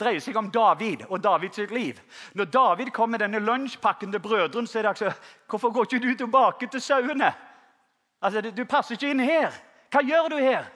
dreier 0.00 0.20
seg 0.24 0.36
om 0.36 0.50
David 0.50 1.04
og 1.08 1.22
Davids 1.24 1.60
liv. 1.70 2.00
Når 2.34 2.44
David 2.44 2.90
kom 2.96 3.12
med 3.12 3.22
denne 3.22 3.38
lunsjpakken 3.38 4.12
til 4.12 4.22
brødrene, 4.24 4.68
så 4.68 4.78
er 4.78 4.82
det 4.82 4.94
altså 4.94 5.12
Hvorfor 5.48 5.72
går 5.72 5.88
ikke 5.88 6.02
du 6.06 6.14
tilbake 6.14 6.66
til 6.66 6.80
sauene? 6.80 7.32
Altså, 8.22 8.40
Du 8.50 8.64
passer 8.64 8.94
ikke 8.94 9.10
inn 9.10 9.20
her. 9.20 9.54
Hva 9.90 10.02
gjør 10.06 10.28
du 10.28 10.36
her? 10.36 10.68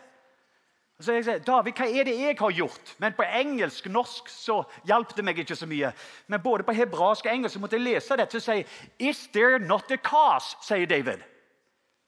Så 1.00 1.12
jeg 1.12 1.24
sier, 1.26 1.38
David, 1.42 1.74
hva 1.74 1.86
er 1.90 2.06
det 2.06 2.14
jeg 2.20 2.36
har 2.38 2.52
gjort? 2.54 2.94
Men 3.02 3.16
på 3.16 3.26
engelsk 3.26 3.86
norsk 3.90 4.28
så 4.30 4.60
hjalp 4.86 5.16
det 5.16 5.24
meg 5.26 5.38
ikke 5.42 5.56
så 5.58 5.66
mye. 5.66 5.90
Men 6.30 6.42
både 6.42 6.62
på 6.62 6.72
hebraisk 6.72 7.26
og 7.26 7.32
engelsk 7.32 7.58
måtte 7.60 7.80
jeg 7.80 7.86
lese 7.88 8.16
dette 8.16 8.38
og 8.38 8.44
si 8.44 8.62
Is 9.02 9.26
there 9.34 9.58
not 9.58 9.90
a 9.90 9.98
cause? 9.98 10.56
sier 10.62 10.86
David. 10.86 11.33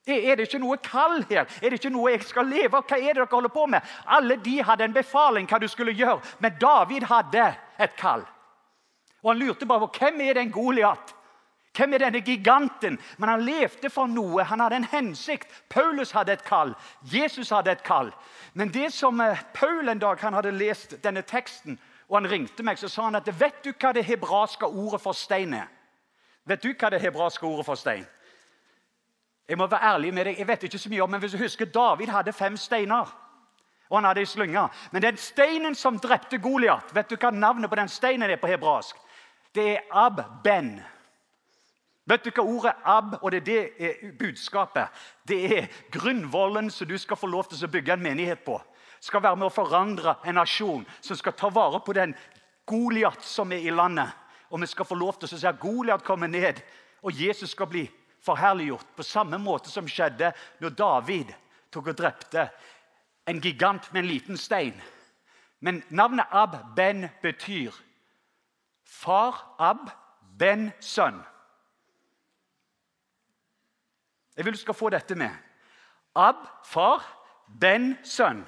Er 0.06 0.36
det 0.36 0.46
ikke 0.46 0.62
noe 0.62 0.76
kall 0.78 1.24
her? 1.26 1.48
Er 1.62 1.70
det 1.70 1.80
ikke 1.80 1.90
noe 1.90 2.12
jeg 2.12 2.22
skal 2.22 2.46
leve 2.46 2.78
av? 2.78 2.86
Hva 2.86 2.98
er 2.98 3.08
det 3.10 3.18
dere 3.18 3.28
holder 3.32 3.50
på 3.50 3.66
med? 3.66 3.82
Alle 4.06 4.36
de 4.38 4.60
hadde 4.62 4.86
en 4.86 4.94
befaling 4.94 5.48
hva 5.50 5.58
du 5.58 5.66
skulle 5.68 5.94
gjøre, 5.96 6.20
men 6.38 6.58
David 6.60 7.08
hadde 7.10 7.48
et 7.82 7.96
kall. 7.98 8.22
Og 9.24 9.32
Han 9.32 9.38
lurte 9.42 9.66
bare 9.66 9.88
på 9.88 9.98
hvem 9.98 10.20
er 10.20 10.38
den 10.38 10.52
Goliat? 10.54 11.14
Hvem 11.76 11.92
er 11.92 11.98
denne 11.98 12.20
giganten? 12.20 12.98
Men 13.18 13.28
han 13.28 13.42
levde 13.44 13.90
for 13.90 14.06
noe. 14.06 14.44
Han 14.44 14.60
hadde 14.60 14.76
en 14.76 14.88
hensikt. 14.92 15.50
Paulus 15.68 16.10
hadde 16.10 16.32
et 16.32 16.44
kall. 16.44 16.72
Jesus 17.12 17.50
hadde 17.50 17.74
et 17.74 17.82
kall. 17.84 18.12
Men 18.54 18.72
det 18.72 18.92
som 18.94 19.20
eh, 19.20 19.42
Paul 19.54 19.88
en 19.88 19.98
dag 19.98 20.22
han 20.22 20.34
hadde 20.34 20.54
lest 20.56 20.96
denne 21.04 21.22
teksten, 21.22 21.78
og 22.08 22.20
han 22.20 22.30
ringte 22.30 22.62
meg, 22.62 22.78
så 22.78 22.88
sa 22.88 23.08
han 23.10 23.18
at 23.18 23.28
vet 23.40 23.64
du 23.64 23.72
hva 23.72 23.92
det 23.92 24.06
hebraiske 24.06 24.66
ordet 24.66 25.02
for 25.02 25.12
stein 25.12 25.52
er? 25.54 25.68
Vet 26.46 26.62
du 26.62 26.70
hva 26.72 26.90
det 26.90 27.02
hebraiske 27.02 27.46
ordet 27.46 27.66
for 27.66 27.74
stein? 27.74 28.06
Jeg 29.48 29.58
må 29.58 29.66
være 29.66 29.92
ærlig 29.94 30.14
med 30.14 30.24
deg, 30.24 30.38
jeg 30.38 30.48
vet 30.48 30.62
ikke 30.66 30.78
så 30.78 30.90
mye 30.90 31.02
om, 31.02 31.10
men 31.10 31.20
hvis 31.20 31.32
du 31.32 31.38
husker, 31.38 31.64
David 31.70 32.10
hadde 32.10 32.32
fem 32.32 32.56
steiner. 32.56 33.12
Og 33.88 33.98
han 33.98 34.04
hadde 34.08 34.20
ei 34.20 34.26
slynge. 34.26 34.66
Men 34.92 35.02
den 35.02 35.16
steinen 35.16 35.74
som 35.74 35.98
drepte 36.02 36.38
Goliat, 36.42 36.90
vet 36.94 37.10
du 37.10 37.16
hva 37.16 37.30
navnet 37.30 37.70
på 37.70 37.78
den 37.78 37.88
steinen 37.88 38.30
er 38.30 38.40
på 38.42 38.50
hebraisk? 38.50 38.96
Det 39.54 39.68
er 39.76 39.84
Ab-Ben. 39.94 40.80
Vet 42.06 42.24
du 42.24 42.30
hva 42.30 42.42
ordet 42.46 42.72
ab 42.86 43.16
og 43.20 43.32
det 43.34 43.38
er 43.40 43.46
det 43.46 43.62
er 43.82 44.12
budskapet? 44.18 44.94
Det 45.26 45.38
er 45.58 45.70
grunnvollen 45.90 46.70
som 46.70 46.86
du 46.86 46.98
skal 46.98 47.18
få 47.18 47.26
lov 47.26 47.48
til 47.50 47.64
å 47.66 47.70
bygge 47.70 47.96
en 47.96 48.02
menighet 48.02 48.44
på. 48.46 48.60
Skal 49.02 49.22
være 49.22 49.36
med 49.36 49.48
å 49.48 49.54
forandre 49.54 50.14
en 50.24 50.38
nasjon 50.38 50.84
som 51.00 51.18
skal 51.18 51.34
ta 51.34 51.50
vare 51.50 51.80
på 51.82 51.94
den 51.98 52.14
Goliat 52.66 53.22
som 53.26 53.52
er 53.52 53.66
i 53.66 53.74
landet. 53.74 54.10
Og 54.50 54.62
vi 54.62 54.70
skal 54.70 54.86
få 54.86 54.94
lov 54.94 55.18
til 55.18 55.26
å 55.26 55.38
se 55.38 55.48
at 55.50 55.58
Goliat 55.58 56.04
kommer 56.06 56.30
ned, 56.30 56.62
og 57.02 57.14
Jesus 57.14 57.50
skal 57.50 57.66
bli 57.70 57.84
forherliggjort 58.26 58.94
på 58.96 59.06
samme 59.06 59.38
måte 59.38 59.70
som 59.70 59.88
skjedde 59.88 60.32
når 60.62 60.74
David 60.78 61.32
tok 61.72 61.92
og 61.92 61.98
drepte 61.98 62.48
en 63.26 63.40
gigant 63.42 63.88
med 63.92 64.02
en 64.02 64.10
liten 64.10 64.38
stein. 64.40 64.76
Men 65.60 65.82
navnet 65.88 66.30
Ab-Ben 66.30 67.08
betyr 67.22 67.74
far 68.84 69.56
Ab, 69.58 69.88
Ben, 70.38 70.68
sønn. 70.80 71.22
Jeg 74.36 74.44
vil 74.44 74.52
du 74.52 74.60
skal 74.60 74.76
få 74.76 74.90
dette 74.92 75.16
med. 75.16 75.32
Ab, 76.14 76.42
far, 76.64 77.04
Ben, 77.48 77.94
sønn. 78.04 78.44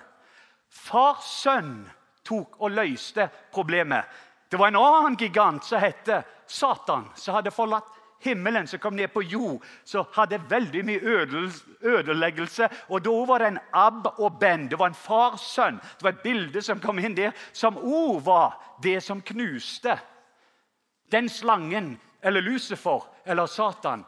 Far, 0.69 1.23
sønn 1.25 1.89
tok 2.29 2.59
og 2.61 2.75
løste 2.77 3.29
problemet. 3.53 4.05
Det 4.51 4.61
var 4.61 4.69
en 4.69 4.81
annen 4.81 5.17
gigant 5.17 5.65
som 5.65 5.81
het 5.81 6.11
Satan, 6.49 7.09
som 7.17 7.37
hadde 7.39 7.53
forlatt 7.53 7.98
himmelen 8.25 8.67
som 8.67 8.81
kom 8.83 8.97
ned 8.97 9.13
på 9.15 9.23
jord, 9.23 9.65
så 9.85 10.05
hadde 10.15 10.41
veldig 10.51 10.85
mye 10.85 11.17
ødeleggelse. 11.81 12.69
Og 12.89 13.05
da 13.05 13.17
var 13.29 13.39
det 13.39 13.49
en 13.53 13.61
Ab 13.73 14.07
og 14.19 14.39
Ben. 14.41 14.69
Det 14.71 14.79
var 14.79 14.91
en 14.91 14.95
fars 14.95 15.41
sønn. 15.55 15.81
Det 15.99 16.07
var 16.07 16.17
et 16.17 16.23
bilde 16.25 16.63
som 16.63 16.81
kom 16.81 16.99
inn 16.99 17.17
der, 17.17 17.33
som 17.53 17.79
òg 17.79 18.23
var 18.27 18.59
det 18.83 19.01
som 19.03 19.23
knuste 19.23 19.99
den 21.13 21.29
slangen 21.29 21.97
eller 22.23 22.41
Lucifer 22.41 23.05
eller 23.25 23.47
Satan 23.47 24.05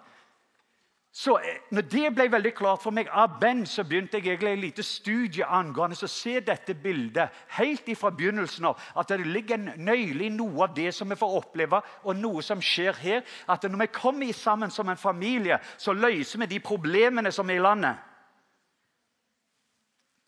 så 1.13 1.39
eh, 1.39 1.57
når 1.75 1.83
det 1.91 2.11
ble 2.15 2.27
veldig 2.31 2.53
klart 2.55 2.83
for 2.85 2.95
meg 2.95 3.09
av 3.11 3.41
Ben, 3.41 3.65
så 3.67 3.83
begynte 3.83 4.21
jeg 4.21 4.29
egentlig 4.29 4.53
et 4.53 4.63
lite 4.63 4.85
studie 4.87 5.47
angående 5.47 5.99
å 5.99 6.11
se 6.11 6.37
dette 6.47 6.77
bildet 6.79 7.35
helt 7.57 7.89
fra 7.99 8.13
begynnelsen 8.15 8.69
av. 8.71 8.79
At 8.95 9.11
det 9.11 9.27
ligger 9.27 9.59
en 9.59 9.73
nøyle 9.83 10.29
i 10.29 10.31
noe 10.31 10.69
av 10.69 10.77
det 10.77 10.93
som 10.95 11.11
vi 11.11 11.19
får 11.19 11.35
oppleve, 11.41 11.81
og 12.05 12.21
noe 12.21 12.45
som 12.47 12.63
skjer 12.63 12.95
her. 13.03 13.25
At 13.51 13.67
når 13.67 13.83
vi 13.83 13.89
kommer 13.97 14.33
sammen 14.33 14.71
som 14.71 14.89
en 14.89 15.01
familie, 15.01 15.59
så 15.77 15.93
løser 15.93 16.45
vi 16.45 16.53
de 16.55 16.61
problemene 16.63 17.33
som 17.35 17.51
er 17.51 17.59
i 17.59 17.65
landet. 17.65 18.07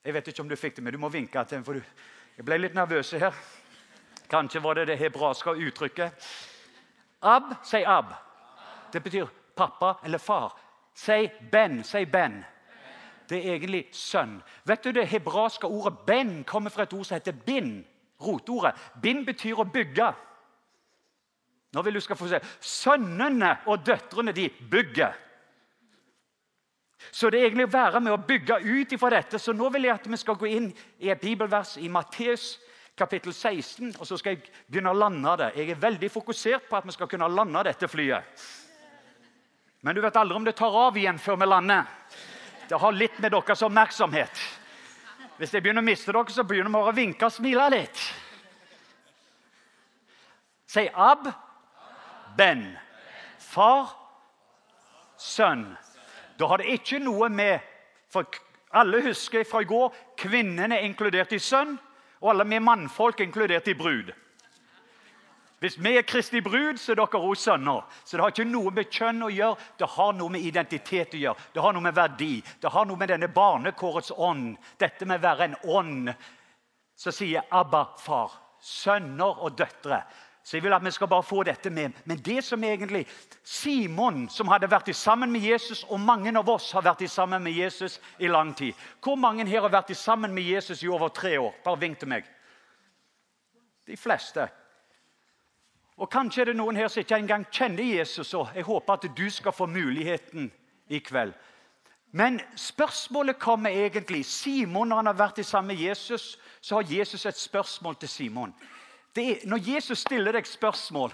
Jeg 0.03 0.17
vet 0.17 0.33
ikke 0.33 0.43
om 0.43 0.51
du 0.51 0.57
fikk 0.59 0.77
det, 0.77 0.83
men 0.83 0.97
du 0.97 0.99
må 0.99 1.13
vinke 1.15 1.45
til 1.47 1.63
for 1.63 1.79
Jeg 1.79 2.47
ble 2.49 2.59
litt 2.59 2.75
nervøs 2.75 3.13
her. 3.23 3.37
Kanskje 4.33 4.63
var 4.65 4.75
det 4.75 4.89
det 4.89 4.99
hebraiske 4.99 5.55
uttrykket. 5.69 6.27
Ab, 7.23 7.55
sier 7.63 7.87
ab. 7.87 8.11
Det 8.91 9.03
betyr 9.05 9.31
pappa 9.55 10.01
eller 10.03 10.19
far. 10.19 10.57
Si 10.95 11.31
Ben. 11.53 11.85
Si 11.85 12.05
Ben. 12.05 12.45
Det 13.29 13.39
er 13.39 13.55
egentlig 13.55 13.87
sønn. 13.93 14.43
Vet 14.65 14.85
du 14.85 14.93
Det 14.93 15.09
hebraiske 15.09 15.67
ordet 15.67 15.99
ben 16.07 16.45
kommer 16.45 16.71
fra 16.71 16.83
et 16.83 16.93
ord 16.93 17.05
som 17.05 17.15
heter 17.15 17.33
bin. 17.33 17.85
Rotordet. 18.21 18.75
Bin 19.03 19.25
betyr 19.27 19.59
å 19.59 19.65
bygge. 19.65 20.13
Nå 21.73 21.83
vil 21.83 21.95
du 21.95 22.01
skal 22.01 22.17
få 22.17 22.29
se. 22.29 22.41
Sønnene 22.61 23.57
og 23.67 23.87
døtrene 23.87 24.33
de 24.33 24.51
bygger. 24.71 25.13
Så 27.11 27.31
det 27.31 27.41
er 27.41 27.47
egentlig 27.49 27.67
å 27.67 27.73
være 27.73 28.01
med 28.01 28.13
å 28.13 28.21
bygge 28.27 28.61
ut 28.63 28.93
ifra 28.93 29.11
dette. 29.11 29.39
Så 29.39 29.53
nå 29.57 29.71
vil 29.75 29.89
jeg 29.89 29.95
at 29.95 30.07
vi 30.07 30.21
skal 30.21 30.39
gå 30.39 30.47
inn 30.47 30.69
i 31.01 31.11
et 31.11 31.21
bibelvers 31.21 31.77
i 31.81 31.89
Matteus 31.89 32.59
kapittel 32.99 33.33
16. 33.33 33.97
Og 33.99 34.07
så 34.07 34.19
skal 34.21 34.37
jeg 34.37 34.53
begynne 34.69 34.93
å 34.93 34.99
lande 34.99 35.37
det. 35.41 35.53
Jeg 35.57 35.73
er 35.73 35.81
veldig 35.83 36.11
fokusert 36.13 36.69
på 36.69 36.77
at 36.79 36.87
vi 36.87 36.95
skal 36.95 37.11
kunne 37.11 37.31
lande 37.33 37.65
dette 37.67 37.89
flyet. 37.89 38.45
Men 39.83 39.95
du 39.95 40.01
vet 40.01 40.17
aldri 40.17 40.37
om 40.39 40.45
det 40.47 40.55
tar 40.59 40.75
av 40.79 40.97
igjen 40.99 41.19
før 41.19 41.41
vi 41.41 41.47
lander. 41.51 41.87
Det 42.71 42.79
har 42.79 42.95
litt 42.95 43.17
med 43.19 43.35
deres 43.35 43.63
oppmerksomhet. 43.67 44.43
Hvis 45.41 45.55
jeg 45.55 45.65
begynner 45.65 45.83
å 45.83 45.87
miste 45.87 46.13
dere, 46.15 46.31
så 46.31 46.45
begynner 46.47 46.71
vi 46.71 46.83
å 46.87 46.95
vinke 46.95 47.27
og 47.27 47.35
smile 47.35 47.67
litt. 47.75 48.03
Si 50.71 50.87
Ab, 50.95 51.27
Ben. 52.39 52.63
Far, 53.43 53.91
sønn. 55.19 55.67
Da 56.39 56.47
har 56.49 56.63
det 56.63 56.79
ikke 56.79 57.03
noe 57.03 57.29
med 57.29 57.61
For 58.13 58.29
alle 58.77 59.01
husker 59.07 59.45
fra 59.49 59.63
i 59.65 59.69
går 59.69 59.93
kvinnene 60.21 60.77
er 60.77 60.85
inkludert 60.85 61.33
i 61.33 61.39
sønn, 61.41 61.79
og 62.21 62.29
alle 62.29 62.45
vi 62.49 62.59
mannfolk 62.61 63.21
er 63.21 63.25
inkludert 63.25 63.69
i 63.69 63.75
brud. 63.77 64.11
Hvis 65.63 65.77
vi 65.79 65.93
er 65.95 66.03
Kristi 66.03 66.41
brud, 66.43 66.81
så 66.83 66.91
er 66.91 66.99
dere 66.99 67.19
også 67.23 67.53
sønner. 67.53 67.85
Så 68.03 68.17
det 68.17 68.25
har 68.25 68.33
ikke 68.33 68.49
noe 68.51 68.73
med 68.75 68.89
kjønn 68.91 69.23
å 69.23 69.29
gjøre, 69.31 69.67
det 69.79 69.89
har 69.95 70.17
noe 70.19 70.33
med 70.35 70.43
identitet 70.43 71.13
å 71.15 71.21
gjøre. 71.21 71.45
Det 71.55 71.63
har 71.63 71.77
noe 71.77 71.85
med 71.85 71.95
verdi. 71.95 72.33
Det 72.59 72.73
har 72.75 72.89
noe 72.89 72.99
med 72.99 73.13
denne 73.13 73.29
barnekårets 73.31 74.11
ånd. 74.17 74.57
Dette 74.83 75.07
med 75.07 75.21
å 75.21 75.27
være 75.29 75.47
en 75.47 75.55
ånd 75.71 76.11
som 76.99 77.15
sier 77.15 77.47
'Abba, 77.47 77.85
far'. 77.99 78.35
Sønner 78.59 79.39
og 79.43 79.59
døtre. 79.59 80.03
Så 80.43 80.57
jeg 80.57 80.63
vil 80.65 80.73
at 80.75 80.85
vi 80.85 80.91
skal 80.91 81.09
bare 81.09 81.23
få 81.23 81.43
dette 81.43 81.71
med. 81.71 81.93
Men 82.05 82.19
det 82.19 82.45
som 82.45 82.65
egentlig 82.65 83.07
Simon, 83.45 84.29
som 84.29 84.49
hadde 84.49 84.71
vært 84.71 84.95
sammen 84.97 85.33
med 85.33 85.41
Jesus, 85.41 85.85
og 85.89 86.01
mange 86.01 86.39
av 86.39 86.49
oss 86.49 86.73
har 86.73 86.83
vært 86.83 87.11
sammen 87.11 87.43
med 87.43 87.53
Jesus 87.53 88.01
i 88.19 88.27
lang 88.27 88.55
tid 88.55 88.75
Hvor 89.01 89.15
mange 89.15 89.47
her 89.47 89.61
har 89.61 89.69
vært 89.71 89.97
sammen 89.97 90.35
med 90.35 90.43
Jesus 90.43 90.83
i 90.83 90.89
over 90.89 91.09
tre 91.09 91.39
år? 91.39 91.55
Bare 91.65 91.81
vink 91.81 91.99
til 91.99 92.09
meg. 92.09 92.25
De 93.87 93.97
fleste. 93.97 94.49
Og 95.97 96.11
Kanskje 96.11 96.43
er 96.43 96.51
det 96.51 96.57
noen 96.57 96.77
her 96.77 96.89
som 96.89 97.03
ikke 97.03 97.19
engang 97.21 97.45
kjenner 97.53 97.85
Jesus, 97.85 98.35
og 98.35 98.51
jeg 98.55 98.65
håper 98.65 98.93
at 98.93 99.09
du 99.17 99.27
skal 99.31 99.53
få 99.53 99.67
muligheten 99.67 100.51
i 100.89 100.99
kveld. 101.05 101.35
Men 102.13 102.41
spørsmålet 102.57 103.39
kommer 103.39 103.71
egentlig 103.71 104.25
Simon, 104.29 104.89
når 104.89 104.97
han 104.97 105.07
har 105.07 105.17
vært 105.17 105.45
sammen 105.47 105.73
med 105.73 105.85
Jesus, 105.85 106.39
så 106.61 106.75
har 106.81 106.93
Jesus 106.93 107.27
et 107.27 107.37
spørsmål 107.37 107.97
til 107.97 108.09
Simon. 108.09 108.55
Er, 109.17 109.47
når 109.49 109.61
Jesus 109.69 109.99
stiller 110.05 110.33
deg 110.33 110.47
spørsmål, 110.49 111.13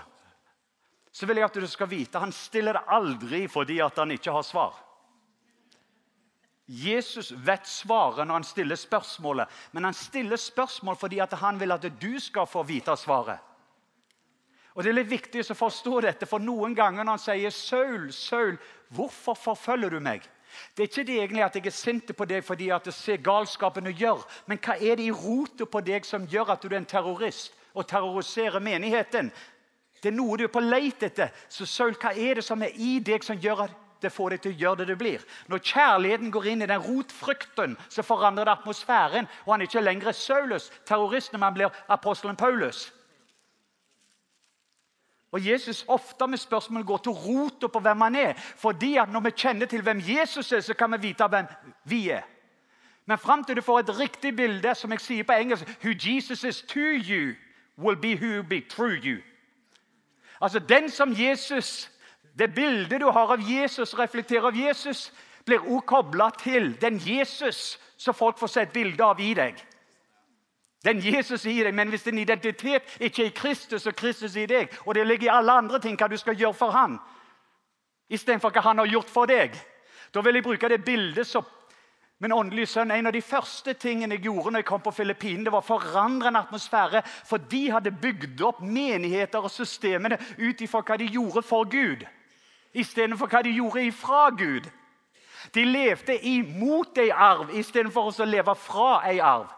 så 1.13 1.27
vil 1.27 1.41
jeg 1.41 1.49
at 1.49 1.55
du 1.59 1.67
skal 1.67 1.91
vite 1.91 2.21
han 2.21 2.33
stiller 2.33 2.77
det 2.77 2.85
aldri 2.95 3.47
fordi 3.51 3.81
han 3.81 4.11
ikke 4.15 4.35
har 4.35 4.43
svar. 4.47 4.77
Jesus 6.69 7.33
vet 7.33 7.67
svaret 7.67 8.27
når 8.27 8.35
han 8.35 8.45
stiller 8.45 8.77
spørsmålet, 8.77 9.49
men 9.73 9.85
han 9.85 9.95
stiller 9.95 10.37
spørsmål 10.37 10.97
fordi 11.01 11.19
han 11.19 11.61
vil 11.61 11.73
at 11.73 11.87
du 12.03 12.19
skal 12.21 12.47
få 12.47 12.63
vite 12.63 12.97
svaret. 12.97 13.39
Og 14.79 14.85
Det 14.85 14.93
er 14.93 14.95
litt 14.95 15.11
viktig 15.11 15.43
å 15.43 15.55
forstå 15.59 16.01
dette, 16.05 16.27
for 16.31 16.39
noen 16.39 16.75
ganger 16.79 17.03
når 17.03 17.17
han 17.17 17.19
sier 17.19 17.51
'Saul, 17.51 18.13
Saul, 18.15 18.59
hvorfor 18.95 19.35
forfølger 19.35 19.91
du 19.91 19.99
meg?' 19.99 20.23
Det 20.77 20.83
er 20.83 20.89
ikke 20.89 21.07
det 21.07 21.17
egentlig 21.19 21.43
at 21.45 21.57
jeg 21.57 21.67
er 21.67 21.71
sint 21.71 22.17
på 22.17 22.25
deg 22.25 22.45
fordi 22.45 22.71
at 22.71 22.87
jeg 22.87 22.95
ser 22.95 23.17
galskapen 23.17 23.85
du 23.85 23.91
gjør, 23.91 24.23
men 24.47 24.59
hva 24.59 24.77
er 24.79 24.97
det 24.97 25.05
i 25.05 25.11
rotet 25.11 25.71
på 25.71 25.81
deg 25.81 26.07
som 26.07 26.27
gjør 26.27 26.53
at 26.53 26.63
du 26.63 26.69
er 26.69 26.79
en 26.79 26.87
terrorist 26.87 27.53
og 27.75 27.87
terroriserer 27.87 28.61
menigheten? 28.61 29.33
Det 30.03 30.13
er 30.13 30.17
noe 30.17 30.37
du 30.39 30.45
er 30.45 30.55
på 30.55 30.63
leit 30.63 31.03
etter. 31.03 31.35
Så 31.49 31.67
Saul, 31.67 31.95
hva 31.99 32.15
er 32.15 32.39
det 32.39 32.45
som 32.45 32.63
er 32.63 32.71
i 32.75 32.99
deg 32.99 33.25
som 33.25 33.37
gjør 33.39 33.65
at 33.65 33.75
det 34.01 34.13
får 34.15 34.31
deg 34.31 34.43
til 34.43 34.53
å 34.53 34.59
gjøre 34.59 34.77
det 34.77 34.87
det 34.87 34.99
blir? 34.99 35.25
Når 35.49 35.59
kjærligheten 35.59 36.31
går 36.31 36.47
inn 36.47 36.63
i 36.63 36.71
den 36.71 36.85
rotfrykten, 36.87 37.77
så 37.89 38.03
forandrer 38.03 38.45
det 38.45 38.55
atmosfæren, 38.55 39.27
og 39.45 39.53
han 39.53 39.61
er 39.61 39.67
ikke 39.67 39.83
lenger 39.83 40.13
Saulus, 40.13 40.71
terroristen, 40.87 41.41
men 41.41 41.51
han 41.51 41.59
blir 41.59 41.83
apostelen 41.89 42.37
Paulus. 42.37 42.93
Og 45.33 45.47
Jesus 45.47 45.85
ofte 45.89 46.27
med 46.27 46.39
spørsmål 46.39 46.85
går 46.85 46.97
til 46.97 47.13
rota 47.13 47.67
på 47.67 47.81
hvem 47.81 48.01
han 48.01 48.17
er. 48.17 48.33
fordi 48.35 48.97
at 48.97 49.09
Når 49.09 49.21
vi 49.21 49.31
kjenner 49.31 49.67
til 49.67 49.83
hvem 49.83 50.01
Jesus 50.09 50.53
er, 50.53 50.61
så 50.61 50.75
kan 50.75 50.93
vi 50.93 51.09
vite 51.09 51.29
hvem 51.29 51.47
vi 51.85 52.09
er. 52.11 52.23
Men 53.07 53.19
fram 53.19 53.45
til 53.45 53.57
du 53.57 53.63
får 53.63 53.79
et 53.79 53.99
riktig 53.99 54.37
bilde, 54.37 54.75
som 54.75 54.93
jeg 54.93 55.01
sier 55.01 55.25
på 55.25 55.33
engelsk 55.33 55.65
Who 55.85 55.91
Jesus 55.91 56.45
is 56.45 56.63
to 56.63 56.81
you, 56.81 57.35
will 57.79 57.97
be 57.97 58.17
who 58.17 58.43
be 58.43 58.61
through 58.71 59.07
you. 59.07 59.23
Altså 60.41 60.59
den 60.59 60.91
som 60.91 61.13
Jesus, 61.19 61.91
Det 62.39 62.55
bildet 62.55 63.01
du 63.01 63.11
har 63.11 63.33
av 63.33 63.41
Jesus, 63.41 63.99
reflekterer 63.99 64.47
av 64.47 64.57
Jesus, 64.57 65.13
blir 65.45 65.59
også 65.59 65.87
kobla 65.87 66.31
til 66.39 66.81
den 66.81 67.01
Jesus 67.07 67.79
som 67.97 68.15
folk 68.15 68.39
får 68.39 68.47
se 68.47 68.63
et 68.63 68.73
bilde 68.73 69.05
av 69.05 69.21
i 69.21 69.33
deg. 69.35 69.57
Den 70.89 71.03
Jesus 71.05 71.45
i 71.45 71.59
deg, 71.63 71.75
Men 71.75 71.89
hvis 71.89 72.03
din 72.03 72.19
identitet 72.19 72.97
ikke 73.01 73.23
er 73.23 73.27
i 73.27 73.35
Kristus 73.37 73.87
og 73.87 73.97
Kristus 73.97 74.37
i 74.37 74.47
deg, 74.47 74.73
og 74.87 74.95
det 74.95 75.07
ligger 75.07 75.27
i 75.27 75.37
alle 75.37 75.53
andre 75.53 75.81
ting 75.85 75.99
hva 76.01 76.09
du 76.09 76.17
skal 76.17 76.37
gjøre 76.37 76.57
for 76.57 76.73
ham, 76.73 76.97
istedenfor 78.09 78.51
hva 78.51 78.63
han 78.71 78.79
har 78.79 78.89
gjort 78.89 79.11
for 79.13 79.29
deg, 79.29 79.53
da 80.15 80.21
vil 80.25 80.39
jeg 80.39 80.45
bruke 80.47 80.69
det 80.69 80.85
bildet 80.85 81.27
som 81.27 81.45
min 82.19 82.33
åndelige 82.33 82.67
sønn, 82.67 82.91
En 82.91 83.07
av 83.07 83.13
de 83.13 83.23
første 83.23 83.75
tingene 83.75 84.15
jeg 84.15 84.25
gjorde 84.25 84.51
når 84.51 84.59
jeg 84.59 84.65
kom 84.65 84.81
på 84.81 84.91
Filippinene, 84.91 85.45
det 85.45 85.53
var 85.53 85.63
å 85.63 85.69
forandre 85.69 86.29
en 86.29 86.41
atmosfære. 86.41 87.03
For 87.05 87.39
de 87.39 87.71
hadde 87.71 87.91
bygd 87.91 88.41
opp 88.43 88.61
menigheter 88.61 89.39
og 89.39 89.51
systemene 89.51 90.19
ut 90.39 90.61
ifra 90.61 90.83
hva 90.83 90.97
de 90.99 91.07
gjorde 91.07 91.43
for 91.43 91.69
Gud, 91.71 92.03
istedenfor 92.73 93.29
hva 93.29 93.43
de 93.45 93.53
gjorde 93.55 93.85
ifra 93.85 94.31
Gud. 94.31 94.67
De 95.55 95.65
levde 95.65 96.19
imot 96.27 96.99
ei 96.99 97.13
arv 97.13 97.55
istedenfor 97.55 98.11
å 98.11 98.27
leve 98.27 98.57
fra 98.59 99.05
ei 99.07 99.21
arv. 99.21 99.58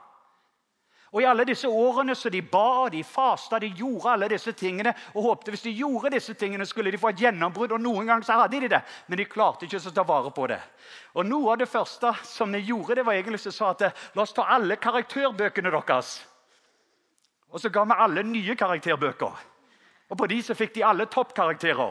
Og 1.10 1.22
I 1.22 1.26
alle 1.26 1.42
disse 1.48 1.66
årene 1.66 2.14
så 2.14 2.30
de 2.30 2.38
ba, 2.46 2.86
de 2.92 3.00
fasta, 3.02 3.58
de 3.58 3.72
gjorde 3.74 4.12
alle 4.12 4.28
disse 4.30 4.52
tingene 4.54 4.92
og 5.10 5.24
håpte 5.24 5.50
hvis 5.50 5.64
de 5.64 5.72
gjorde 5.74 6.12
disse 6.14 6.36
tingene, 6.38 6.66
skulle 6.66 6.92
de 6.94 7.00
få 7.02 7.10
et 7.10 7.22
gjennombrudd. 7.24 7.72
og 7.74 7.82
Noen 7.82 8.06
ganger 8.06 8.26
så 8.26 8.36
hadde 8.38 8.60
de 8.62 8.68
det, 8.70 8.80
men 9.08 9.18
de 9.18 9.26
klarte 9.26 9.66
ikke 9.66 9.80
å 9.82 9.94
ta 9.96 10.04
vare 10.06 10.30
på 10.36 10.46
det. 10.52 10.60
Og 11.18 11.26
Noe 11.26 11.56
av 11.56 11.58
det 11.58 11.70
første 11.70 12.12
som 12.22 12.54
de 12.54 12.60
gjorde, 12.62 13.00
det 13.00 13.06
var 13.06 13.18
egentlig 13.18 13.40
så 13.42 13.54
sa 13.54 13.72
at 13.74 13.88
la 14.14 14.22
oss 14.22 14.36
ta 14.36 14.46
alle 14.54 14.78
karakterbøkene 14.78 15.72
deres. 15.74 16.12
Og 17.50 17.58
så 17.58 17.72
ga 17.74 17.82
vi 17.90 17.98
alle 17.98 18.22
nye 18.22 18.54
karakterbøker. 18.54 19.42
Og 20.10 20.18
på 20.18 20.30
de 20.30 20.38
så 20.46 20.54
fikk 20.54 20.76
de 20.78 20.86
alle 20.86 21.08
toppkarakterer. 21.10 21.90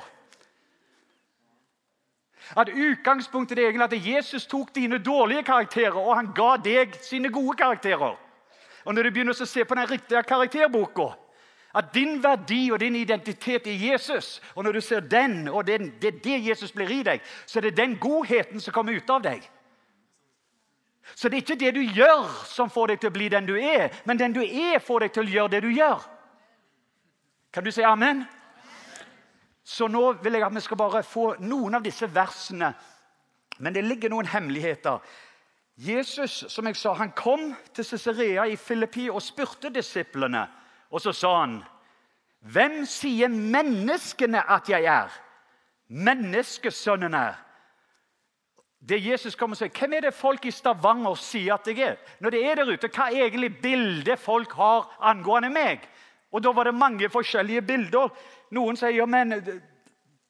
At 2.56 2.72
Utgangspunktet 2.72 3.60
er 3.60 3.68
egentlig 3.68 3.92
at 3.92 4.08
Jesus 4.08 4.48
tok 4.48 4.72
dine 4.76 4.98
dårlige 5.04 5.44
karakterer 5.44 6.00
og 6.00 6.16
han 6.16 6.32
ga 6.36 6.56
deg 6.64 6.96
sine 7.04 7.28
gode 7.36 7.60
karakterer. 7.60 8.16
Og 8.86 8.94
når 8.94 9.04
du 9.04 9.12
begynner 9.12 9.36
å 9.36 9.48
se 9.48 9.66
på 9.66 9.76
den 9.76 9.90
riktige 9.90 10.24
karakterboka 10.24 11.12
at 11.78 11.92
din 11.94 12.18
verdi 12.24 12.72
og 12.74 12.80
din 12.82 12.96
identitet 12.96 13.68
er 13.68 13.78
Jesus, 13.78 14.42
og 14.56 14.64
når 14.64 14.72
du 14.72 14.82
ser 14.82 15.00
den, 15.00 15.48
og 15.48 15.68
det, 15.68 15.82
er 16.02 16.18
det 16.24 16.40
Jesus 16.48 16.72
blir 16.72 16.90
i 16.90 17.04
deg, 17.06 17.22
så 17.46 17.60
er 17.60 17.68
det 17.68 17.78
den 17.78 17.94
godheten 18.02 18.62
som 18.62 18.74
kommer 18.74 18.98
ut 18.98 19.10
av 19.10 19.22
deg. 19.22 19.44
Så 21.16 21.30
det 21.30 21.38
er 21.38 21.44
ikke 21.44 21.60
det 21.62 21.76
du 21.76 21.82
gjør, 21.82 22.26
som 22.50 22.70
får 22.74 22.88
deg 22.94 23.02
til 23.02 23.12
å 23.12 23.14
bli 23.14 23.30
den 23.30 23.46
du 23.46 23.56
er, 23.58 23.94
men 24.06 24.18
den 24.18 24.34
du 24.34 24.42
er, 24.42 24.82
får 24.82 25.06
deg 25.06 25.14
til 25.14 25.30
å 25.30 25.34
gjøre 25.36 25.54
det 25.56 25.62
du 25.66 25.70
gjør. 25.74 26.04
Kan 27.54 27.66
du 27.66 27.72
si 27.74 27.86
amen? 27.86 28.26
Så 29.66 29.88
nå 29.90 30.04
vil 30.24 30.38
jeg 30.38 30.46
at 30.46 30.54
vi 30.56 30.66
skal 30.66 30.78
bare 30.78 31.06
få 31.06 31.36
noen 31.46 31.78
av 31.78 31.86
disse 31.86 32.10
versene. 32.10 32.72
Men 33.60 33.76
det 33.76 33.86
ligger 33.86 34.10
noen 34.10 34.30
hemmeligheter 34.30 35.02
Jesus 35.80 36.46
som 36.52 36.68
jeg 36.68 36.76
sa, 36.76 36.92
han 36.94 37.14
kom 37.16 37.54
til 37.74 37.86
Cesarea 37.88 38.44
i 38.52 38.58
Filippi 38.60 39.06
og 39.10 39.22
spurte 39.24 39.72
disiplene. 39.72 40.44
Og 40.92 41.02
så 41.02 41.14
sa 41.14 41.40
han, 41.40 41.64
'Hvem 42.42 42.86
sier 42.86 43.28
menneskene 43.28 44.52
at 44.52 44.70
jeg 44.70 44.84
er?' 44.84 45.22
Menneskesønnen 45.88 47.14
er. 47.14 47.34
Det 48.90 49.06
Jesus 49.06 49.36
kommer 49.36 49.54
og 49.54 49.58
sier, 49.58 49.80
Hvem 49.80 49.94
er 49.94 50.00
det 50.00 50.14
folk 50.14 50.46
i 50.46 50.52
Stavanger 50.52 51.16
sier 51.16 51.54
at 51.54 51.68
jeg 51.68 51.80
er? 51.80 51.96
Når 52.20 52.30
det 52.30 52.46
er 52.46 52.56
der 52.56 52.74
ute, 52.74 52.88
Hva 52.88 53.08
er 53.10 53.26
egentlig 53.26 53.62
bildet 53.62 54.20
folk 54.20 54.52
har 54.54 54.98
angående 55.02 55.50
meg? 55.50 55.90
Og 56.32 56.44
Da 56.44 56.52
var 56.52 56.64
det 56.64 56.74
mange 56.74 57.10
forskjellige 57.10 57.62
bilder. 57.62 58.10
Noen 58.52 58.78
sier 58.78 58.90
ja, 58.90 59.06
men 59.06 59.34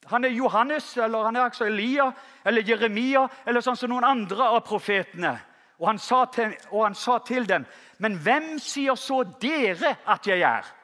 han 0.10 0.26
er 0.26 0.30
Johannes, 0.30 0.98
eller 0.98 1.24
han 1.24 1.36
er 1.36 1.48
altså 1.48 1.66
Elia 1.66 2.12
eller 2.46 2.66
Jeremia 2.66 3.28
eller 3.46 3.62
sånn 3.62 3.78
som 3.78 3.92
noen 3.92 4.08
andre 4.08 4.48
av 4.50 4.64
profetene. 4.68 5.36
Og 5.80 5.88
han, 5.88 6.00
til, 6.34 6.56
og 6.72 6.84
han 6.84 6.96
sa 6.96 7.18
til 7.18 7.48
dem, 7.48 7.66
'Men 8.00 8.18
hvem 8.18 8.60
sier 8.60 8.96
så 8.96 9.24
dere 9.42 9.96
at 10.08 10.28
jeg 10.28 10.42
er?' 10.42 10.76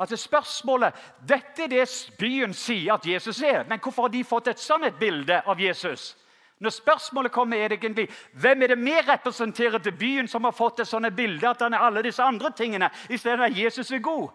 Altså 0.00 0.16
spørsmålet, 0.16 0.94
Dette 1.28 1.62
er 1.62 1.68
det 1.68 2.12
byen 2.18 2.54
sier 2.54 2.94
at 2.94 3.06
Jesus 3.06 3.42
er, 3.42 3.64
men 3.68 3.78
hvorfor 3.78 4.02
har 4.02 4.08
de 4.08 4.24
fått 4.24 4.48
et 4.48 4.58
sånt 4.58 4.84
et 4.84 4.98
bilde 4.98 5.42
av 5.46 5.60
Jesus? 5.60 6.16
Når 6.60 6.70
spørsmålet 6.70 7.32
kommer, 7.32 7.56
er 7.56 7.68
det 7.68 7.78
egentlig 7.78 8.08
hvem 8.32 8.62
er 8.62 8.66
det 8.66 8.78
vi 8.78 9.00
representerer 9.00 9.78
til 9.78 9.92
byen 9.92 10.28
som 10.28 10.44
har 10.44 10.52
fått 10.52 10.80
et 10.80 10.88
sånt 10.88 11.16
bilde 11.16 11.48
at 11.48 11.60
han 11.60 11.74
er 11.74 11.78
alle 11.78 12.02
disse 12.02 12.22
andre 12.22 12.50
tingene, 12.56 12.90
i 13.10 13.16
stedet 13.16 13.38
for 13.38 13.44
at 13.44 13.58
Jesus 13.58 13.90
er 13.90 13.98
god? 13.98 14.28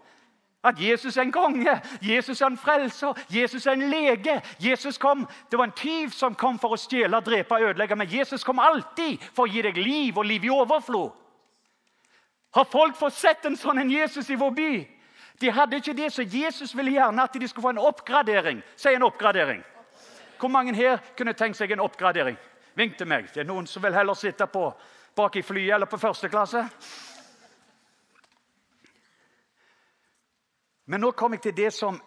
At 0.65 0.79
Jesus 0.81 1.17
er 1.17 1.21
en 1.21 1.31
konge, 1.31 1.81
Jesus 2.01 2.41
er 2.41 2.47
en 2.47 2.57
frelser, 2.57 3.13
Jesus 3.29 3.67
er 3.67 3.71
en 3.77 3.89
lege. 3.89 4.41
Jesus 4.59 4.97
kom, 4.97 5.27
Det 5.51 5.59
var 5.59 5.69
en 5.69 5.77
tyv 5.77 6.09
som 6.09 6.35
kom 6.35 6.57
for 6.59 6.73
å 6.73 6.79
stjele, 6.79 7.21
drepe 7.21 7.55
og 7.55 7.69
ødelegge, 7.69 7.95
men 7.95 8.09
Jesus 8.09 8.43
kom 8.43 8.59
alltid 8.59 9.21
for 9.33 9.45
å 9.45 9.51
gi 9.51 9.61
deg 9.61 9.77
liv 9.77 10.17
og 10.17 10.25
liv 10.25 10.45
i 10.45 10.49
overflod. 10.49 11.11
Har 12.55 12.65
folk 12.71 12.95
fått 12.97 13.13
sett 13.13 13.45
en 13.45 13.57
sånn 13.59 13.83
en 13.83 13.91
Jesus 13.91 14.29
i 14.29 14.39
vår 14.39 14.51
by? 14.55 14.73
De 15.41 15.51
hadde 15.51 15.77
ikke 15.77 15.93
det, 15.93 16.09
så 16.13 16.23
Jesus 16.23 16.75
ville 16.75 16.95
gjerne 16.95 17.23
at 17.23 17.33
de 17.33 17.47
skulle 17.47 17.67
få 17.67 17.73
en 17.75 17.83
oppgradering. 17.83 18.61
Si 18.75 18.93
en 18.93 19.03
oppgradering. 19.03 19.63
Hvor 20.39 20.49
mange 20.49 20.75
her 20.75 21.01
kunne 21.17 21.33
tenkt 21.33 21.59
seg 21.59 21.71
en 21.71 21.83
oppgradering? 21.83 22.37
Vink 22.75 22.97
til 22.97 23.07
meg. 23.07 23.27
Det 23.33 23.43
er 23.43 23.49
noen 23.49 23.67
som 23.67 23.83
vil 23.83 23.95
heller 23.95 24.15
sitte 24.15 24.47
på, 24.47 24.69
bak 25.15 25.35
i 25.35 25.43
flyet 25.43 25.75
eller 25.75 25.91
på 25.91 25.99
første 25.99 26.29
klasse. 26.31 26.63
Men 30.85 31.01
nå 31.01 31.11
kom 31.11 31.33
jeg 31.33 31.41
til 31.41 31.57
det 31.57 31.71
som 31.73 32.01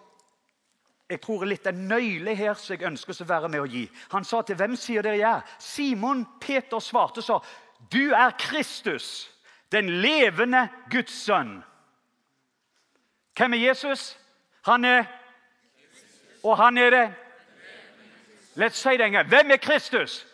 jeg 1.09 1.23
tror 1.25 1.43
er 1.43 1.55
litt 1.55 1.67
en 1.67 1.87
nøyle 1.89 2.35
her 2.37 2.59
som 2.61 2.75
jeg 2.77 2.85
ønsker 2.85 3.17
å 3.25 3.29
være 3.29 3.49
med 3.49 3.63
å 3.63 3.69
gi. 3.71 3.87
Han 4.13 4.27
sa 4.29 4.43
til 4.45 4.59
hvem 4.61 4.75
sier 4.77 5.03
dere 5.03 5.17
jeg 5.17 5.31
er? 5.31 5.55
Simon 5.59 6.27
Peter 6.41 6.83
svarte 6.85 7.25
så, 7.25 7.39
du 7.93 8.13
er 8.13 8.37
Kristus, 8.39 9.31
den 9.73 9.89
levende 10.03 10.67
Guds 10.93 11.15
sønn. 11.25 11.63
Hvem 13.39 13.55
er 13.55 13.65
Jesus? 13.71 14.19
Han 14.67 14.85
er 14.85 15.07
Og 16.43 16.57
han 16.57 16.79
er 16.79 16.91
det 16.91 17.07
Let's 18.59 18.79
say 18.79 18.97
det 18.97 19.07
en 19.07 19.13
gang. 19.13 19.29
Hvem 19.29 19.51
er 19.51 19.57
Kristus? 19.57 20.27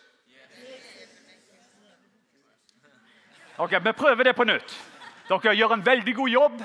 Ok, 3.57 3.71
Vi 3.71 3.91
prøver 3.91 4.23
det 4.23 4.35
på 4.35 4.43
nytt. 4.43 4.75
Dere 5.29 5.55
gjør 5.55 5.73
en 5.73 5.85
veldig 5.85 6.15
god 6.15 6.29
jobb. 6.29 6.63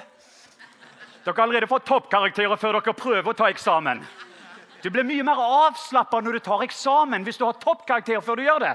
Dere 1.24 1.34
har 1.36 1.42
allerede 1.42 1.68
fått 1.68 1.86
toppkarakterer 1.88 2.56
før 2.56 2.78
dere 2.78 2.96
prøver 2.96 3.28
å 3.28 3.36
ta 3.36 3.50
eksamen. 3.52 4.00
Du 4.80 4.88
blir 4.88 5.04
mye 5.04 5.24
mer 5.26 5.40
avslappa 5.44 6.22
når 6.24 6.38
du 6.38 6.44
tar 6.46 6.64
eksamen, 6.64 7.24
hvis 7.26 7.36
du 7.36 7.44
har 7.44 7.58
toppkarakterer 7.60 8.24
før 8.24 8.40
du 8.40 8.46
gjør 8.46 8.64
det. 8.64 8.74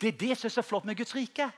Det 0.00 0.08
er 0.08 0.18
det 0.18 0.38
som 0.38 0.48
er 0.48 0.54
så 0.54 0.62
flott 0.62 0.84
med 0.84 0.98
Guds 0.98 1.14
rike. 1.14 1.50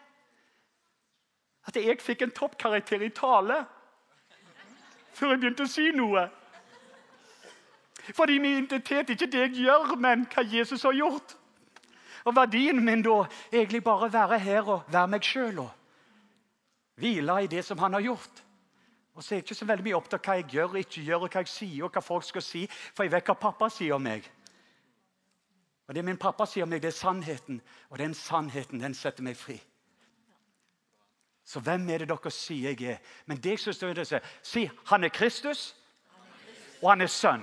at 1.66 1.76
jeg 1.76 2.00
fikk 2.00 2.22
en 2.22 2.30
toppkarakter 2.30 3.02
i 3.04 3.10
tale 3.14 3.64
før 5.12 5.30
jeg 5.30 5.40
begynte 5.40 5.62
å 5.62 5.70
si 5.70 5.90
noe. 5.94 6.24
Fordi 8.16 8.38
min 8.38 8.64
identitet 8.64 9.10
er 9.10 9.14
ikke 9.14 9.28
det 9.30 9.42
jeg 9.44 9.66
gjør, 9.66 9.94
men 9.96 10.24
hva 10.32 10.42
Jesus 10.42 10.82
har 10.82 10.96
gjort. 10.96 11.36
Og 12.24 12.36
verdien 12.36 12.80
min 12.84 13.04
da 13.04 13.24
egentlig 13.52 13.84
bare 13.84 14.12
være 14.12 14.38
her 14.38 14.68
og 14.68 14.88
være 14.88 15.12
meg 15.12 15.24
sjøl 15.24 15.60
hvile 17.00 17.36
i 17.44 17.50
det 17.50 17.64
som 17.66 17.78
han 17.80 17.96
har 17.96 18.04
gjort. 18.04 18.42
Og 19.14 19.24
så 19.24 19.34
er 19.34 19.40
jeg 19.40 19.44
ikke 19.44 19.58
så 19.58 19.66
veldig 19.68 19.84
mye 19.84 19.96
opptatt 19.98 20.20
av 20.20 20.28
hva 20.28 20.36
jeg 20.38 20.50
gjør 20.54 20.76
ikke 20.80 21.02
gjør, 21.04 21.24
og 21.24 21.32
hva 21.32 21.42
jeg 21.42 21.50
sier, 21.52 21.84
og 21.84 21.96
hva 21.96 22.02
folk 22.04 22.24
skal 22.24 22.44
si, 22.44 22.66
for 22.70 23.04
jeg 23.04 23.12
vet 23.12 23.26
hva 23.26 23.36
pappa 23.36 23.68
sier 23.72 23.96
om 23.96 24.06
meg. 24.06 24.28
Og 25.88 25.94
Det 25.94 26.04
min 26.04 26.20
pappa 26.20 26.46
sier 26.46 26.62
om 26.62 26.70
meg, 26.70 26.82
det 26.82 26.92
er 26.92 26.96
sannheten, 27.00 27.60
og 27.90 27.98
den 27.98 28.14
sannheten 28.14 28.80
den 28.80 28.94
setter 28.94 29.26
meg 29.26 29.36
fri. 29.36 29.58
Så 31.44 31.60
hvem 31.60 31.88
er 31.90 32.04
det 32.04 32.08
dere 32.12 32.30
sier 32.30 32.70
jeg 32.70 32.92
er? 32.92 33.00
Men 33.26 33.40
det 33.42 33.56
jeg 33.56 33.58
synes 33.58 33.78
det 33.78 34.12
er 34.12 34.28
si, 34.42 34.70
han 34.86 35.04
er 35.04 35.10
Kristus, 35.10 35.74
og 36.82 36.92
han 36.92 37.00
er 37.00 37.10
sønn. 37.10 37.42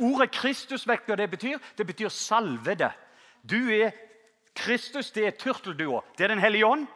Ordet 0.00 0.30
Kristus, 0.32 0.86
vet 0.88 1.04
hva 1.06 1.16
det 1.20 1.28
betyr? 1.30 1.58
Det 1.76 1.86
betyr 1.86 2.08
salvede. 2.08 2.88
Du 3.44 3.68
er 3.70 3.92
Kristus, 4.54 5.10
det 5.12 5.26
er 5.26 5.36
turteldua. 5.36 6.00
Det 6.16 6.24
er 6.24 6.28
Den 6.28 6.40
hellige 6.40 6.66
ånd. 6.66 6.86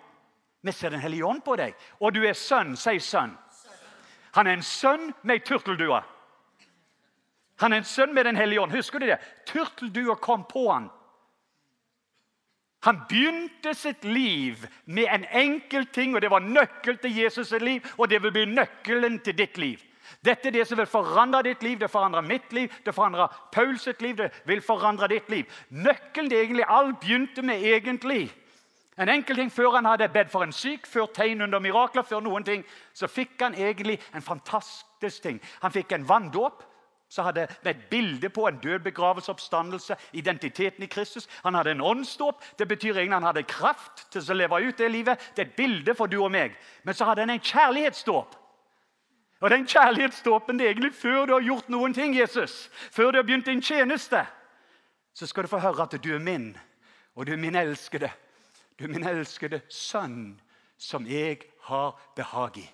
Vi 0.67 0.73
ser 0.73 0.91
Den 0.91 1.01
hellige 1.01 1.25
ånd 1.25 1.45
på 1.45 1.57
deg. 1.57 1.75
Og 2.01 2.15
du 2.15 2.25
er 2.27 2.35
sønn. 2.35 2.77
Si 2.77 2.99
sønn. 2.99 3.37
Han 4.37 4.47
er 4.47 4.59
en 4.59 4.67
sønn 4.67 5.13
med 5.23 5.39
ei 5.39 5.45
turteldue. 5.47 6.03
Han 7.63 7.73
er 7.73 7.81
en 7.81 7.89
sønn 7.89 8.15
med 8.15 8.27
Den 8.27 8.37
hellige 8.37 8.61
ånd. 8.61 8.75
Husker 8.75 9.01
du 9.01 9.07
det? 9.07 9.19
Turteldua 9.47 10.19
kom 10.21 10.45
på 10.45 10.67
han. 10.73 10.91
Han 12.87 13.01
begynte 13.09 13.73
sitt 13.75 14.05
liv 14.05 14.67
med 14.85 15.09
en 15.11 15.25
enkel 15.25 15.87
ting, 15.87 16.15
og 16.15 16.23
det 16.23 16.31
var 16.31 16.45
nøkkel 16.45 16.99
til 17.03 17.11
Jesus' 17.11 17.49
sitt 17.51 17.63
liv, 17.63 17.87
og 17.99 18.11
det 18.11 18.21
vil 18.23 18.33
bli 18.33 18.45
nøkkelen 18.47 19.19
til 19.19 19.35
ditt 19.39 19.59
liv. 19.59 19.81
Dette 20.23 20.49
er 20.49 20.55
det 20.55 20.67
som 20.69 20.79
vil 20.79 20.87
forandre 20.87 21.43
ditt 21.43 21.63
liv, 21.67 21.81
det 21.81 21.91
forandrer 21.91 22.23
mitt 22.23 22.53
liv, 22.53 22.71
det 22.85 22.95
forandrer 22.95 23.79
sitt 23.83 24.03
liv, 24.03 24.17
det 24.17 24.31
vil 24.47 24.63
forandre 24.63 25.09
ditt 25.09 25.31
liv. 25.31 25.45
Nøkkelen 25.71 26.31
til 26.31 26.39
egentlig 26.39 26.65
alt 26.69 27.01
begynte 27.01 27.43
med 27.43 27.65
egentlig 27.65 28.31
en 28.99 29.09
enkel 29.09 29.37
ting 29.37 29.53
Før 29.53 29.75
han 29.77 29.85
hadde 29.85 30.09
bedt 30.09 30.31
for 30.33 30.43
en 30.43 30.53
syk, 30.53 30.87
før 30.87 31.07
tegn 31.15 31.43
under 31.43 31.61
mirakler, 31.61 32.03
før 32.03 32.21
noen 32.21 32.45
ting, 32.45 32.65
så 32.95 33.07
fikk 33.07 33.43
han 33.43 33.55
egentlig 33.55 34.01
en 34.15 34.23
fantastisk 34.23 35.23
ting. 35.23 35.41
Han 35.63 35.73
fikk 35.73 35.93
en 35.93 36.09
vanndåp 36.09 36.65
som 37.09 37.25
hadde 37.25 37.47
med 37.63 37.77
et 37.77 37.85
bilde 37.91 38.29
på 38.29 38.49
en 38.49 38.59
død 38.59 38.79
begravelse, 38.79 39.31
oppstandelse, 39.31 39.97
identiteten 40.13 40.83
i 40.83 40.87
Kristus. 40.87 41.29
Han 41.45 41.55
hadde 41.55 41.71
en 41.71 41.81
åndsdåp. 41.81 42.43
Det 42.59 42.69
betyr 42.69 42.97
egentlig 42.97 43.15
han 43.15 43.29
hadde 43.29 43.43
kraft 43.43 44.07
til 44.11 44.31
å 44.31 44.35
leve 44.35 44.61
ut 44.65 44.79
det 44.79 44.91
livet. 44.91 45.31
Det 45.37 45.45
er 45.45 45.51
et 45.51 45.57
bilde 45.57 45.95
for 45.95 46.11
du 46.11 46.19
og 46.19 46.33
meg. 46.35 46.57
Men 46.83 46.95
så 46.95 47.05
hadde 47.05 47.23
han 47.23 47.31
en 47.31 47.41
kjærlighetsdåp. 47.41 48.35
Og 49.41 49.51
den 49.51 49.67
kjærlighetsdåpen 49.69 50.59
det 50.59 50.67
er 50.67 50.75
egentlig 50.75 50.95
før 50.97 51.27
du 51.27 51.33
har 51.37 51.45
gjort 51.45 51.69
noen 51.69 51.95
ting, 51.95 52.17
Jesus. 52.17 52.71
Før 52.91 53.13
du 53.13 53.19
har 53.19 53.27
begynt 53.29 53.47
din 53.47 53.63
tjeneste. 53.63 54.25
Så 55.15 55.27
skal 55.27 55.45
du 55.45 55.53
få 55.53 55.61
høre 55.63 55.83
at 55.83 55.95
du 56.03 56.15
er 56.15 56.21
min, 56.21 56.57
og 57.15 57.27
du 57.27 57.33
er 57.33 57.41
min 57.41 57.57
elskede. 57.57 58.11
Du 58.77 58.89
min 58.89 59.07
elskede 59.09 59.63
sønn, 59.73 60.37
som 60.77 61.07
jeg 61.09 61.41
har 61.69 61.97
behag 62.17 62.59
i. 62.61 62.67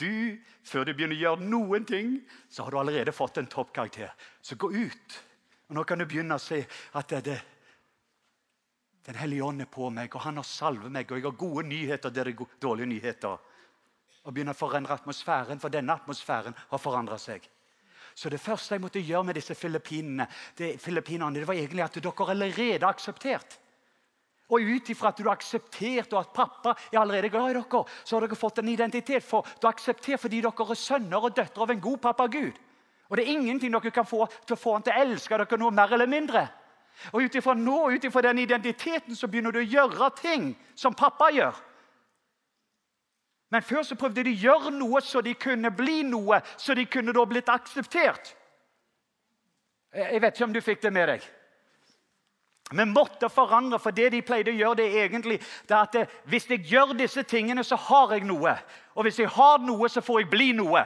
Du, 0.00 0.38
Før 0.66 0.84
du 0.84 0.94
begynner 0.94 1.14
å 1.14 1.22
gjøre 1.22 1.46
noen 1.46 1.84
ting, 1.86 2.16
så 2.50 2.64
har 2.64 2.74
du 2.74 2.80
allerede 2.80 3.14
fått 3.14 3.38
en 3.38 3.46
toppkarakter. 3.50 4.10
Så 4.42 4.58
gå 4.58 4.72
ut. 4.72 5.18
Og 5.68 5.76
Nå 5.78 5.84
kan 5.86 6.00
du 6.00 6.06
begynne 6.08 6.34
å 6.34 6.42
se 6.42 6.64
at 6.98 7.08
det, 7.12 7.20
det, 7.28 7.40
Den 9.06 9.20
hellige 9.20 9.44
ånd 9.44 9.60
er 9.60 9.70
på 9.70 9.90
meg, 9.92 10.14
og 10.16 10.24
han 10.24 10.40
har 10.40 10.48
salvet 10.48 10.90
meg, 10.90 11.10
og 11.10 11.18
jeg 11.18 11.26
har 11.28 11.38
gode 11.38 11.66
nyheter 11.68 12.10
der 12.10 12.30
det 12.30 12.34
er 12.40 12.60
dårlige 12.60 12.88
nyheter. 12.88 13.50
Og 14.24 14.32
begynne 14.32 14.54
å 14.54 14.58
forandre 14.58 14.96
atmosfæren, 14.96 15.60
for 15.60 15.68
denne 15.68 15.92
atmosfæren 15.92 16.56
har 16.70 16.80
forandra 16.80 17.18
seg. 17.20 17.44
Så 18.14 18.30
det 18.30 18.40
første 18.40 18.74
jeg 18.74 18.82
måtte 18.82 19.02
gjøre 19.02 19.28
med 19.28 19.36
disse 19.36 19.54
filippinene, 19.58 20.26
det, 20.56 20.76
det 20.78 21.46
var 21.46 21.54
egentlig 21.54 21.84
at 21.84 21.98
dere 22.00 22.30
allerede 22.32 22.80
har 22.86 22.94
akseptert. 22.94 23.58
Og 24.52 24.60
ut 24.60 24.90
ifra 24.92 25.08
at 25.08 25.18
du 25.18 25.24
har 25.24 25.38
akseptert 25.38 26.12
og 26.12 26.20
at 26.20 26.34
pappa 26.36 26.74
er 26.92 26.98
allerede 27.00 27.30
glad 27.32 27.50
i 27.50 27.54
dere, 27.56 27.84
så 28.04 28.16
har 28.16 28.26
dere 28.26 28.36
fått 28.36 28.58
en 28.60 28.68
identitet. 28.68 29.24
for 29.24 29.46
Du 29.60 29.66
har 29.66 29.72
akseptert 29.72 30.20
fordi 30.20 30.42
dere 30.44 30.68
er 30.70 30.74
sønner 30.74 31.24
og 31.24 31.36
døtre 31.36 31.62
av 31.62 31.70
en 31.70 31.80
god 31.80 31.98
pappa 31.98 32.26
Gud. 32.26 32.52
Og 33.08 33.16
det 33.16 33.24
er 33.24 33.32
ingenting 33.32 33.72
dere 33.72 33.90
kan 33.90 34.06
få 34.06 34.26
til 34.46 34.56
å 34.56 34.60
få 34.60 34.76
han 34.76 34.82
til 34.82 34.92
å 34.92 35.00
elske 35.00 35.38
dere 35.38 35.58
noe 35.58 35.70
mer 35.70 35.92
eller 35.92 36.06
mindre. 36.06 36.48
Og 37.12 37.24
ut 37.24 37.34
ifra 37.34 37.54
nå, 37.54 37.90
ut 37.90 38.04
ifra 38.04 38.22
den 38.22 38.38
identiteten 38.38 39.16
så 39.16 39.28
begynner 39.28 39.52
du 39.52 39.60
å 39.60 39.68
gjøre 39.68 40.10
ting 40.20 40.52
som 40.74 40.94
pappa 40.94 41.30
gjør. 41.32 41.56
Men 43.50 43.62
før 43.62 43.82
så 43.86 43.96
prøvde 43.98 44.24
de 44.26 44.32
å 44.34 44.42
gjøre 44.48 44.70
noe 44.74 45.00
så 45.04 45.20
de 45.22 45.34
kunne 45.38 45.70
bli 45.70 46.02
noe, 46.06 46.40
så 46.56 46.74
de 46.74 46.86
kunne 46.90 47.12
da 47.14 47.24
blitt 47.28 47.50
akseptert. 47.52 48.34
Jeg 49.94 50.20
vet 50.20 50.34
ikke 50.34 50.48
om 50.48 50.54
du 50.54 50.62
fikk 50.64 50.82
det 50.82 50.90
med 50.92 51.12
deg. 51.12 51.26
Vi 52.72 52.84
måtte 52.84 53.28
forandre, 53.28 53.78
for 53.78 53.92
det 53.92 54.08
de 54.14 54.22
pleide 54.24 54.50
å 54.50 54.56
gjøre, 54.56 54.78
det 54.80 54.86
er 54.88 55.06
egentlig 55.06 55.36
det 55.68 55.76
at 55.76 55.92
det, 55.92 56.04
hvis 56.32 56.48
jeg 56.48 56.64
gjør 56.70 56.94
disse 56.96 57.22
tingene, 57.28 57.64
så 57.64 57.76
har 57.76 58.14
jeg 58.16 58.24
noe. 58.24 58.54
Og 58.96 59.04
hvis 59.04 59.20
jeg 59.20 59.28
har 59.34 59.58
noe, 59.60 59.88
så 59.88 60.00
får 60.00 60.22
jeg 60.22 60.30
bli 60.32 60.52
noe. 60.56 60.84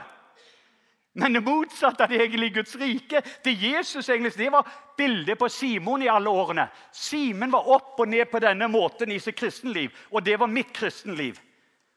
Men 1.19 1.33
det 1.33 1.41
motsatte 1.41 2.03
av 2.03 2.11
det 2.11 2.19
egentlig 2.21 2.51
Guds 2.53 2.75
rike. 2.75 3.21
Det 3.43 3.51
Jesus 3.51 4.09
egentlig, 4.09 4.35
det 4.37 4.51
var 4.53 4.67
bildet 4.97 5.39
på 5.39 5.49
Simon 5.49 6.03
i 6.03 6.11
alle 6.11 6.29
årene. 6.29 6.67
Simen 6.91 7.51
var 7.51 7.71
opp 7.71 7.99
og 7.99 8.11
ned 8.11 8.29
på 8.31 8.41
denne 8.43 8.67
måten 8.69 9.11
i 9.11 9.19
sitt 9.19 9.39
kristenliv, 9.39 9.95
og 10.11 10.23
det 10.23 10.37
var 10.39 10.51
mitt 10.51 10.73
kristenliv. 10.75 11.39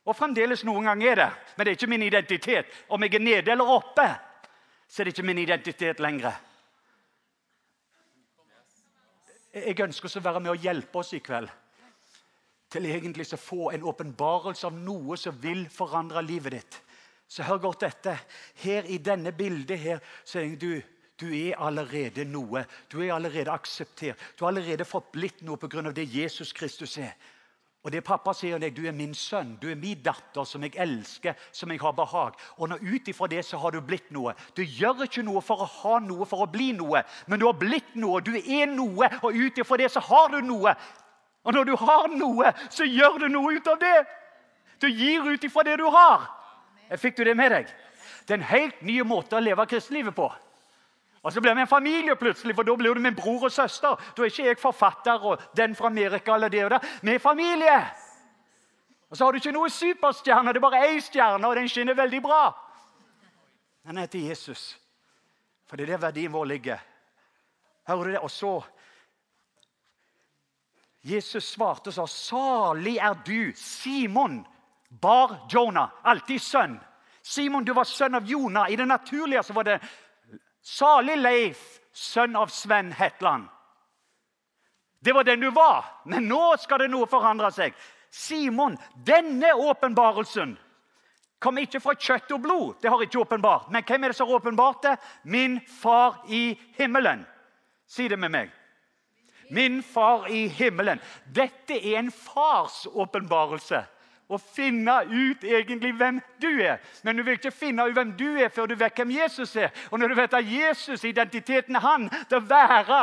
Og 0.06 0.16
fremdeles 0.18 0.64
noen 0.66 0.88
ganger 0.88 1.10
er 1.10 1.20
det, 1.20 1.28
men 1.56 1.66
det 1.66 1.72
er 1.72 1.78
ikke 1.78 1.90
min 1.92 2.06
identitet. 2.06 2.72
Om 2.88 3.04
jeg 3.04 3.14
er 3.18 3.26
nede 3.26 3.52
eller 3.52 3.76
oppe, 3.76 4.08
så 4.88 5.02
er 5.02 5.06
det 5.06 5.14
ikke 5.14 5.28
min 5.28 5.42
identitet 5.44 6.00
lenger. 6.02 6.40
Jeg 9.52 9.80
ønsker 9.84 10.08
å 10.08 10.24
være 10.24 10.40
med 10.40 10.54
og 10.54 10.64
hjelpe 10.64 11.02
oss 11.02 11.12
i 11.12 11.20
kveld 11.24 11.50
til 12.72 12.86
egentlig 12.88 13.26
å 13.36 13.40
få 13.40 13.66
en 13.74 13.84
åpenbarelse 13.84 14.64
av 14.64 14.76
noe 14.80 15.18
som 15.20 15.36
vil 15.42 15.66
forandre 15.68 16.22
livet 16.24 16.54
ditt. 16.56 16.78
Så 17.28 17.44
hør 17.44 17.60
godt 17.66 17.84
dette. 17.84 18.14
Her 18.62 18.88
i 18.88 18.96
denne 18.96 19.32
bildet 19.36 19.80
her, 19.80 20.00
så 20.24 20.40
er 20.40 20.56
du, 20.56 20.80
du 21.20 21.28
er 21.36 21.60
allerede 21.60 22.24
noe. 22.28 22.64
Du 22.88 23.02
er 23.02 23.12
allerede 23.12 23.52
akseptert. 23.52 24.20
Du 24.36 24.44
har 24.44 24.52
allerede 24.52 24.88
fått 24.88 25.12
blitt 25.12 25.44
noe 25.44 25.60
pga. 25.60 25.92
det 25.92 26.08
Jesus 26.08 26.52
Kristus 26.52 26.96
er. 26.98 27.12
Og 27.82 27.90
det 27.90 28.04
Pappa 28.06 28.30
sier 28.36 28.60
deg, 28.62 28.76
du 28.76 28.84
er 28.86 28.94
min 28.94 29.14
sønn, 29.14 29.56
du 29.58 29.66
er 29.72 29.78
min 29.78 29.98
datter, 30.04 30.46
som 30.46 30.62
jeg 30.62 30.76
elsker, 30.78 31.34
som 31.50 31.70
jeg 31.72 31.80
har 31.82 31.94
behag. 31.98 32.36
Og 32.62 32.70
nå 32.70 32.78
ut 32.78 33.08
ifra 33.10 33.26
det 33.30 33.42
så 33.48 33.58
har 33.58 33.74
du 33.74 33.80
blitt 33.82 34.12
noe. 34.14 34.36
Du 34.54 34.62
gjør 34.62 35.02
ikke 35.08 35.24
noe 35.26 35.42
for 35.42 35.64
å 35.64 35.70
ha 35.80 35.96
noe, 36.04 36.28
for 36.30 36.44
å 36.44 36.50
bli 36.50 36.70
noe, 36.78 37.02
men 37.26 37.42
du 37.42 37.48
har 37.48 37.58
blitt 37.58 37.96
noe. 37.98 38.22
Du 38.22 38.36
er 38.38 38.70
noe, 38.70 39.10
og 39.22 39.34
ut 39.34 39.58
ifra 39.58 39.80
det 39.82 39.90
så 39.90 40.02
har 40.06 40.30
du 40.30 40.38
noe. 40.46 40.76
Og 41.42 41.58
når 41.58 41.72
du 41.72 41.74
har 41.80 42.06
noe, 42.14 42.52
så 42.70 42.86
gjør 42.86 43.18
du 43.24 43.26
noe 43.34 43.56
ut 43.58 43.72
av 43.74 43.82
det. 43.82 43.96
Du 44.78 44.86
gir 44.86 45.26
ut 45.26 45.44
ifra 45.44 45.66
det 45.66 45.80
du 45.82 45.88
har. 45.90 46.30
Fikk 47.02 47.18
du 47.18 47.24
det 47.26 47.34
med 47.38 47.50
deg? 47.50 47.74
Det 48.26 48.36
er 48.36 48.38
en 48.38 48.50
helt 48.52 48.82
ny 48.86 49.00
måte 49.06 49.34
å 49.34 49.42
leve 49.42 49.66
kristenlivet 49.66 50.14
på. 50.14 50.30
Og 51.22 51.32
så 51.32 51.40
blir 51.40 51.54
vi 51.54 51.60
en 51.60 51.70
familie 51.70 52.16
plutselig, 52.16 52.54
for 52.54 52.66
da 52.66 52.74
blir 52.76 52.94
du 52.94 53.00
min 53.00 53.14
bror 53.14 53.44
og 53.46 53.52
søster. 53.52 53.94
Da 54.16 54.22
er 54.22 54.30
ikke 54.30 54.46
jeg 54.46 54.58
forfatter 54.58 55.22
og 55.22 55.42
den 55.56 55.76
fra 55.78 55.86
Amerika 55.86 56.34
eller 56.34 56.48
det 56.48 56.64
og 56.64 56.70
det. 56.70 56.80
Vi 57.02 57.14
er 57.14 57.18
familie! 57.18 57.78
Og 59.10 59.16
så 59.16 59.24
har 59.24 59.32
du 59.32 59.38
ikke 59.38 59.52
noe 59.52 59.70
superstjerne, 59.70 60.52
det 60.52 60.56
er 60.56 60.64
bare 60.64 60.86
én 60.88 61.00
stjerne, 61.04 61.46
og 61.46 61.56
den 61.56 61.68
skinner 61.68 61.94
veldig 61.94 62.22
bra. 62.24 62.46
Den 63.84 63.98
heter 64.00 64.18
Jesus. 64.18 64.78
For 65.68 65.76
det 65.76 65.84
er 65.84 65.92
der 65.92 66.06
verdien 66.06 66.32
vår 66.32 66.44
ligger. 66.44 66.78
Hører 67.88 68.04
du 68.04 68.10
det? 68.10 68.18
Og 68.18 68.30
så 68.30 68.62
Jesus 71.02 71.44
svarte 71.44 71.88
og 71.88 71.94
sa, 71.94 72.06
'Salig 72.06 72.96
er 72.96 73.14
du, 73.26 73.52
Simon, 73.54 74.46
bar 75.00 75.46
Jonah.' 75.54 75.90
Alltid 76.04 76.38
sønn. 76.38 76.80
Simon, 77.22 77.64
du 77.64 77.72
var 77.72 77.84
sønn 77.84 78.14
av 78.14 78.24
Jonah. 78.24 78.70
I 78.72 78.76
det 78.76 78.88
naturlige 78.88 79.42
så 79.42 79.52
var 79.52 79.62
det 79.62 79.80
Salig 80.62 81.18
Leif, 81.18 81.62
sønn 81.92 82.36
av 82.38 82.46
Sven 82.54 82.92
Hetland. 82.92 83.48
Det 85.02 85.12
var 85.12 85.24
den 85.24 85.40
du 85.40 85.50
var, 85.50 85.84
men 86.06 86.28
nå 86.30 86.54
skal 86.62 86.84
det 86.84 86.92
noe 86.92 87.08
forandre 87.10 87.50
seg. 87.50 87.74
Simon, 88.12 88.76
denne 88.94 89.50
åpenbarelsen 89.58 90.54
kom 91.42 91.58
ikke 91.58 91.80
fra 91.82 91.96
kjøtt 91.98 92.30
og 92.36 92.42
blod. 92.44 92.74
Det 92.78 92.90
har 92.92 93.02
ikke 93.02 93.24
åpenbart. 93.24 93.70
Men 93.74 93.82
hvem 93.82 94.04
er 94.04 94.12
det 94.12 94.16
som 94.16 94.28
har 94.30 94.38
åpenbart 94.38 94.84
det? 94.84 94.96
Min 95.22 95.58
far 95.66 96.20
i 96.30 96.52
himmelen. 96.78 97.24
Si 97.90 98.06
det 98.08 98.18
med 98.20 98.30
meg. 98.30 98.52
Min 99.50 99.80
far 99.82 100.28
i 100.30 100.46
himmelen. 100.46 101.02
Dette 101.26 101.74
er 101.74 101.98
en 101.98 102.12
fars 102.14 102.84
åpenbarelse 102.86 103.82
å 104.32 104.40
finne 104.40 104.94
ut 105.08 105.44
egentlig 105.44 105.92
hvem 105.98 106.20
du 106.42 106.50
er. 106.62 106.80
Men 107.04 107.16
du 107.16 107.24
vil 107.26 107.38
ikke 107.38 107.54
finne 107.54 107.86
ut 107.88 107.96
hvem 107.96 108.14
du 108.18 108.28
er 108.40 108.52
før 108.52 108.70
du 108.70 108.76
vet 108.80 108.96
hvem 108.96 109.14
Jesus 109.14 109.54
er. 109.56 109.72
Og 109.90 110.00
når 110.00 110.12
du 110.12 110.18
vet 110.20 110.36
at 110.38 110.52
Jesus, 110.52 111.04
identiteten 111.04 111.76
er 111.76 111.84
han, 111.84 112.08
til 112.28 112.40
å 112.40 112.46
være 112.48 113.02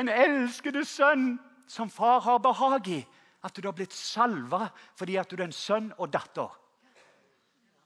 en 0.00 0.10
elskede 0.10 0.84
sønn 0.88 1.34
som 1.70 1.90
far 1.90 2.20
har 2.24 2.42
behag 2.44 2.90
i. 2.92 3.00
At 3.44 3.56
du 3.56 3.66
har 3.68 3.76
blitt 3.76 3.92
salva 3.92 4.68
fordi 4.96 5.18
at 5.20 5.30
du 5.30 5.36
er 5.36 5.48
en 5.48 5.56
sønn 5.56 5.90
og 5.98 6.12
datter. 6.12 6.48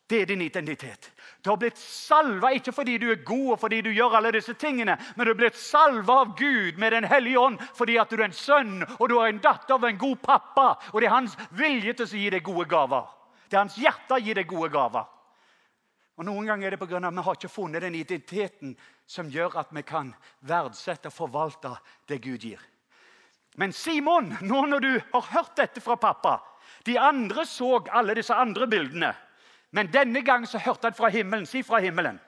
Det 0.09 0.23
er 0.23 0.27
din 0.27 0.41
identitet. 0.43 1.11
Du 1.43 1.51
har 1.51 1.59
blitt 1.61 1.77
salva 1.79 2.49
ikke 2.57 2.73
fordi 2.73 2.95
du 2.99 3.11
er 3.13 3.21
god 3.29 3.51
og 3.53 3.59
fordi 3.61 3.83
du 3.85 3.91
gjør 3.93 4.17
alle 4.17 4.33
disse 4.33 4.55
tingene, 4.57 4.95
men 5.17 5.27
du 5.27 5.33
har 5.35 5.37
blitt 5.39 5.59
salva 5.61 6.23
av 6.23 6.33
Gud 6.39 6.79
med 6.81 6.93
Den 6.93 7.05
hellige 7.05 7.39
ånd 7.39 7.61
fordi 7.77 7.99
at 8.01 8.09
du 8.09 8.17
er 8.17 8.31
en 8.31 8.37
sønn 8.37 8.81
og 8.87 9.05
du 9.09 9.19
er 9.19 9.29
en 9.29 9.43
datter 9.45 9.77
av 9.77 9.85
en 9.85 10.01
god 10.01 10.17
pappa. 10.25 10.71
Og 10.95 11.01
det 11.01 11.11
er 11.11 11.17
hans 11.19 11.37
vilje 11.51 11.93
til 11.93 12.09
å 12.09 12.23
gi 12.23 12.33
deg 12.33 12.47
gode 12.47 12.65
gaver. 12.71 13.05
Det 13.49 13.57
er 13.57 13.67
hans 13.67 13.77
hjerte 13.77 14.17
å 14.17 14.23
gi 14.25 14.35
deg 14.35 14.49
gode 14.49 14.73
gaver. 14.73 15.05
Og 16.19 16.27
Noen 16.27 16.49
ganger 16.49 16.67
er 16.67 16.75
det 16.75 16.81
pga. 16.81 16.99
at 16.99 17.15
vi 17.15 17.23
har 17.29 17.37
ikke 17.37 17.53
funnet 17.53 17.83
den 17.83 17.95
identiteten 17.95 18.77
som 19.07 19.29
gjør 19.31 19.61
at 19.61 19.69
vi 19.71 19.83
kan 19.83 20.15
verdsette 20.41 21.13
og 21.13 21.15
forvalte 21.15 21.77
det 22.09 22.19
Gud 22.25 22.43
gir. 22.43 22.59
Men 23.57 23.73
Simon, 23.73 24.37
nå 24.41 24.67
når 24.67 24.81
du 24.81 24.93
har 25.13 25.31
hørt 25.35 25.57
dette 25.57 25.81
fra 25.81 25.97
pappa 25.97 26.41
De 26.85 26.99
andre 26.99 27.45
så 27.47 27.85
alle 27.91 28.15
disse 28.15 28.35
andre 28.35 28.67
bildene. 28.67 29.15
Men 29.71 29.91
denne 29.93 30.23
gang 30.25 30.47
så 30.47 30.59
hørte 30.59 30.89
han 30.89 30.97
fra 30.97 31.09
himmelen. 31.13 31.47
Si 31.47 31.63
fra 31.63 31.79
himmelen. 31.79 32.21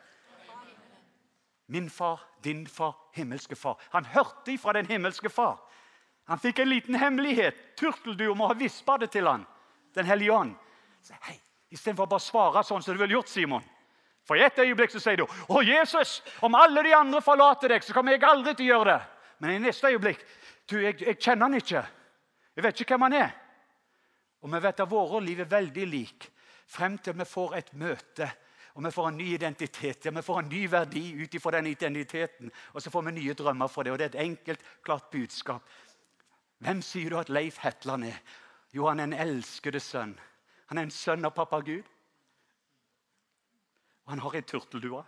Min 1.70 1.90
far, 1.90 2.20
din 2.44 2.66
far, 2.66 2.96
himmelske 3.14 3.56
far. 3.56 3.78
Han 3.90 4.04
hørte 4.04 4.58
fra 4.58 4.72
den 4.72 4.86
himmelske 4.86 5.30
far. 5.30 5.60
Han 6.26 6.38
fikk 6.38 6.58
en 6.58 6.68
liten 6.68 6.94
hemmelighet. 6.94 7.54
Turteldua 7.78 8.34
må 8.34 8.48
ha 8.50 8.56
vispa 8.58 8.98
det 8.98 9.10
til 9.14 9.26
han, 9.26 9.46
Den 9.94 10.06
hellige 10.06 10.32
ånd. 10.32 10.54
Hei, 11.26 11.40
Istedenfor 11.70 12.06
bare 12.06 12.20
å 12.20 12.22
svare 12.22 12.62
sånn 12.66 12.82
som 12.82 12.94
du 12.94 13.00
ville 13.00 13.16
gjort, 13.16 13.30
Simon. 13.30 13.64
For 14.26 14.38
i 14.38 14.44
et 14.44 14.58
øyeblikk 14.58 14.92
så 14.92 15.00
sier 15.00 15.16
du 15.16 15.24
'Å, 15.26 15.62
Jesus, 15.64 16.22
om 16.42 16.54
alle 16.54 16.82
de 16.82 16.94
andre 16.94 17.20
forlater 17.20 17.68
deg, 17.68 17.82
så 17.82 17.92
kommer 17.92 18.12
jeg 18.12 18.22
aldri 18.22 18.54
til 18.54 18.66
å 18.66 18.74
gjøre 18.74 18.84
det.' 18.84 19.06
Men 19.40 19.50
i 19.50 19.58
neste 19.58 19.86
øyeblikk 19.86 20.26
'Du, 20.68 20.78
jeg, 20.78 21.00
jeg 21.02 21.18
kjenner 21.18 21.46
han 21.46 21.54
ikke. 21.54 21.86
Jeg 22.56 22.64
vet 22.64 22.80
ikke 22.80 22.94
hvem 22.94 23.02
han 23.02 23.12
er.' 23.12 23.34
Og 24.42 24.52
vi 24.52 24.58
vet 24.58 24.80
at 24.80 24.90
våre 24.90 25.20
liv 25.20 25.40
er 25.40 25.44
veldig 25.44 25.86
like 25.86 26.30
frem 26.70 26.98
til 27.02 27.18
vi 27.18 27.26
får 27.26 27.58
et 27.58 27.74
møte 27.74 28.30
og 28.74 28.84
vi 28.84 28.90
får 28.90 29.08
en 29.08 29.16
ny 29.18 29.26
identitet. 29.34 30.04
Ja, 30.06 30.10
vi 30.10 30.22
får 30.22 30.38
en 30.40 30.48
ny 30.48 30.66
verdi 30.70 31.02
ut 31.22 31.34
ifra 31.34 31.50
den 31.56 31.66
identiteten. 31.66 32.50
Og 32.72 32.82
så 32.82 32.90
får 32.90 33.02
vi 33.02 33.12
nye 33.12 33.34
drømmer 33.34 33.68
for 33.68 33.82
det. 33.82 33.92
Og 33.92 33.98
det 33.98 34.06
er 34.06 34.12
et 34.14 34.26
enkelt, 34.26 34.62
klart 34.82 35.10
budskap. 35.10 35.66
Hvem 36.58 36.82
sier 36.84 37.10
du 37.10 37.18
at 37.18 37.32
Leif 37.32 37.58
Hetland 37.64 38.04
er? 38.04 38.20
Jo, 38.72 38.86
han 38.86 39.00
er 39.00 39.10
en 39.10 39.16
elskede 39.26 39.80
sønn. 39.80 40.14
Han 40.70 40.78
er 40.78 40.86
en 40.86 40.94
sønn 40.94 41.26
av 41.26 41.34
pappa 41.34 41.60
Gud. 41.66 41.88
Og 44.06 44.14
han 44.14 44.22
har 44.22 44.38
en 44.38 44.48
turteldue. 44.48 45.02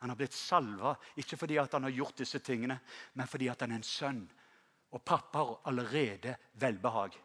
Han 0.00 0.12
har 0.12 0.16
blitt 0.16 0.34
salva 0.36 0.94
ikke 1.16 1.36
fordi 1.36 1.58
han 1.58 1.86
har 1.88 1.94
gjort 1.94 2.18
disse 2.18 2.38
tingene, 2.44 2.78
men 3.14 3.28
fordi 3.28 3.48
han 3.48 3.70
er 3.70 3.76
en 3.76 3.86
sønn. 3.86 4.24
Og 4.92 5.04
pappa 5.04 5.38
har 5.44 5.60
allerede 5.68 6.36
velbehag. 6.54 7.16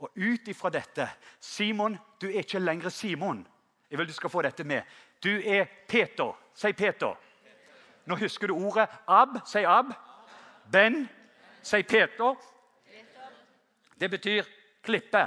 Og 0.00 0.10
ut 0.16 0.48
ifra 0.48 0.70
dette 0.72 1.08
Simon, 1.40 1.98
du 2.20 2.26
er 2.30 2.40
ikke 2.40 2.58
lenger 2.58 2.88
Simon. 2.88 3.46
Jeg 3.90 3.98
vil 3.98 4.08
du 4.08 4.12
skal 4.12 4.30
få 4.30 4.42
dette 4.42 4.64
med. 4.64 4.82
Du 5.22 5.30
er 5.44 5.66
Peter. 5.88 6.32
Si 6.54 6.72
Peter. 6.72 7.14
Nå 8.06 8.16
husker 8.16 8.46
du 8.46 8.54
ordet 8.54 8.88
Ab. 9.06 9.28
Si 9.46 9.64
Ab. 9.64 9.92
Ben. 10.72 11.08
Si 11.62 11.82
Peter. 11.82 12.34
Det 14.00 14.10
betyr 14.10 14.44
klippe. 14.82 15.26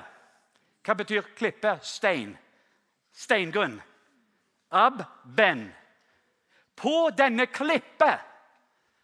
Hva 0.84 0.94
betyr 0.98 1.22
klippe? 1.36 1.78
Stein. 1.82 2.38
Steingrunn. 3.14 3.82
Ab. 4.72 5.04
Ben. 5.24 5.68
På 6.76 7.10
denne 7.18 7.46
klippe 7.46 8.18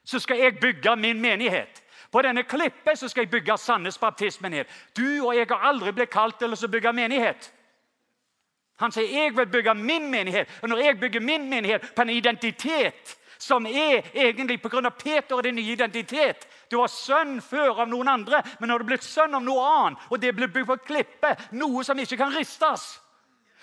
så 0.03 0.19
skal 0.19 0.39
jeg 0.41 0.59
bygge 0.59 0.95
min 0.95 1.21
menighet. 1.21 1.83
På 2.11 2.21
denne 2.25 2.43
klippet 2.43 2.99
så 2.99 3.09
skal 3.09 3.25
jeg 3.25 3.31
bygge 3.31 3.57
Sandnes 3.57 3.97
baptistmenighet. 3.97 4.67
Du 4.97 5.25
og 5.27 5.35
jeg 5.37 5.47
har 5.49 5.69
aldri 5.69 5.93
blitt 5.93 6.13
kalt 6.13 6.39
til 6.39 6.53
å 6.53 6.71
bygge 6.71 6.93
menighet. 6.93 7.51
Han 8.79 8.93
sier 8.95 9.11
jeg 9.11 9.35
vil 9.35 9.49
bygge 9.51 9.73
min 9.75 10.07
menighet. 10.11 10.49
Og 10.63 10.69
når 10.69 10.83
jeg 10.85 10.99
bygger 10.99 11.19
min 11.19 11.49
menighet 11.49 11.91
på 11.95 12.01
en 12.01 12.09
identitet 12.09 13.17
som 13.39 13.65
er 13.65 14.03
egentlig 14.13 14.61
pga. 14.61 14.89
Peter 14.89 15.35
og 15.35 15.43
din 15.43 15.55
nye 15.55 15.73
identitet 15.73 16.47
Du 16.71 16.77
var 16.77 16.87
sønn 16.87 17.39
før 17.41 17.81
av 17.81 17.87
noen 17.89 18.07
andre, 18.07 18.43
men 18.59 18.69
nå 18.69 18.75
har 18.75 18.83
du 18.83 18.85
blitt 18.85 19.03
sønn 19.03 19.33
av 19.33 19.41
noe 19.41 19.63
annet. 19.65 20.01
Og 20.11 20.19
det 20.21 20.35
blir 20.37 20.51
bygd 20.53 20.67
på 20.69 20.75
klippet, 20.85 21.47
noe 21.57 21.81
som 21.83 21.97
ikke 21.97 22.19
kan 22.19 22.35
ristes. 22.35 22.99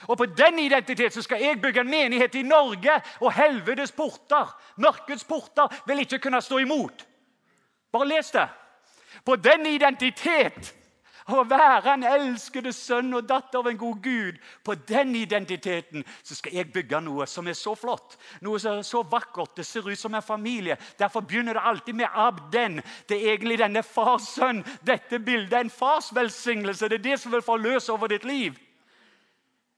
Og 0.09 0.19
på 0.19 0.27
den 0.27 0.59
identiteten 0.59 1.23
skal 1.23 1.41
jeg 1.41 1.61
bygge 1.63 1.85
en 1.85 1.91
menighet 1.91 2.35
i 2.35 2.43
Norge, 2.43 2.97
og 3.21 3.31
helvetes 3.33 3.95
porter, 3.95 4.51
mørkets 4.83 5.23
porter, 5.25 5.71
vil 5.87 6.03
ikke 6.03 6.19
kunne 6.25 6.43
stå 6.43 6.59
imot. 6.65 7.07
Bare 7.93 8.09
les 8.09 8.31
det. 8.35 8.49
På 9.25 9.37
den 9.37 9.67
identitet 9.67 10.75
å 11.35 11.43
være 11.49 11.97
en 11.97 12.05
elskede 12.07 12.71
sønn 12.75 13.15
og 13.19 13.27
datter 13.27 13.59
av 13.59 13.69
en 13.71 13.79
god 13.79 14.03
Gud. 14.03 14.37
På 14.63 14.77
den 14.87 15.15
identiteten 15.19 16.05
så 16.23 16.37
skal 16.39 16.55
jeg 16.55 16.71
bygge 16.75 17.01
noe 17.03 17.27
som 17.31 17.49
er 17.51 17.57
så 17.59 17.75
flott, 17.79 18.15
noe 18.47 18.61
som 18.63 18.79
er 18.79 18.87
så 18.87 19.03
vakkert. 19.11 19.57
Det 19.59 19.67
ser 19.67 19.89
ut 19.89 19.99
som 19.99 20.15
en 20.15 20.23
familie. 20.23 20.77
Derfor 20.99 21.27
begynner 21.27 21.59
det 21.59 21.65
alltid 21.67 21.99
med 21.99 22.15
Abden. 22.15 22.79
Det 23.09 23.19
er 23.19 23.35
egentlig 23.35 23.59
denne 23.59 23.83
fars 23.83 24.31
sønn. 24.37 24.63
Dette 24.87 25.19
bildet 25.19 25.59
er 25.59 25.67
en 25.67 25.75
fars 25.75 26.13
velsignelse. 26.15 26.89
Det 26.89 27.01
er 27.01 27.09
det 27.11 27.19
som 27.21 27.35
vil 27.35 27.45
forløse 27.47 27.93
over 27.93 28.13
ditt 28.13 28.25
liv. 28.25 28.55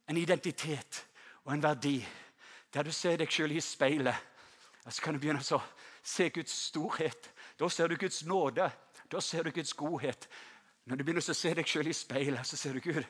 En 0.08 0.16
identitet 0.16 1.04
og 1.44 1.54
en 1.54 1.64
verdi 1.64 2.00
der 2.74 2.84
du 2.84 2.92
ser 2.92 3.16
deg 3.16 3.32
sjøl 3.32 3.56
i 3.56 3.64
speilet. 3.64 4.16
Så 4.88 5.00
kan 5.04 5.16
du 5.16 5.20
begynne 5.20 5.40
å 5.40 5.62
se 6.04 6.28
Guds 6.32 6.52
storhet 6.68 7.32
da 7.58 7.68
ser 7.68 7.88
du 7.88 7.96
Guds 7.96 8.24
nåde. 8.24 8.70
Da 9.10 9.20
ser 9.20 9.42
du 9.42 9.50
Guds 9.50 9.72
godhet. 9.72 10.28
Når 10.84 10.96
du 10.96 11.04
begynner 11.04 11.24
å 11.24 11.34
se 11.36 11.54
deg 11.54 11.66
sjøl 11.68 11.90
i 11.90 11.96
speilet, 11.96 12.46
så 12.46 12.56
ser 12.56 12.76
du 12.76 12.80
Gud. 12.80 13.04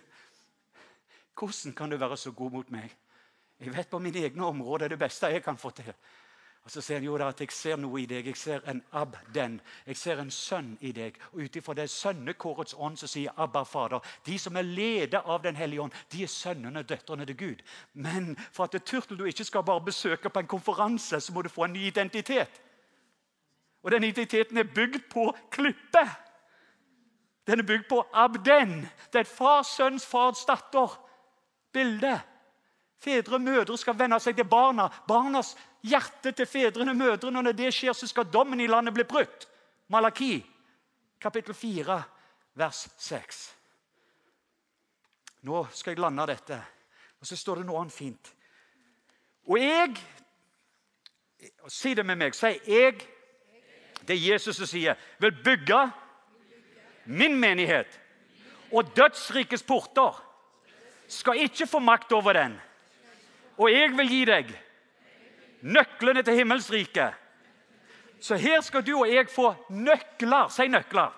Hvordan 1.39 1.75
kan 1.75 1.91
du 1.91 1.97
være 1.97 2.17
så 2.17 2.33
god 2.33 2.53
mot 2.53 2.71
meg? 2.71 2.95
Jeg 3.61 3.75
vet 3.75 3.91
på 3.91 3.99
mine 3.99 4.25
egne 4.25 4.47
områder 4.47 4.89
det 4.89 4.99
beste 4.99 5.31
jeg 5.31 5.43
kan 5.43 5.59
få 5.59 5.71
til. 5.71 5.93
Og 6.65 6.71
Så 6.71 6.81
sier 6.81 6.99
han 6.99 7.05
jo 7.05 7.17
da 7.19 7.31
at 7.33 7.41
jeg 7.41 7.53
ser 7.55 7.79
noe 7.81 8.01
i 8.03 8.07
deg. 8.07 8.27
Jeg 8.27 8.37
ser 8.37 8.65
en 8.69 8.83
abden. 8.93 9.61
Jeg 9.87 9.97
ser 9.97 10.21
en 10.21 10.31
sønn 10.31 10.75
i 10.81 10.93
deg. 10.93 11.17
Og 11.33 11.47
Ut 11.47 11.57
ifra 11.57 11.75
det 11.75 11.87
sønnekårets 11.91 12.75
ånd 12.77 12.99
så 13.01 13.09
sier 13.09 13.33
Abba, 13.37 13.63
Fader 13.65 14.05
De 14.27 14.39
som 14.39 14.57
er 14.57 14.69
ledet 14.69 15.23
av 15.25 15.43
Den 15.43 15.57
hellige 15.57 15.83
ånd, 15.83 15.97
de 16.13 16.23
er 16.23 16.29
sønnene 16.29 16.83
og 16.83 16.89
døtrene 16.89 17.27
til 17.27 17.37
Gud. 17.37 17.63
Men 17.95 18.37
for 18.53 18.65
at 18.65 18.85
Turtel 18.85 19.19
du 19.19 19.25
ikke 19.25 19.45
skal 19.45 19.65
bare 19.65 19.81
besøke 19.81 20.29
på 20.31 20.41
en 20.41 20.47
konferanse, 20.47 21.21
så 21.21 21.33
må 21.33 21.43
du 21.43 21.49
få 21.49 21.65
en 21.65 21.73
ny 21.73 21.87
identitet. 21.87 22.61
Og 23.89 23.93
den 23.93 24.05
identiteten 24.05 24.59
er 24.61 24.69
bygd 24.69 25.07
på 25.09 25.37
klippe. 25.51 26.03
Den 27.47 27.63
er 27.63 27.65
bygd 27.65 27.87
på 27.89 28.03
abden. 28.13 28.83
Det 29.13 29.15
er 29.15 29.25
et 29.25 29.31
fars, 29.31 29.71
sønns, 29.79 30.05
fars, 30.07 30.43
datter. 30.45 30.99
Bilde. 31.73 32.21
Fedre 33.01 33.39
og 33.39 33.41
mødre 33.41 33.79
skal 33.81 33.97
vende 33.97 34.19
seg 34.21 34.37
til 34.37 34.45
barna. 34.45 34.91
Barnas 35.09 35.55
hjerte 35.81 36.35
til 36.37 36.47
fedrene 36.47 36.93
og 36.93 37.01
mødrene. 37.01 37.41
Og 37.41 37.49
når 37.49 37.57
det 37.57 37.73
skjer, 37.73 37.97
så 37.97 38.07
skal 38.07 38.29
dommen 38.29 38.61
i 38.61 38.69
landet 38.69 38.93
bli 38.93 39.09
brutt. 39.09 39.49
Malaki, 39.89 40.45
kapittel 41.21 41.57
4, 41.57 42.03
vers 42.61 42.85
6. 42.99 43.43
Nå 45.49 45.65
skal 45.73 45.97
jeg 45.97 46.05
lande 46.05 46.29
dette. 46.29 46.61
Og 47.21 47.27
så 47.27 47.41
står 47.41 47.63
det 47.63 47.71
noe 47.71 47.81
annet 47.81 47.97
fint. 47.97 48.35
Og 49.49 49.63
jeg 49.65 49.97
Si 51.69 51.95
det 51.95 52.05
med 52.07 52.17
meg. 52.19 52.35
Si 52.35 52.47
'jeg' 52.47 53.18
Det 54.09 54.17
er 54.17 54.33
Jesus 54.33 54.57
som 54.57 54.67
sier, 54.67 54.95
'Vil 55.19 55.33
bygge 55.45 55.91
min 57.05 57.45
menighet'. 57.45 57.99
Og 58.73 58.97
dødsrikets 58.97 59.63
porter 59.63 60.25
skal 61.09 61.37
ikke 61.37 61.67
få 61.67 61.79
makt 61.79 62.13
over 62.13 62.33
den. 62.33 62.61
Og 63.59 63.73
jeg 63.73 63.91
vil 63.97 64.09
gi 64.09 64.25
deg 64.25 64.53
nøklene 65.61 66.23
til 66.23 66.35
himmelsriket. 66.35 67.15
Så 68.21 68.37
her 68.37 68.61
skal 68.61 68.87
du 68.87 68.99
og 68.99 69.09
jeg 69.15 69.29
få 69.31 69.55
nøkler. 69.69 70.49
Si 70.49 70.67
nøkler. 70.69 71.18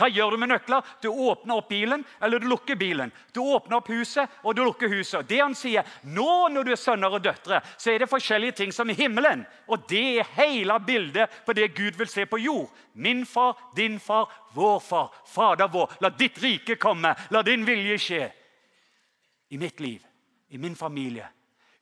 Hva 0.00 0.08
gjør 0.08 0.32
du 0.32 0.40
med 0.40 0.48
nøkler? 0.48 0.86
Du 1.04 1.10
åpner 1.10 1.58
opp 1.60 1.68
bilen, 1.68 2.00
eller 2.24 2.40
du 2.40 2.46
lukker 2.48 2.78
bilen. 2.80 3.10
Du 3.36 3.42
åpner 3.42 3.76
opp 3.76 3.90
huset, 3.92 4.38
og 4.40 4.56
du 4.56 4.62
lukker 4.64 4.88
huset. 4.88 5.28
Det 5.28 5.42
han 5.42 5.52
sier, 5.54 5.84
Nå 6.08 6.48
når 6.48 6.64
du 6.64 6.72
er 6.72 6.80
sønner 6.80 7.12
og 7.12 7.20
døtre, 7.20 7.58
så 7.76 7.92
er 7.92 8.00
det 8.00 8.08
forskjellige 8.08 8.56
ting 8.62 8.72
som 8.72 8.88
i 8.88 8.96
himmelen. 8.96 9.44
Og 9.68 9.84
det 9.90 10.22
er 10.22 10.30
hele 10.38 10.78
bildet 10.86 11.42
på 11.44 11.52
det 11.52 11.68
Gud 11.76 12.00
vil 12.00 12.08
se 12.08 12.24
på 12.24 12.40
jord. 12.40 12.70
Min 12.96 13.26
far, 13.28 13.58
din 13.76 14.00
far, 14.00 14.30
vår 14.56 14.80
far, 14.80 15.12
Fader 15.28 15.68
vår. 15.68 15.98
La 16.00 16.08
ditt 16.16 16.40
rike 16.40 16.80
komme. 16.80 17.12
La 17.30 17.44
din 17.44 17.68
vilje 17.68 18.00
skje. 18.00 18.24
I 19.52 19.58
mitt 19.60 19.80
liv, 19.84 20.00
i 20.48 20.58
min 20.58 20.76
familie. 20.76 21.28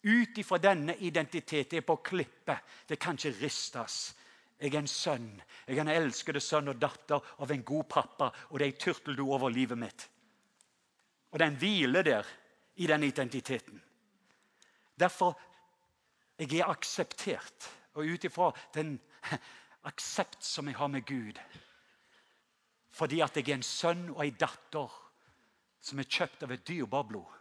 Ut 0.03 0.39
ifra 0.39 0.59
denne 0.59 0.97
identiteten 1.07 1.79
er 1.79 1.87
på 1.87 2.01
klippet. 2.03 2.67
Det 2.87 2.99
kan 2.99 3.15
ikke 3.15 3.45
ristes. 3.45 4.17
Jeg 4.59 4.75
er 4.75 4.81
en 4.83 4.91
sønn. 4.91 5.29
Jeg 5.67 5.77
er 5.77 5.85
en 5.85 5.93
elskede 5.93 6.41
sønn 6.43 6.73
og 6.73 6.81
datter 6.83 7.23
av 7.39 7.51
en 7.55 7.65
god 7.65 7.85
pappa, 7.89 8.31
og 8.51 8.59
det 8.59 8.67
er 8.67 8.73
ei 8.73 8.81
turteldo 8.81 9.29
over 9.35 9.53
livet 9.55 9.79
mitt. 9.79 10.09
Og 11.31 11.39
den 11.39 11.59
hviler 11.61 12.03
der 12.03 12.27
i 12.77 12.87
den 12.87 13.05
identiteten. 13.07 13.83
Derfor 14.99 15.39
jeg 16.39 16.61
er 16.61 16.71
akseptert. 16.71 17.71
Og 17.95 18.07
ut 18.07 18.25
ifra 18.25 18.53
den 18.75 18.99
aksept 19.89 20.45
som 20.45 20.69
jeg 20.69 20.77
har 20.79 20.89
med 20.89 21.07
Gud, 21.07 21.39
Fordi 22.91 23.21
at 23.21 23.37
jeg 23.37 23.49
er 23.49 23.55
en 23.55 23.63
sønn 23.63 24.09
og 24.11 24.25
en 24.25 24.39
datter 24.41 24.95
som 25.81 25.99
er 25.99 26.09
kjøpt 26.11 26.43
av 26.43 26.53
et 26.53 26.65
dyrebart 26.67 27.07
blod. 27.07 27.35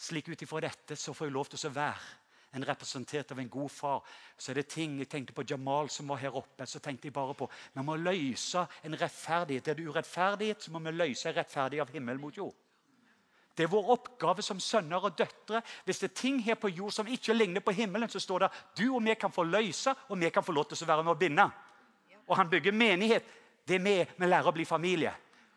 Slik 0.00 0.28
ut 0.28 0.42
ifra 0.42 0.62
dette 0.64 0.96
så 0.96 1.12
får 1.12 1.26
jeg 1.26 1.34
lov 1.34 1.50
til 1.50 1.68
å 1.68 1.72
være 1.74 2.23
en 2.54 2.66
representert 2.66 3.32
av 3.32 3.40
en 3.40 3.48
god 3.50 3.70
far. 3.70 4.02
Så 4.38 4.52
er 4.52 4.60
det 4.60 4.68
ting 4.72 4.98
Jeg 4.98 5.08
tenkte 5.08 5.34
på 5.34 5.44
Jamal 5.50 5.90
som 5.90 6.08
var 6.08 6.16
her 6.22 6.36
oppe. 6.36 6.66
så 6.66 6.78
tenkte 6.78 7.06
jeg 7.06 7.12
bare 7.12 7.34
på, 7.34 7.50
Vi 7.74 7.82
må 7.82 7.96
løse 7.96 8.66
en 8.84 9.00
rettferdighet. 9.00 9.68
Er 9.68 9.74
det 9.74 9.86
urettferdighet, 9.86 10.62
så 10.62 10.72
må 10.72 10.78
vi 10.78 10.90
løse 10.90 11.28
en 11.28 11.36
rettferdighet 11.36 11.88
av 11.88 11.92
himmel 11.92 12.18
mot 12.18 12.36
jord. 12.36 12.54
Det 13.56 13.62
er 13.62 13.70
vår 13.70 13.90
oppgave 13.94 14.42
som 14.42 14.60
sønner 14.60 15.04
og 15.04 15.18
døtre. 15.18 15.62
Hvis 15.84 15.98
det 15.98 16.10
er 16.10 16.14
ting 16.20 16.42
her 16.42 16.54
på 16.54 16.68
jord 16.68 16.92
som 16.92 17.06
ikke 17.06 17.34
ligner 17.34 17.60
på 17.60 17.70
himmelen, 17.70 18.08
så 18.08 18.18
står 18.20 18.38
det 18.38 18.48
du 18.78 18.88
og 18.94 19.04
vi 19.04 19.14
kan 19.14 19.32
få 19.32 19.44
løse, 19.46 19.94
og 20.08 20.20
vi 20.20 20.30
kan 20.30 20.42
få 20.42 20.52
lov 20.52 20.66
til 20.68 20.82
å 20.82 20.86
være 20.90 21.04
med 21.04 21.14
å 21.14 21.18
binde. 21.18 21.50
Og 22.26 22.36
han 22.36 22.50
bygger 22.50 22.72
menighet. 22.72 23.22
Det 23.68 23.78
er 23.78 23.84
vi 23.84 23.94
vi 24.16 24.26
lærer 24.26 24.50
å 24.50 24.52
bli 24.52 24.64
familie. 24.64 25.14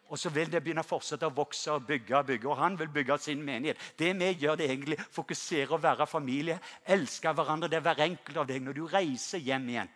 Og 0.09 0.19
så 0.19 0.29
vil 0.31 0.51
det 0.51 0.61
begynne 0.63 0.83
å 0.85 0.87
fortsette 0.87 1.27
å 1.27 1.35
vokse 1.35 1.71
og 1.73 1.85
bygge. 1.87 2.15
og 2.17 2.25
bygge, 2.25 2.47
og 2.47 2.57
Han 2.57 2.79
vil 2.79 2.87
bygge 2.87 3.17
sin 3.19 3.43
menighet. 3.43 3.77
Det 3.97 4.13
vi 4.15 4.31
gjør, 4.33 4.55
det 4.55 4.65
er 4.65 4.73
egentlig 4.73 4.99
fokusere 5.11 5.73
og 5.73 5.83
være 5.83 6.07
familie. 6.07 6.59
Elske 6.85 7.33
hverandre. 7.33 7.69
Det 7.69 7.77
er 7.77 7.81
hver 7.81 8.03
enkelt 8.05 8.37
av 8.37 8.47
deg. 8.47 8.61
Når 8.61 8.73
du 8.73 8.87
reiser 8.87 9.39
hjem 9.39 9.69
igjen, 9.69 9.89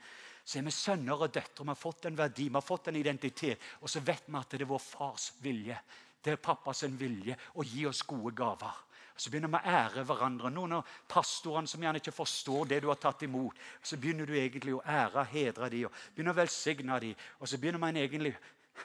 så 0.43 0.59
er 0.59 0.63
vi 0.63 0.71
sønner 0.71 1.21
og 1.21 1.33
døtre. 1.33 1.63
Vi 1.63 1.69
har 1.69 1.75
fått 1.75 2.05
en 2.05 2.17
verdi, 2.17 2.49
vi 2.49 2.53
har 2.53 2.61
fått 2.61 2.87
en 2.87 2.95
identitet. 2.95 3.59
Og 3.81 3.89
så 3.89 3.99
vet 3.99 4.27
vi 4.27 4.37
at 4.37 4.49
det 4.49 4.61
er 4.61 4.71
vår 4.71 4.79
fars 4.83 5.31
vilje. 5.41 5.77
Det 6.21 6.31
er 6.31 6.41
pappas 6.43 6.83
vilje 6.83 7.37
å 7.55 7.63
gi 7.63 7.85
oss 7.85 8.03
gode 8.03 8.35
gaver. 8.35 8.87
Så 9.15 9.29
begynner 9.29 9.51
vi 9.53 9.59
å 9.59 9.73
ære 9.77 10.03
hverandre. 10.07 10.49
Noen 10.49 10.79
av 10.79 10.95
pastorene 11.07 11.69
som 11.69 11.83
gjerne 11.83 11.99
ikke 12.01 12.13
forstår 12.15 12.65
det 12.69 12.79
du 12.81 12.87
har 12.89 12.99
tatt 13.01 13.21
imot. 13.27 13.57
Så 13.83 13.99
begynner 14.01 14.25
du 14.25 14.33
egentlig 14.37 14.73
å 14.73 14.81
ære, 14.81 15.21
og 15.21 15.33
hedre 15.33 15.69
dem 15.69 15.85
og 15.89 15.99
begynner 16.15 16.33
å 16.33 16.39
velsigne 16.41 16.99
dem. 17.03 17.27
Og 17.39 17.49
så 17.49 17.59
begynner 17.61 17.83
man 17.83 17.99
egentlig 18.01 18.33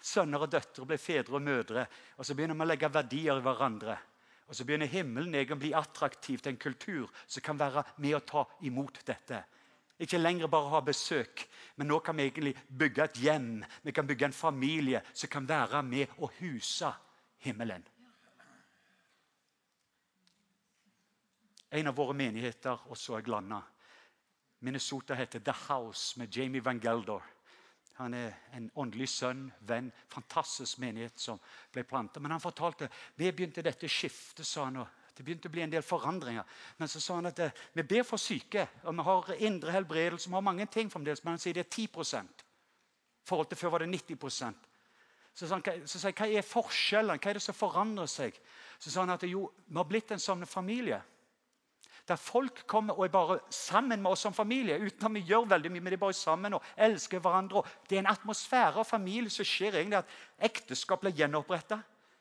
Sønner 0.02 0.44
og 0.44 0.52
døtre 0.52 0.86
blir 0.86 1.00
fedre 1.00 1.38
og 1.38 1.42
mødre. 1.42 1.86
Og 2.18 2.26
så 2.26 2.34
begynner 2.34 2.58
vi 2.58 2.66
å 2.66 2.70
legge 2.70 2.92
verdier 2.92 3.40
i 3.40 3.44
hverandre. 3.44 3.96
Og 4.46 4.54
så 4.54 4.64
begynner 4.64 4.90
himmelen 4.90 5.34
egentlig 5.34 5.56
å 5.56 5.62
bli 5.64 5.74
attraktiv 5.74 6.42
til 6.42 6.52
en 6.52 6.60
kultur 6.62 7.10
som 7.26 7.42
kan 7.42 7.58
være 7.58 7.82
med 8.02 8.14
å 8.14 8.24
ta 8.26 8.44
imot 8.68 9.00
dette. 9.06 9.42
Ikke 9.98 10.20
lenger 10.20 10.50
bare 10.52 10.70
ha 10.74 10.82
besøk, 10.84 11.46
men 11.76 11.88
nå 11.88 11.98
kan 12.04 12.16
vi 12.18 12.26
egentlig 12.26 12.52
bygge 12.68 13.04
et 13.04 13.20
hjem. 13.24 13.64
Vi 13.82 13.94
kan 13.96 14.06
bygge 14.06 14.28
en 14.28 14.36
familie 14.36 15.00
som 15.12 15.32
kan 15.32 15.48
være 15.48 15.80
med 15.82 16.18
å 16.20 16.28
huse 16.38 16.92
himmelen. 17.46 17.86
En 21.70 21.88
av 21.90 21.96
våre 21.96 22.14
menigheter, 22.14 22.84
og 22.86 22.96
så 22.96 23.18
jeg 23.18 23.32
landa. 23.32 23.62
Minnesota 24.60 25.16
heter 25.16 25.40
The 25.40 25.54
House 25.66 26.18
med 26.18 26.36
Jamie 26.36 26.62
Van 26.64 26.80
Gelder. 26.80 27.24
Han 27.96 28.14
er 28.14 28.34
en 28.52 28.68
åndelig 28.76 29.08
sønn, 29.08 29.46
venn. 29.64 29.88
Fantastisk 30.12 30.78
menighet 30.82 31.20
som 31.20 31.40
ble 31.72 31.84
planta. 31.88 32.20
Men 32.20 32.34
han 32.34 32.42
fortalte 32.42 32.90
vi 33.16 33.30
begynte 33.32 33.64
dette 33.64 33.88
skiftet, 33.88 34.44
sa 34.46 34.66
han. 34.68 34.82
Det 35.16 35.24
begynte 35.24 35.48
å 35.48 35.54
bli 35.54 35.64
en 35.64 35.72
del 35.72 35.84
forandringer. 35.84 36.44
Men 36.76 36.90
så 36.92 37.00
sa 37.00 37.16
han 37.16 37.30
at 37.30 37.40
eh, 37.40 37.64
vi 37.72 37.86
ber 37.88 38.04
for 38.04 38.20
syke, 38.20 38.66
og 38.84 38.98
vi 38.98 39.06
har 39.06 39.30
indre 39.48 39.72
helbredelse. 39.72 40.28
Vi 40.28 40.36
har 40.36 40.44
mange 40.44 40.66
ting 40.68 40.92
fremdeles, 40.92 41.24
men 41.24 41.38
han 41.38 41.40
sier 41.40 41.56
det 41.56 41.64
er 41.64 41.72
10 41.72 41.86
I 42.20 43.28
forhold 43.28 43.48
til 43.48 43.58
før 43.58 43.72
var 43.72 43.84
det 43.84 43.88
90% 43.88 44.54
Så 45.32 45.48
sa 45.48 45.54
han, 45.54 45.86
så 45.88 45.98
sa 45.98 46.08
jeg, 46.08 46.16
hva 46.20 46.28
er 46.28 46.44
forskjellen? 46.44 47.18
Hva 47.18 47.30
er 47.30 47.40
det 47.40 47.42
som 47.42 47.56
forandrer 47.56 48.06
seg? 48.06 48.36
Så 48.78 48.90
sa 48.90 49.00
han 49.00 49.10
at 49.16 49.24
jo, 49.24 49.50
vi 49.66 49.76
har 49.76 49.88
blitt 49.88 50.12
en 50.12 50.20
sånn 50.20 50.46
familie 50.46 51.00
der 52.08 52.16
folk 52.16 52.66
kommer 52.66 52.94
og 52.94 53.04
er 53.04 53.12
bare 53.14 53.38
sammen 53.50 54.02
med 54.02 54.10
oss 54.10 54.20
som 54.20 54.34
familie. 54.34 54.78
uten 54.78 55.06
at 55.06 55.14
vi 55.14 55.20
gjør 55.26 55.48
veldig 55.48 55.70
mye, 55.72 55.80
men 55.80 55.90
de 55.90 55.98
er 55.98 56.04
bare 56.04 56.12
sammen 56.12 56.54
og 56.54 56.62
elsker 56.76 57.18
hverandre. 57.18 57.62
det 57.90 57.96
er 57.96 58.04
en 58.04 58.14
atmosfære 58.14 58.78
av 58.78 58.84
familie 58.84 59.30
som 59.30 59.44
skjer 59.44 59.74
egentlig 59.74 59.98
at 59.98 60.16
ekteskap 60.38 61.00
blir 61.00 61.12
gjenoppretta. 61.12 61.80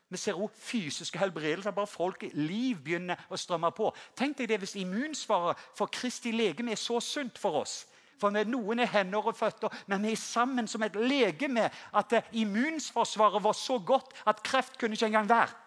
Vi 0.10 0.18
ser 0.18 0.34
også 0.34 0.56
fysiske 0.62 1.20
helbredelser. 1.20 1.72
Bare 1.72 1.88
folk 1.88 2.24
liv 2.34 2.78
begynner 2.84 3.20
å 3.30 3.38
strømme 3.38 3.72
på. 3.72 3.90
Tenk 4.16 4.38
deg 4.38 4.50
det 4.50 4.60
hvis 4.62 4.76
immunsvaret 4.76 5.58
for 5.76 5.90
Kristi 5.92 6.32
legeme 6.32 6.72
er 6.72 6.80
så 6.80 7.00
sunt 7.00 7.38
for 7.42 7.62
oss. 7.62 7.86
For 8.22 8.32
noen 8.32 8.80
er 8.80 8.88
hender 8.94 9.28
og 9.28 9.36
føtter, 9.36 9.74
men 9.92 10.06
vi 10.06 10.14
er 10.14 10.22
sammen 10.22 10.70
som 10.72 10.84
et 10.86 10.96
legeme. 10.96 11.68
At 11.94 12.14
immunforsvaret 12.32 13.44
var 13.44 13.58
så 13.58 13.80
godt 13.80 14.14
at 14.26 14.44
kreft 14.44 14.80
kunne 14.80 14.96
ikke 14.96 15.12
engang 15.12 15.30
være. 15.30 15.65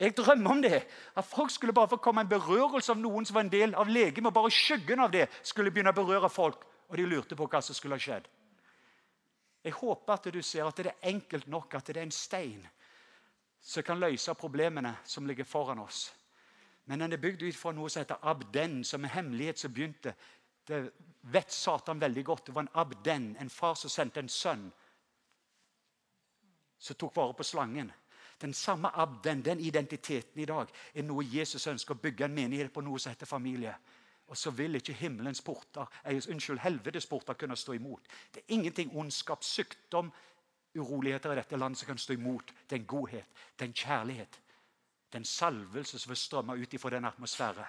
Jeg 0.00 0.16
drømmer 0.16 0.50
om 0.50 0.62
det. 0.62 0.82
At 1.16 1.24
folk 1.24 1.50
skulle 1.50 1.72
bare 1.72 1.88
få 1.88 1.96
komme 1.96 2.20
en 2.20 2.28
berørelse 2.28 2.92
av 2.92 2.98
noen 3.00 3.24
som 3.24 3.34
var 3.34 3.46
en 3.46 3.52
del 3.52 3.74
av 3.74 3.88
legemet. 3.88 4.34
Bare 4.34 4.52
skyggen 4.52 5.00
av 5.00 5.10
det 5.12 5.26
skulle 5.42 5.70
begynne 5.70 5.94
å 5.94 5.96
berøre 5.96 6.28
folk. 6.28 6.66
Og 6.88 6.96
de 6.96 7.06
lurte 7.06 7.36
på 7.36 7.48
hva 7.48 7.62
som 7.64 7.74
skulle 7.74 7.96
ha 7.96 8.02
skjedd. 8.02 8.28
Jeg 9.64 9.74
håper 9.80 10.12
at 10.12 10.28
du 10.30 10.42
ser 10.42 10.68
at 10.68 10.76
det 10.78 10.92
er 10.92 11.08
enkelt 11.10 11.48
nok 11.50 11.74
at 11.74 11.88
det 11.88 11.96
er 11.96 12.06
en 12.06 12.14
stein 12.14 12.60
som 13.60 13.82
kan 13.82 13.98
løse 13.98 14.34
problemene 14.38 14.92
som 15.04 15.26
ligger 15.26 15.44
foran 15.44 15.80
oss. 15.82 16.12
Men 16.86 17.02
den 17.02 17.12
er 17.12 17.18
bygd 17.18 17.42
ut 17.42 17.56
fra 17.58 17.72
noe 17.74 17.90
som 17.90 18.04
heter 18.04 18.22
abden, 18.22 18.84
som 18.84 19.02
er 19.04 19.16
hemmelighet 19.16 19.58
som 19.58 19.72
begynte. 19.74 20.12
Det 20.66 20.84
vet 21.34 21.50
Satan 21.52 22.00
veldig 22.00 22.24
godt. 22.24 22.46
Det 22.46 22.54
var 22.54 22.62
en 22.62 22.76
abden, 22.78 23.32
en 23.40 23.50
far 23.50 23.74
som 23.74 23.90
sendte 23.90 24.22
en 24.22 24.30
sønn 24.30 24.68
som 26.78 26.96
tok 27.00 27.16
vare 27.16 27.34
på 27.34 27.46
slangen. 27.46 27.90
Den 28.40 28.54
samme 28.54 28.90
abden, 28.94 29.44
den 29.44 29.60
identiteten 29.60 30.40
i 30.40 30.44
dag, 30.44 30.68
er 30.94 31.02
noe 31.02 31.24
Jesus 31.24 31.66
ønsker 31.66 31.96
å 31.96 32.00
bygge 32.00 32.26
en 32.26 32.34
menighet 32.34 32.72
på 32.72 32.84
noe 32.84 33.00
som 33.00 33.14
heter 33.14 33.26
familie. 33.26 33.72
Og 34.26 34.36
så 34.36 34.50
vil 34.50 34.76
ikke 34.76 34.96
himmelens 34.98 35.40
porter, 35.42 35.86
unnskyld, 36.04 36.60
helvetes 36.60 37.06
porter 37.06 37.38
kunne 37.38 37.56
stå 37.56 37.76
imot. 37.78 38.08
Det 38.34 38.42
er 38.42 38.54
ingenting 38.58 38.90
ondskap, 38.98 39.44
sykdom, 39.44 40.10
uroligheter 40.76 41.32
i 41.32 41.38
dette 41.38 41.56
landet 41.56 41.80
som 41.80 41.92
kan 41.92 41.98
stå 41.98 42.16
imot 42.16 42.52
den 42.68 42.84
godhet, 42.86 43.28
den 43.58 43.72
kjærlighet, 43.72 44.40
den 45.12 45.24
salvelse 45.24 45.98
som 45.98 46.10
vil 46.10 46.20
strømme 46.20 46.56
ut 46.58 46.74
ifra 46.74 46.90
den 46.92 47.08
atmosfære. 47.08 47.66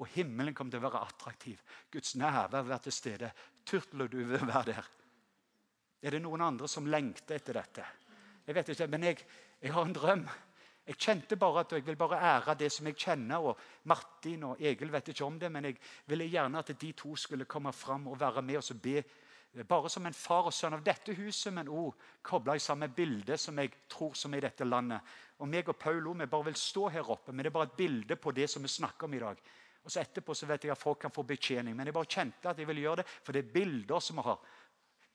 Og 0.00 0.08
himmelen 0.14 0.54
kommer 0.54 0.72
til 0.72 0.80
å 0.80 0.86
være 0.86 1.02
attraktiv. 1.04 1.60
Guds 1.92 2.14
nærvær 2.16 2.62
vil 2.62 2.70
være 2.70 2.86
til 2.86 2.94
stede. 2.96 3.32
Turtler 3.66 4.08
du 4.08 4.22
vil 4.22 4.46
være 4.46 4.64
der? 4.70 4.86
Er 6.00 6.14
det 6.14 6.22
noen 6.22 6.40
andre 6.40 6.68
som 6.68 6.86
lengter 6.88 7.36
etter 7.36 7.58
dette? 7.60 7.84
Jeg 8.46 8.54
vet 8.54 8.68
ikke, 8.68 8.86
Men 8.86 9.04
jeg, 9.04 9.18
jeg 9.62 9.72
har 9.72 9.82
en 9.84 9.92
drøm. 9.92 10.28
Jeg 10.86 10.96
kjente 10.98 11.36
bare 11.36 11.60
at 11.60 11.72
jeg 11.72 11.86
vil 11.86 11.96
bare 11.96 12.18
ære 12.18 12.54
det 12.58 12.72
som 12.72 12.86
jeg 12.86 12.96
kjenner. 12.96 13.38
og 13.38 13.58
Martin 13.84 14.42
og 14.42 14.56
Egil 14.60 14.92
vet 14.92 15.08
ikke 15.08 15.24
om 15.24 15.38
det, 15.38 15.52
men 15.52 15.64
jeg 15.64 15.76
ville 16.06 16.28
gjerne 16.28 16.58
at 16.58 16.72
de 16.80 16.92
to 16.92 17.16
skulle 17.16 17.44
komme 17.44 17.72
fram 17.72 18.08
og 18.08 18.20
være 18.20 18.42
med 18.42 18.56
oss 18.56 18.70
og 18.70 18.82
be. 18.82 19.02
Bare 19.68 19.90
som 19.90 20.06
en 20.06 20.14
far 20.14 20.46
og 20.46 20.54
sønn 20.54 20.74
av 20.74 20.82
dette 20.82 21.14
huset, 21.14 21.52
men 21.52 21.68
òg 21.68 21.94
kobla 22.22 22.54
i 22.54 22.62
samme 22.62 22.88
bilde 22.88 23.38
som 23.38 23.58
jeg 23.58 23.72
tror 23.90 24.14
som 24.14 24.34
er 24.34 24.38
i 24.38 24.44
dette 24.46 24.64
landet. 24.64 25.00
Og 25.38 25.48
meg 25.48 25.68
og 25.68 25.78
Paulo 25.78 26.12
vi 26.12 26.26
bare 26.26 26.44
vil 26.44 26.58
stå 26.58 26.88
her 26.88 27.10
oppe, 27.10 27.32
men 27.32 27.44
det 27.44 27.50
er 27.50 27.58
bare 27.58 27.66
et 27.70 27.76
bilde 27.76 28.16
på 28.16 28.32
det 28.32 28.46
som 28.50 28.62
vi 28.62 28.68
snakker 28.68 29.08
om 29.08 29.14
i 29.14 29.22
dag. 29.22 29.42
Og 29.84 29.90
så 29.90 30.02
Etterpå 30.02 30.34
så 30.36 30.46
vet 30.46 30.64
jeg 30.64 30.74
at 30.74 30.78
folk 30.78 31.00
kan 31.02 31.10
få 31.10 31.22
betjening, 31.26 31.74
men 31.76 31.88
jeg 31.88 31.96
bare 31.96 32.10
kjente 32.10 32.50
at 32.50 32.58
jeg 32.58 32.68
ville 32.68 32.84
gjøre 32.84 33.02
det, 33.02 33.06
for 33.24 33.32
det 33.32 33.44
er 33.44 33.54
bilder 33.54 34.02
som 34.04 34.20
vi 34.20 34.26
har. 34.26 34.42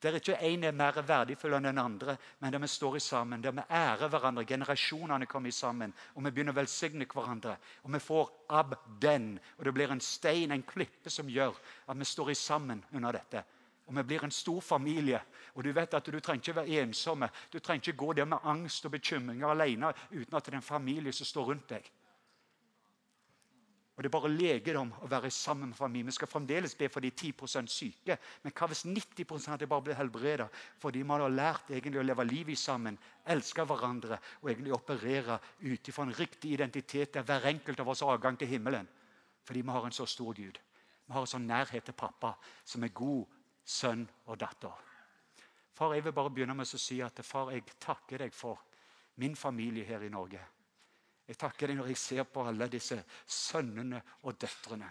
Der 0.02 0.18
ikke 0.18 0.36
én 0.36 0.64
er 0.64 0.74
mer 0.76 0.98
verdifull 1.08 1.54
enn 1.56 1.64
den 1.70 1.78
andre, 1.80 2.16
men 2.40 2.52
der 2.52 2.60
vi 2.60 2.68
står 2.68 2.98
sammen, 2.98 3.42
der 3.42 3.54
vi 3.56 3.62
ærer 3.70 4.08
hverandre. 4.12 4.44
Generasjonene 4.44 5.26
kommer 5.26 5.50
sammen, 5.50 5.94
og 6.14 6.24
vi 6.24 6.30
begynner 6.30 6.52
å 6.52 6.60
velsigne 6.60 7.06
hverandre. 7.08 7.56
Og 7.82 7.92
vi 7.94 8.00
får 8.04 8.32
ab 8.50 8.74
den, 9.00 9.38
og 9.56 9.64
det 9.64 9.74
blir 9.74 9.92
en 9.92 10.00
stein, 10.00 10.52
en 10.52 10.62
klippe, 10.62 11.10
som 11.10 11.28
gjør 11.28 11.56
at 11.88 11.96
vi 11.96 12.04
står 12.04 12.34
sammen 12.34 12.84
under 12.92 13.12
dette. 13.12 13.44
Og 13.86 13.96
vi 13.96 14.02
blir 14.02 14.24
en 14.24 14.30
stor 14.30 14.60
familie. 14.60 15.20
Og 15.54 15.64
Du 15.64 15.72
vet 15.72 15.94
at 15.94 16.04
du 16.04 16.20
trenger 16.20 16.42
ikke 16.42 16.56
være 16.56 16.82
ensomme. 16.82 17.28
Du 17.52 17.58
trenger 17.58 17.88
ikke 17.88 17.98
gå 18.04 18.12
der 18.12 18.24
med 18.24 18.38
angst 18.44 18.84
og 18.84 18.92
bekymringer 18.92 19.48
alene 19.48 19.92
uten 20.10 20.36
at 20.36 20.44
det 20.44 20.52
er 20.52 20.56
en 20.56 20.62
familie 20.62 21.12
som 21.12 21.26
står 21.26 21.44
rundt 21.44 21.68
deg. 21.70 21.90
Og 23.96 24.02
Det 24.02 24.10
er 24.10 24.12
bare 24.12 24.28
legedom 24.28 24.90
å 25.00 25.06
være 25.08 25.30
sammen 25.32 25.70
med 25.70 25.76
familien. 25.78 26.10
Vi 26.10 26.12
skal 26.18 26.28
fremdeles 26.28 26.74
be 26.76 26.88
for 26.92 27.00
de 27.00 27.10
10% 27.10 27.70
syke. 27.72 28.18
Men 28.42 28.52
hva 28.52 28.66
hvis 28.68 28.84
90 28.84 29.46
hadde 29.48 29.64
de 29.64 29.68
bare 29.70 29.86
blitt 29.86 29.96
helbredet 29.96 30.50
fordi 30.82 31.02
man 31.02 31.24
har 31.24 31.32
lært 31.32 31.70
egentlig 31.70 32.02
å 32.02 32.04
leve 32.04 32.26
livet 32.28 32.60
sammen, 32.60 32.98
elske 33.24 33.64
hverandre 33.64 34.18
og 34.42 34.50
egentlig 34.50 34.74
operere 34.76 35.38
ut 35.62 35.88
ifra 35.88 36.04
en 36.04 36.12
riktig 36.18 36.52
identitet 36.52 37.16
der 37.16 37.24
hver 37.24 37.48
enkelt 37.48 37.80
av 37.80 37.88
oss 37.88 38.04
har 38.04 38.12
adgang 38.12 38.36
til 38.36 38.52
himmelen? 38.52 38.88
Fordi 39.48 39.62
vi 39.62 39.76
har 39.78 39.88
en 39.88 39.96
så 39.96 40.06
stor 40.06 40.34
Gud. 40.34 40.60
Vi 41.06 41.14
har 41.14 41.24
en 41.24 41.32
sånn 41.32 41.48
nærhet 41.48 41.88
til 41.88 41.96
pappa 41.96 42.34
som 42.64 42.84
er 42.84 42.92
god 42.92 43.24
sønn 43.64 44.04
og 44.26 44.36
datter. 44.38 44.76
Far, 45.72 45.94
jeg 45.94 46.04
vil 46.04 46.12
bare 46.12 46.30
begynne 46.32 46.54
med 46.56 46.68
å 46.68 46.80
si 46.80 47.00
at 47.04 47.24
far, 47.24 47.48
jeg 47.52 47.64
takker 47.80 48.26
deg 48.26 48.34
for 48.34 48.60
min 49.16 49.36
familie 49.36 49.88
her 49.88 50.04
i 50.04 50.12
Norge. 50.12 50.40
Jeg 51.26 51.38
takker 51.40 51.70
deg 51.70 51.80
når 51.80 51.90
jeg 51.90 51.98
ser 51.98 52.28
på 52.30 52.44
alle 52.46 52.68
disse 52.70 52.98
sønnene 53.26 53.98
og 54.22 54.38
døtrene. 54.38 54.88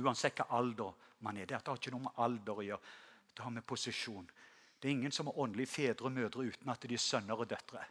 Uansett 0.00 0.40
hva 0.40 0.48
alder 0.58 1.06
man 1.26 1.38
er. 1.38 1.46
Det 1.46 1.60
har 1.60 1.78
ikke 1.78 1.92
noe 1.94 2.08
med 2.08 2.22
alder 2.24 2.58
å 2.58 2.66
gjøre. 2.66 2.96
Det 3.34 3.44
har 3.44 3.54
med 3.54 3.66
posisjon. 3.66 4.26
Det 4.80 4.88
er 4.88 4.96
ingen 4.96 5.12
som 5.12 5.28
er 5.28 5.38
åndelige 5.38 5.70
fedre 5.70 6.08
og 6.08 6.14
mødre 6.16 6.46
uten 6.48 6.72
at 6.72 6.86
de 6.88 6.96
er 6.96 7.02
sønner 7.02 7.38
og 7.38 7.48
døtre. 7.50 7.82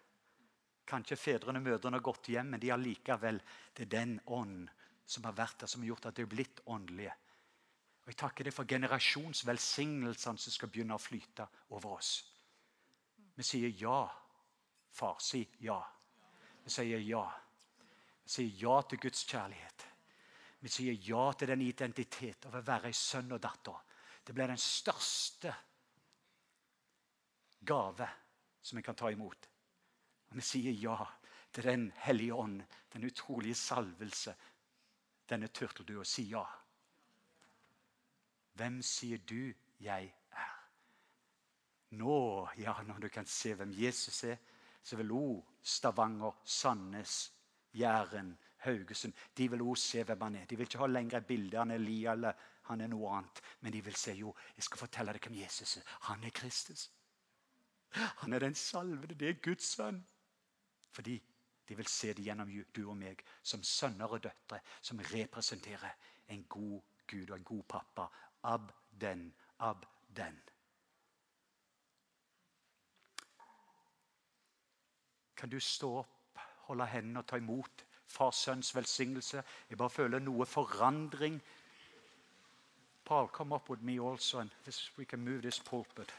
Kanskje 0.90 1.20
fedrene 1.22 1.62
og 1.62 1.68
mødrene 1.68 2.00
har 2.00 2.06
gått 2.06 2.32
hjem, 2.34 2.56
men 2.56 2.62
de 2.62 2.72
har 2.74 2.82
likevel 2.82 3.40
det 3.78 3.86
er 3.86 3.92
den 3.94 4.16
ånd 4.26 4.70
som 5.06 5.26
har 5.26 5.36
vært 5.38 5.62
der, 5.62 5.70
som 5.70 5.84
har 5.84 5.92
gjort 5.92 6.10
at 6.10 6.18
de 6.18 6.26
er 6.26 6.32
blitt 6.32 6.64
åndelige. 6.66 7.14
Og 8.04 8.12
Jeg 8.12 8.18
takker 8.18 8.48
deg 8.48 8.56
for 8.56 8.66
generasjonsvelsignelsene 8.66 10.42
som 10.42 10.54
skal 10.56 10.72
begynne 10.74 10.98
å 10.98 11.02
flyte 11.02 11.46
over 11.78 12.00
oss. 12.00 12.12
Vi 13.38 13.46
sier 13.46 13.74
ja. 13.78 14.02
Far, 14.90 15.20
si 15.22 15.44
ja. 15.62 15.78
Vi 16.64 16.74
sier 16.74 17.00
ja. 17.04 17.24
Vi 18.24 18.34
sier 18.34 18.62
ja 18.62 18.82
til 18.82 19.02
Guds 19.02 19.24
kjærlighet. 19.26 19.86
Vi 20.60 20.70
sier 20.70 20.98
ja 21.08 21.30
til 21.34 21.54
den 21.54 21.64
identitet 21.64 22.46
av 22.50 22.60
å 22.60 22.66
være 22.66 22.92
ei 22.92 22.98
sønn 22.98 23.32
og 23.32 23.42
datter. 23.42 23.78
Det 24.26 24.36
blir 24.36 24.52
den 24.52 24.60
største 24.62 25.54
gave 27.66 28.10
som 28.62 28.78
vi 28.78 28.84
kan 28.84 28.96
ta 28.96 29.12
imot. 29.12 29.50
Og 30.30 30.38
vi 30.38 30.46
sier 30.46 30.76
ja 30.76 30.98
til 31.52 31.64
Den 31.64 31.92
hellige 31.96 32.34
ånd, 32.34 32.62
den 32.94 33.04
utrolige 33.04 33.56
salvelse. 33.56 34.36
Denne 35.30 35.48
turteldua 35.48 36.04
si 36.06 36.28
ja. 36.30 36.44
Hvem 38.54 38.82
sier 38.86 39.18
du 39.26 39.54
jeg 39.80 40.12
er? 40.30 40.54
Nå, 41.98 42.50
ja, 42.58 42.76
når 42.86 43.00
du 43.00 43.10
kan 43.10 43.26
se 43.26 43.56
hvem 43.56 43.72
Jesus 43.74 44.24
er, 44.24 44.38
så 44.84 44.96
vil 45.00 45.12
òg 45.12 45.46
Stavanger, 45.62 46.38
Sandnes, 46.46 47.34
Jæren, 47.74 48.38
Haugesund 48.60 49.14
De 49.38 49.50
vil 49.50 49.62
òg 49.62 49.78
se 49.78 50.04
hvem 50.04 50.22
han 50.22 50.36
er. 50.36 50.46
De 50.46 50.58
vil 50.58 50.68
ikke 50.68 50.80
ha 50.82 50.88
lenger 50.88 51.18
et 51.18 51.28
bilde 51.28 51.58
han 51.58 51.72
er 51.72 51.80
Elia 51.80 52.14
eller 52.14 52.34
han 52.70 52.82
er 52.82 52.88
noe 52.92 53.12
annet. 53.18 53.42
Men 53.62 53.74
de 53.74 53.82
vil 53.84 53.96
se 53.96 54.14
jo, 54.14 54.36
jeg 54.56 54.64
skal 54.64 54.84
fortelle 54.84 55.14
deg 55.14 55.26
hvem 55.26 55.40
Jesus 55.42 55.78
er. 55.78 55.84
Han 56.10 56.24
er 56.24 56.36
Kristus. 56.36 56.90
Han 58.22 58.34
er 58.34 58.40
den 58.40 58.56
salvede. 58.56 59.16
Det 59.16 59.30
er 59.30 59.42
Guds 59.44 59.72
sønn. 59.76 60.04
Fordi 60.92 61.22
de 61.70 61.78
vil 61.78 61.88
se 61.88 62.14
det 62.14 62.26
gjennom 62.26 62.52
du 62.76 62.82
og 62.90 62.98
meg 62.98 63.24
som 63.44 63.64
sønner 63.64 64.10
og 64.10 64.24
døtre 64.24 64.60
som 64.82 65.02
representerer 65.14 65.92
en 66.28 66.44
god 66.50 66.82
Gud 67.10 67.30
og 67.30 67.38
en 67.38 67.44
god 67.44 67.64
pappa. 67.64 68.08
Ab 68.44 68.72
den, 69.02 69.34
ab 69.60 69.86
den. 70.16 70.42
Kan 75.40 75.50
du 75.50 75.60
stå 75.64 75.94
opp, 76.02 76.40
holde 76.68 76.86
hendene 76.92 77.22
og 77.24 77.28
ta 77.32 77.38
imot 77.40 77.86
fars 78.12 78.42
sønns 78.44 78.74
velsignelse? 78.76 79.44
Jeg 79.70 79.78
bare 79.80 79.90
føler 79.94 80.20
noe 80.20 80.46
forandring. 80.46 81.40
Paul, 83.06 83.30
come 83.32 83.56
up 83.56 83.70
with 83.70 83.82
me 83.82 84.00
also, 84.00 84.40
and 84.40 84.50
this, 84.66 84.92
we 84.98 85.06
can 85.06 85.24
move 85.24 85.42
this 85.42 85.60
pulpit. 85.60 86.12